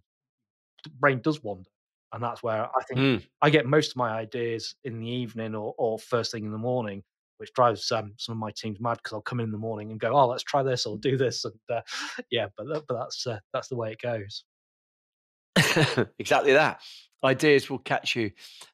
the 0.83 0.89
brain 0.89 1.19
does 1.21 1.43
wander. 1.43 1.69
And 2.13 2.21
that's 2.21 2.43
where 2.43 2.65
I 2.65 2.83
think 2.87 2.99
mm. 2.99 3.27
I 3.41 3.49
get 3.49 3.65
most 3.65 3.91
of 3.91 3.97
my 3.97 4.11
ideas 4.11 4.75
in 4.83 4.99
the 4.99 5.07
evening 5.07 5.55
or, 5.55 5.73
or 5.77 5.97
first 5.97 6.31
thing 6.31 6.45
in 6.45 6.51
the 6.51 6.57
morning, 6.57 7.03
which 7.37 7.53
drives 7.53 7.91
um, 7.91 8.13
some 8.17 8.33
of 8.33 8.39
my 8.39 8.51
teams 8.51 8.79
mad 8.81 8.97
because 8.97 9.13
I'll 9.13 9.21
come 9.21 9.39
in 9.39 9.51
the 9.51 9.57
morning 9.57 9.91
and 9.91 9.99
go, 9.99 10.13
"Oh, 10.13 10.27
let's 10.27 10.43
try 10.43 10.61
this 10.61 10.85
or 10.85 10.97
do 10.97 11.17
this," 11.17 11.45
and 11.45 11.53
uh, 11.69 11.81
yeah, 12.29 12.47
but 12.57 12.67
but 12.87 12.99
that's 12.99 13.25
uh, 13.25 13.39
that's 13.53 13.69
the 13.69 13.77
way 13.77 13.93
it 13.93 14.01
goes. 14.01 14.43
exactly 16.19 16.53
that. 16.53 16.81
Ideas 17.23 17.69
will 17.69 17.79
catch 17.79 18.15
you, 18.15 18.31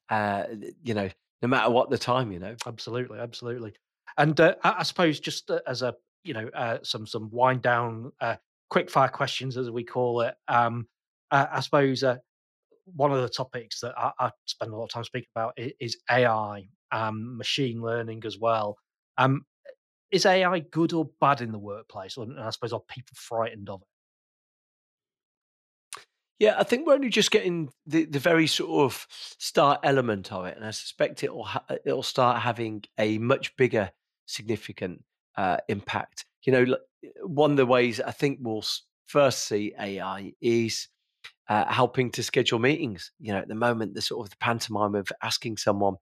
uh, 0.10 0.46
you 0.84 0.94
know, 0.94 1.10
no 1.42 1.48
matter 1.48 1.70
what 1.70 1.90
the 1.90 1.98
time. 1.98 2.32
You 2.32 2.40
know, 2.40 2.56
absolutely, 2.66 3.20
absolutely. 3.20 3.74
And 4.18 4.40
uh, 4.40 4.56
I, 4.64 4.76
I, 4.80 4.84
suppose 4.84 5.20
just 5.20 5.52
uh, 5.52 5.60
as 5.68 5.84
a 5.84 5.94
you 6.24 6.34
know 6.34 6.50
uh, 6.56 6.80
some 6.82 7.06
some 7.06 7.30
wind 7.32 7.62
down 7.62 8.12
quick 8.70 8.90
fire 8.90 9.10
questions 9.10 9.58
as 9.58 9.70
we 9.70 9.84
call 9.84 10.22
it. 10.22 10.36
Um, 10.48 10.88
I 11.30 11.60
suppose 11.60 12.04
uh, 12.04 12.18
one 12.96 13.12
of 13.12 13.22
the 13.22 13.30
topics 13.30 13.82
that 13.82 13.94
I, 13.98 14.12
I, 14.20 14.32
spend 14.46 14.72
a 14.72 14.76
lot 14.76 14.86
of 14.86 14.90
time 14.90 15.04
speaking 15.04 15.30
about 15.36 15.54
is, 15.58 15.98
AI, 16.10 16.68
um, 16.92 17.38
machine 17.38 17.82
learning 17.82 18.24
as 18.26 18.38
well. 18.40 18.78
Um, 19.18 19.46
is 20.12 20.26
AI 20.26 20.60
good 20.60 20.94
or 20.94 21.10
bad 21.20 21.42
in 21.42 21.52
the 21.52 21.60
workplace? 21.60 22.18
And 22.18 22.40
I 22.40 22.50
suppose 22.52 22.74
are 22.74 22.82
people 22.88 23.16
frightened 23.16 23.70
of 23.70 23.82
it? 23.82 23.88
Yeah, 26.40 26.56
I 26.58 26.64
think 26.64 26.86
we're 26.86 26.94
only 26.94 27.10
just 27.10 27.32
getting 27.32 27.70
the, 27.88 28.06
the 28.06 28.20
very 28.20 28.46
sort 28.46 28.86
of 28.86 29.08
start 29.10 29.80
element 29.84 30.32
of 30.32 30.46
it, 30.46 30.56
and 30.56 30.66
I 30.66 30.72
suspect 30.72 31.24
it'll 31.24 31.44
ha- 31.44 31.66
it'll 31.84 32.04
start 32.04 32.44
having 32.44 32.84
a 33.00 33.18
much 33.18 33.58
bigger, 33.58 33.90
significant 34.28 35.04
uh, 35.36 35.58
impact. 35.68 36.26
You 36.44 36.54
know, 36.54 36.78
one 37.24 37.52
of 37.52 37.58
the 37.58 37.66
ways 37.66 38.00
I 38.00 38.12
think 38.12 38.38
we'll 38.40 38.64
first 39.08 39.46
see 39.46 39.74
AI 39.80 40.34
is 40.40 40.90
uh, 41.50 41.72
helping 41.72 42.12
to 42.12 42.24
schedule 42.24 42.60
meetings. 42.60 43.12
You 43.20 43.34
know, 43.34 43.40
at 43.40 43.48
the 43.48 43.56
moment, 43.56 43.94
the 43.94 44.02
sort 44.02 44.26
of 44.26 44.30
the 44.30 44.38
pantomime 44.38 44.96
of 44.96 45.12
asking 45.22 45.58
someone, 45.58 45.96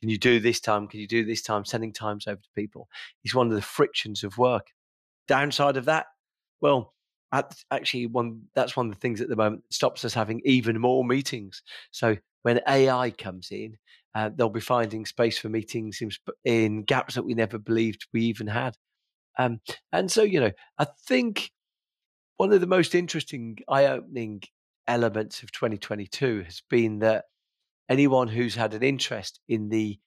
"Can 0.00 0.08
you 0.08 0.18
do 0.18 0.40
this 0.40 0.60
time? 0.60 0.88
Can 0.88 1.00
you 1.00 1.08
do 1.08 1.24
this 1.24 1.42
time?" 1.42 1.64
Sending 1.64 1.92
times 1.92 2.26
over 2.26 2.40
to 2.40 2.48
people 2.54 2.88
is 3.24 3.34
one 3.34 3.48
of 3.48 3.54
the 3.54 3.62
frictions 3.62 4.24
of 4.24 4.38
work. 4.38 4.72
Downside 5.28 5.76
of 5.76 5.86
that, 5.86 6.06
well, 6.60 6.94
actually, 7.70 8.06
one 8.06 8.42
that's 8.54 8.76
one 8.76 8.86
of 8.86 8.94
the 8.94 9.00
things 9.00 9.20
at 9.20 9.28
the 9.28 9.36
moment 9.36 9.64
stops 9.70 10.04
us 10.04 10.14
having 10.14 10.40
even 10.44 10.80
more 10.80 11.04
meetings. 11.04 11.62
So 11.90 12.16
when 12.42 12.60
AI 12.68 13.10
comes 13.10 13.48
in, 13.50 13.76
uh, 14.14 14.30
they'll 14.34 14.48
be 14.48 14.60
finding 14.60 15.04
space 15.04 15.38
for 15.38 15.48
meetings 15.48 16.00
in, 16.00 16.10
in, 16.44 16.82
gaps 16.84 17.14
that 17.14 17.24
we 17.24 17.34
never 17.34 17.58
believed 17.58 18.06
we 18.12 18.22
even 18.22 18.46
had. 18.46 18.76
Um, 19.38 19.60
and 19.92 20.10
so, 20.10 20.22
you 20.22 20.40
know, 20.40 20.52
I 20.78 20.86
think 21.06 21.50
one 22.36 22.52
of 22.52 22.60
the 22.60 22.66
most 22.66 22.94
interesting, 22.94 23.58
eye-opening 23.68 24.42
elements 24.88 25.42
of 25.42 25.52
2022 25.52 26.42
has 26.44 26.62
been 26.68 26.98
that 27.00 27.24
anyone 27.88 28.28
who's 28.28 28.54
had 28.54 28.74
an 28.74 28.82
interest 28.82 29.40
in 29.48 29.68
the 29.68 29.98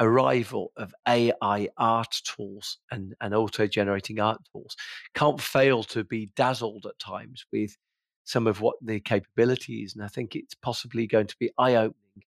arrival 0.00 0.72
of 0.76 0.94
AI 1.06 1.68
art 1.76 2.20
tools 2.24 2.78
and, 2.90 3.14
and 3.20 3.34
auto 3.34 3.66
generating 3.66 4.18
art 4.18 4.40
tools 4.50 4.74
can't 5.14 5.40
fail 5.40 5.82
to 5.84 6.04
be 6.04 6.30
dazzled 6.36 6.86
at 6.86 6.98
times 6.98 7.44
with 7.52 7.76
some 8.24 8.46
of 8.46 8.60
what 8.60 8.76
the 8.80 9.00
capability 9.00 9.82
is. 9.82 9.94
And 9.94 10.04
I 10.04 10.08
think 10.08 10.34
it's 10.34 10.54
possibly 10.54 11.06
going 11.06 11.26
to 11.26 11.36
be 11.38 11.50
eye 11.58 11.74
opening 11.74 12.24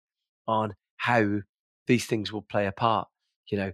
on 0.48 0.76
how 0.98 1.40
these 1.88 2.06
things 2.06 2.32
will 2.32 2.44
play 2.44 2.68
a 2.68 2.72
part. 2.72 3.08
You 3.50 3.58
know, 3.58 3.72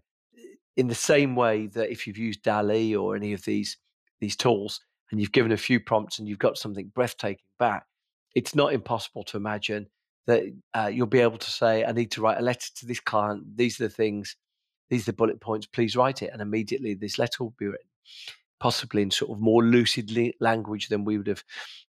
in 0.78 0.88
the 0.88 0.96
same 0.96 1.36
way 1.36 1.68
that 1.68 1.92
if 1.92 2.08
you've 2.08 2.18
used 2.18 2.44
DALL-E 2.44 2.96
or 2.96 3.16
any 3.16 3.34
of 3.34 3.44
these 3.44 3.78
these 4.20 4.36
tools 4.36 4.82
and 5.12 5.20
you've 5.20 5.32
given 5.32 5.52
a 5.52 5.58
few 5.58 5.80
prompts 5.80 6.20
and 6.20 6.28
you've 6.28 6.40
got 6.40 6.58
something 6.58 6.92
breathtaking 6.94 7.46
back, 7.58 7.86
it's 8.36 8.56
not 8.56 8.74
impossible 8.74 9.24
to 9.26 9.38
imagine 9.38 9.88
that 10.28 10.44
uh, 10.76 10.90
you'll 10.92 11.08
be 11.08 11.22
able 11.22 11.38
to 11.38 11.50
say, 11.50 11.84
I 11.84 11.92
need 11.92 12.12
to 12.12 12.22
write 12.22 12.38
a 12.38 12.44
letter 12.44 12.68
to 12.76 12.86
this 12.86 13.00
client. 13.00 13.58
These 13.58 13.80
are 13.80 13.86
the 13.86 13.94
things, 13.94 14.36
these 14.90 15.04
are 15.04 15.12
the 15.12 15.16
bullet 15.16 15.42
points, 15.42 15.66
please 15.66 15.96
write 15.96 16.22
it. 16.22 16.30
And 16.32 16.42
immediately 16.42 16.94
this 16.94 17.18
letter 17.18 17.44
will 17.44 17.56
be 17.58 17.66
written, 17.66 17.88
possibly 18.60 19.02
in 19.02 19.12
sort 19.12 19.32
of 19.32 19.42
more 19.42 19.64
lucid 19.64 20.12
language 20.40 20.90
than 20.90 21.04
we 21.04 21.18
would 21.18 21.28
have 21.28 21.44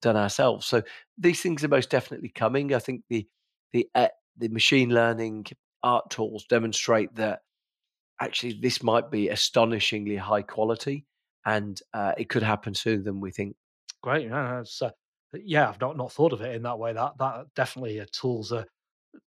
done 0.02 0.16
ourselves. 0.16 0.68
So 0.68 0.84
these 1.18 1.42
things 1.42 1.64
are 1.64 1.70
most 1.70 1.90
definitely 1.90 2.30
coming. 2.30 2.74
I 2.74 2.80
think 2.80 3.02
the, 3.10 3.28
the, 3.74 3.90
uh, 3.96 4.10
the 4.38 4.50
machine 4.50 4.92
learning 4.92 5.48
art 5.82 6.10
tools 6.10 6.46
demonstrate 6.48 7.16
that 7.16 7.42
actually 8.22 8.60
this 8.62 8.84
might 8.84 9.10
be 9.10 9.30
astonishingly 9.30 10.18
high 10.18 10.42
quality 10.42 11.06
and 11.46 11.82
uh, 11.94 12.14
it 12.18 12.30
could 12.30 12.44
happen 12.44 12.76
sooner 12.76 13.02
than 13.02 13.22
we 13.22 13.32
think. 13.32 13.56
Great. 14.04 14.28
Yeah, 14.28 14.60
uh, 14.60 14.90
yeah, 15.34 15.70
I've 15.70 15.82
not 15.82 15.98
not 15.98 16.12
thought 16.12 16.34
of 16.34 16.42
it 16.42 16.56
in 16.56 16.64
that 16.64 16.80
way. 16.80 16.94
That 16.94 17.18
that 17.20 17.48
definitely 17.56 18.00
uh, 18.00 18.06
tools 18.12 18.52
are 18.52 18.66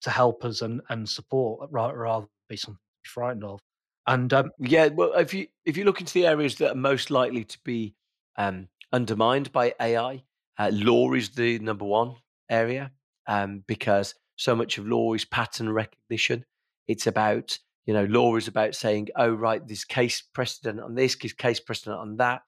to 0.03 0.11
help 0.11 0.44
us 0.44 0.62
and 0.62 0.80
and 0.88 1.09
support 1.09 1.68
rather 1.70 1.96
rather 1.96 2.26
be 2.48 2.57
something 2.57 2.76
to 2.76 3.03
be 3.05 3.09
frightened 3.09 3.44
of. 3.44 3.61
And 4.07 4.32
um, 4.32 4.50
Yeah, 4.59 4.88
well, 4.88 5.12
if 5.14 5.32
you 5.32 5.46
if 5.64 5.76
you 5.76 5.84
look 5.84 6.00
into 6.00 6.14
the 6.14 6.26
areas 6.26 6.57
that 6.57 6.72
are 6.72 6.76
most 6.76 7.11
likely 7.11 7.44
to 7.44 7.59
be 7.64 7.94
um, 8.36 8.68
undermined 8.92 9.53
by 9.53 9.74
AI, 9.80 10.22
uh, 10.59 10.70
law 10.72 11.12
is 11.12 11.30
the 11.30 11.59
number 11.61 11.84
one 11.84 12.16
area 12.50 12.90
um, 13.26 13.62
because 13.66 14.14
so 14.36 14.57
much 14.57 14.78
of 14.78 14.86
law 14.86 15.14
is 15.14 15.24
pattern 15.24 15.70
recognition. 15.70 16.44
It's 16.88 17.07
about 17.07 17.57
you 17.86 17.94
know 17.94 18.05
law 18.05 18.36
is 18.36 18.48
about 18.48 18.74
saying, 18.74 19.09
oh 19.16 19.30
right, 19.30 19.66
this 19.66 19.84
case 19.84 20.22
precedent 20.34 20.80
on 20.80 20.94
this, 20.94 21.14
case 21.14 21.61
precedent 21.61 21.98
on 21.98 22.16
that. 22.16 22.42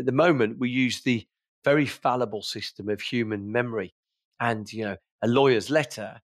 At 0.00 0.06
the 0.06 0.12
moment, 0.12 0.58
we 0.58 0.70
use 0.70 1.02
the 1.02 1.26
very 1.64 1.86
fallible 1.86 2.42
system 2.42 2.88
of 2.88 3.00
human 3.00 3.50
memory, 3.50 3.94
and 4.40 4.72
you 4.72 4.84
know 4.84 4.96
a 5.22 5.28
lawyer's 5.28 5.70
letter 5.70 6.20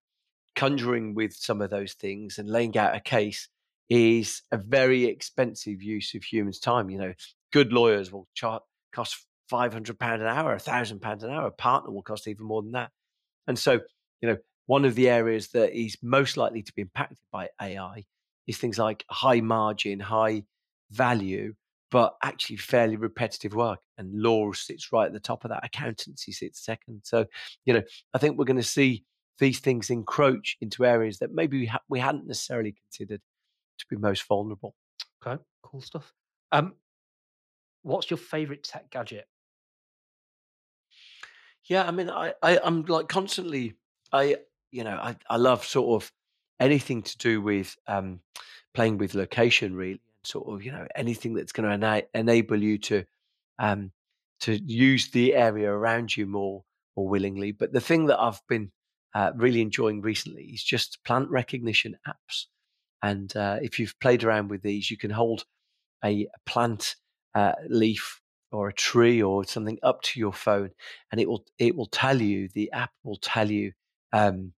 conjuring 0.55 1.15
with 1.15 1.35
some 1.35 1.61
of 1.61 1.71
those 1.71 1.95
things 1.95 2.39
and 2.39 2.49
laying 2.49 2.77
out 2.79 2.95
a 2.95 3.01
case 3.01 3.49
is 3.91 4.43
a 4.53 4.57
very 4.57 5.05
expensive 5.05 5.83
use 5.83 6.15
of 6.15 6.23
humans' 6.23 6.61
time. 6.61 6.91
You 6.91 6.99
know, 6.99 7.15
good 7.53 7.73
lawyers 7.73 8.13
will 8.13 8.29
char- 8.35 8.63
cost 8.93 9.27
five 9.49 9.73
hundred 9.73 9.99
pound 9.99 10.23
an 10.23 10.29
hour, 10.29 10.55
a 10.55 10.59
thousand 10.59 11.01
pounds 11.01 11.23
an 11.23 11.31
hour. 11.31 11.47
A 11.47 11.51
partner 11.51 11.91
will 11.91 12.03
cost 12.03 12.29
even 12.29 12.47
more 12.47 12.63
than 12.63 12.73
that. 12.73 12.91
And 13.47 13.59
so, 13.59 13.81
you 14.21 14.29
know, 14.29 14.37
one 14.67 14.85
of 14.85 14.95
the 14.95 15.11
areas 15.11 15.49
that 15.49 15.79
is 15.79 15.97
most 16.03 16.37
likely 16.37 16.63
to 16.63 16.73
be 16.73 16.83
impacted 16.83 17.19
by 17.31 17.51
AI 17.61 18.05
is 18.47 18.57
things 18.57 18.79
like 18.79 19.05
high 19.11 19.41
margin, 19.41 20.01
high 20.01 20.45
value, 20.91 21.55
but 21.95 22.17
actually 22.25 22.57
fairly 22.57 22.97
repetitive 22.97 23.55
work. 23.55 23.79
And 23.99 24.21
law 24.21 24.51
sits 24.51 24.93
right 24.93 25.07
at 25.07 25.13
the 25.13 25.21
top 25.21 25.45
of 25.45 25.51
that. 25.51 25.65
Accountancy 25.65 26.33
sits 26.33 26.65
second. 26.65 27.03
So, 27.05 27.25
you 27.67 27.73
know, 27.73 27.83
I 28.13 28.19
think 28.19 28.37
we're 28.37 28.47
going 28.47 28.57
to 28.57 28.65
see 28.65 29.05
these 29.39 29.61
things 29.61 29.91
encroach 29.91 30.57
into 30.61 30.85
areas 30.85 31.21
that 31.21 31.33
maybe 31.33 31.61
we, 31.61 31.67
ha- 31.67 31.79
we 31.89 32.01
hadn't 32.01 32.27
necessarily 32.27 32.73
considered 32.73 33.21
to 33.79 33.87
be 33.89 33.95
most 33.95 34.27
vulnerable. 34.27 34.75
okay, 35.25 35.41
cool 35.63 35.81
stuff. 35.81 36.13
Um, 36.51 36.75
what's 37.83 38.11
your 38.11 38.19
favorite 38.19 38.65
tech 38.65 38.91
gadget? 38.91 39.29
Yeah, 41.67 41.87
I 41.87 41.93
mean, 41.93 42.11
I, 42.11 42.35
I 42.43 42.59
I'm 42.59 42.83
like 42.87 43.09
constantly, 43.09 43.75
I 44.13 44.39
you 44.73 44.83
know, 44.83 44.97
I 44.97 45.15
I 45.31 45.37
love 45.37 45.65
sort 45.65 46.03
of 46.03 46.11
anything 46.59 47.03
to 47.03 47.19
do 47.19 47.41
with 47.41 47.77
um 47.87 48.19
playing 48.75 48.99
with 48.99 49.15
location, 49.15 49.77
really, 49.77 50.01
sort 50.25 50.49
of 50.49 50.65
you 50.65 50.73
know 50.73 50.87
anything 50.95 51.35
that's 51.35 51.53
going 51.53 51.69
to 51.69 51.75
ena- 51.75 52.07
enable 52.15 52.63
you 52.63 52.79
to 52.79 53.05
um 53.59 53.93
to 54.41 54.61
use 54.65 55.11
the 55.11 55.35
area 55.35 55.71
around 55.71 56.17
you 56.17 56.27
more 56.27 56.65
more 56.97 57.09
willingly. 57.09 57.53
But 57.53 57.73
the 57.73 57.81
thing 57.81 58.07
that 58.07 58.21
I've 58.21 58.41
been 58.49 58.71
uh, 59.15 59.33
really 59.37 59.61
enjoying 59.61 60.03
recently 60.03 60.45
is 60.45 60.63
just 60.63 61.03
plant 61.05 61.31
recognition 61.31 61.97
apps. 62.07 62.47
And 63.03 63.35
uh, 63.37 63.59
if 63.63 63.79
you've 63.79 63.99
played 64.01 64.25
around 64.25 64.51
with 64.51 64.63
these, 64.63 64.91
you 64.91 64.97
can 64.97 65.11
hold 65.11 65.45
a 66.05 66.27
plant 66.47 66.97
uh, 67.35 67.53
leaf 67.69 68.21
or 68.51 68.69
a 68.69 68.73
tree 68.75 69.23
or 69.23 69.45
something 69.45 69.79
up 69.83 70.03
to 70.03 70.21
your 70.21 70.33
phone, 70.33 70.71
and 71.11 71.21
it 71.21 71.29
will 71.29 71.45
it 71.59 71.77
will 71.77 71.87
tell 71.87 72.21
you. 72.21 72.49
The 72.55 72.71
app 72.73 72.93
will 73.03 73.17
tell 73.17 73.51
you 73.51 73.73
um, 74.13 74.53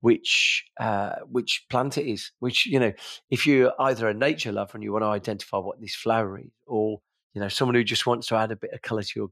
which 0.00 0.64
uh, 0.78 1.16
which 1.30 1.66
plant 1.70 1.98
it 1.98 2.06
is. 2.06 2.32
Which 2.40 2.66
you 2.66 2.78
know, 2.78 2.92
if 3.30 3.46
you're 3.46 3.72
either 3.78 4.08
a 4.08 4.14
nature 4.14 4.52
lover 4.52 4.72
and 4.74 4.82
you 4.84 4.92
want 4.92 5.02
to 5.02 5.08
identify 5.08 5.58
what 5.58 5.80
this 5.80 5.94
flower 5.94 6.38
is, 6.38 6.50
or 6.66 7.00
you 7.34 7.40
know, 7.40 7.48
someone 7.48 7.74
who 7.74 7.84
just 7.84 8.06
wants 8.06 8.26
to 8.28 8.36
add 8.36 8.52
a 8.52 8.56
bit 8.56 8.72
of 8.72 8.82
color 8.82 9.02
to 9.02 9.12
your 9.14 9.28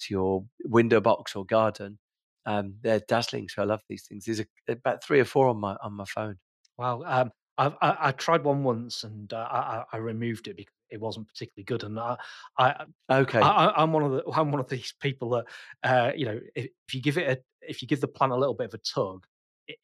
to 0.00 0.14
your 0.14 0.44
window 0.64 1.00
box 1.00 1.34
or 1.34 1.44
garden, 1.44 1.98
um, 2.46 2.74
they're 2.82 3.00
dazzling. 3.08 3.48
So 3.48 3.62
I 3.62 3.64
love 3.66 3.82
these 3.88 4.06
things. 4.06 4.24
There's 4.24 4.40
a, 4.40 4.46
about 4.68 5.02
three 5.04 5.20
or 5.20 5.24
four 5.24 5.48
on 5.48 5.58
my 5.58 5.76
on 5.82 5.94
my 5.94 6.04
phone. 6.04 6.38
Wow. 6.78 7.02
Um, 7.04 7.30
I, 7.58 7.66
I, 7.82 7.96
I 8.08 8.12
tried 8.12 8.42
one 8.42 8.64
once 8.64 9.04
and 9.04 9.30
uh, 9.32 9.36
I, 9.36 9.84
I 9.92 9.98
removed 9.98 10.48
it 10.48 10.56
because 10.56 10.72
it 10.90 11.00
wasn't 11.00 11.28
particularly 11.28 11.64
good. 11.64 11.82
And 11.84 11.98
I, 12.00 12.16
I, 12.58 12.84
Okay. 13.10 13.38
I, 13.38 13.70
I'm 13.76 13.92
one 13.92 14.02
of 14.02 14.12
the, 14.12 14.24
I'm 14.34 14.50
one 14.50 14.60
of 14.60 14.68
these 14.68 14.94
people 15.00 15.30
that, 15.30 15.44
uh, 15.82 16.12
you 16.16 16.24
know, 16.26 16.40
if, 16.54 16.64
if 16.88 16.94
you 16.94 17.02
give 17.02 17.18
it 17.18 17.28
a, 17.28 17.68
if 17.68 17.82
you 17.82 17.88
give 17.88 18.00
the 18.00 18.08
plant 18.08 18.32
a 18.32 18.36
little 18.36 18.54
bit 18.54 18.66
of 18.66 18.74
a 18.74 18.78
tug, 18.78 19.26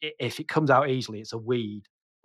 if 0.01 0.41
it 0.41 0.49
comes 0.49 0.71
out 0.71 0.91
easily, 0.91 1.21
it's 1.21 1.33
a 1.33 1.39
weed. 1.39 1.85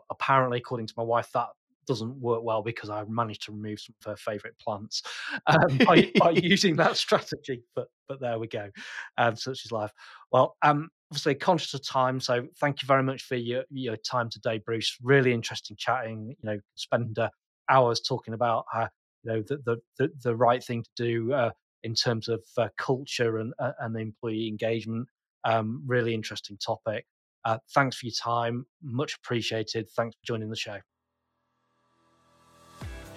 Apparently, 0.10 0.58
according 0.58 0.88
to 0.88 0.94
my 0.98 1.04
wife, 1.04 1.30
that 1.34 1.48
doesn't 1.88 2.16
work 2.22 2.44
well 2.44 2.62
because 2.62 2.90
I 2.90 3.04
managed 3.08 3.44
to 3.44 3.52
remove 3.52 3.80
some 3.80 3.96
of 4.00 4.12
her 4.12 4.16
favourite 4.16 4.58
plants 4.60 5.02
um, 5.48 5.78
by, 5.86 6.12
by 6.20 6.30
using 6.36 6.76
that 6.78 6.98
strategy. 6.98 7.64
But 7.76 7.88
but 8.08 8.20
there 8.20 8.40
we 8.40 8.48
go. 8.48 8.70
Um, 9.18 9.36
such 9.36 9.66
is 9.66 9.72
life. 9.72 9.92
Well, 10.32 10.58
um, 10.62 10.90
obviously 11.12 11.36
conscious 11.36 11.74
of 11.74 11.86
time, 11.86 12.20
so 12.20 12.48
thank 12.60 12.82
you 12.82 12.88
very 12.88 13.04
much 13.04 13.24
for 13.24 13.36
your 13.36 13.64
your 13.70 13.98
time 13.98 14.30
today, 14.30 14.60
Bruce. 14.60 14.98
Really 15.02 15.34
interesting 15.34 15.78
chatting. 15.78 16.36
You 16.42 16.50
know, 16.50 16.60
spend 16.76 17.20
uh, 17.20 17.30
hours 17.70 18.02
talking 18.02 18.34
about 18.34 18.66
uh, 18.74 18.88
you 19.24 19.32
know 19.32 19.42
the, 19.48 19.58
the 19.66 19.78
the 19.98 20.12
the 20.24 20.36
right 20.36 20.64
thing 20.64 20.84
to 20.84 20.90
do 20.96 21.34
uh, 21.34 21.52
in 21.84 21.96
terms 21.96 22.28
of 22.28 22.44
uh, 22.58 22.68
culture 22.78 23.38
and 23.38 23.54
uh, 23.60 23.72
and 23.80 23.96
employee 23.98 24.48
engagement. 24.48 25.08
Um, 25.44 25.84
really 25.88 26.14
interesting 26.14 26.58
topic. 26.58 27.06
Uh, 27.44 27.58
thanks 27.74 27.98
for 27.98 28.06
your 28.06 28.14
time, 28.14 28.66
much 28.84 29.16
appreciated. 29.16 29.90
Thanks 29.90 30.16
for 30.16 30.26
joining 30.26 30.50
the 30.50 30.56
show. 30.56 30.78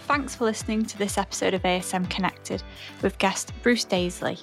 Thanks 0.06 0.34
for 0.34 0.44
listening 0.44 0.84
to 0.86 0.98
this 0.98 1.16
episode 1.16 1.54
of 1.54 1.62
ASM 1.62 2.08
Connected 2.10 2.62
with 3.02 3.16
guest 3.18 3.52
Bruce 3.62 3.84
Daisley. 3.84 4.38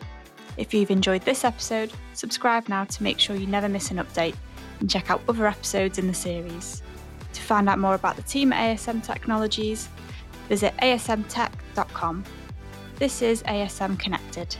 If 0.57 0.73
you've 0.73 0.91
enjoyed 0.91 1.21
this 1.21 1.43
episode, 1.43 1.91
subscribe 2.13 2.67
now 2.67 2.85
to 2.85 3.03
make 3.03 3.19
sure 3.19 3.35
you 3.35 3.47
never 3.47 3.69
miss 3.69 3.91
an 3.91 3.97
update 3.97 4.35
and 4.79 4.89
check 4.89 5.09
out 5.09 5.21
other 5.29 5.47
episodes 5.47 5.97
in 5.97 6.07
the 6.07 6.13
series. 6.13 6.81
To 7.33 7.41
find 7.41 7.69
out 7.69 7.79
more 7.79 7.95
about 7.95 8.15
the 8.15 8.23
team 8.23 8.51
at 8.51 8.77
ASM 8.77 9.03
Technologies, 9.03 9.87
visit 10.49 10.75
asmtech.com. 10.77 12.23
This 12.97 13.21
is 13.21 13.43
ASM 13.43 13.97
Connected. 13.97 14.55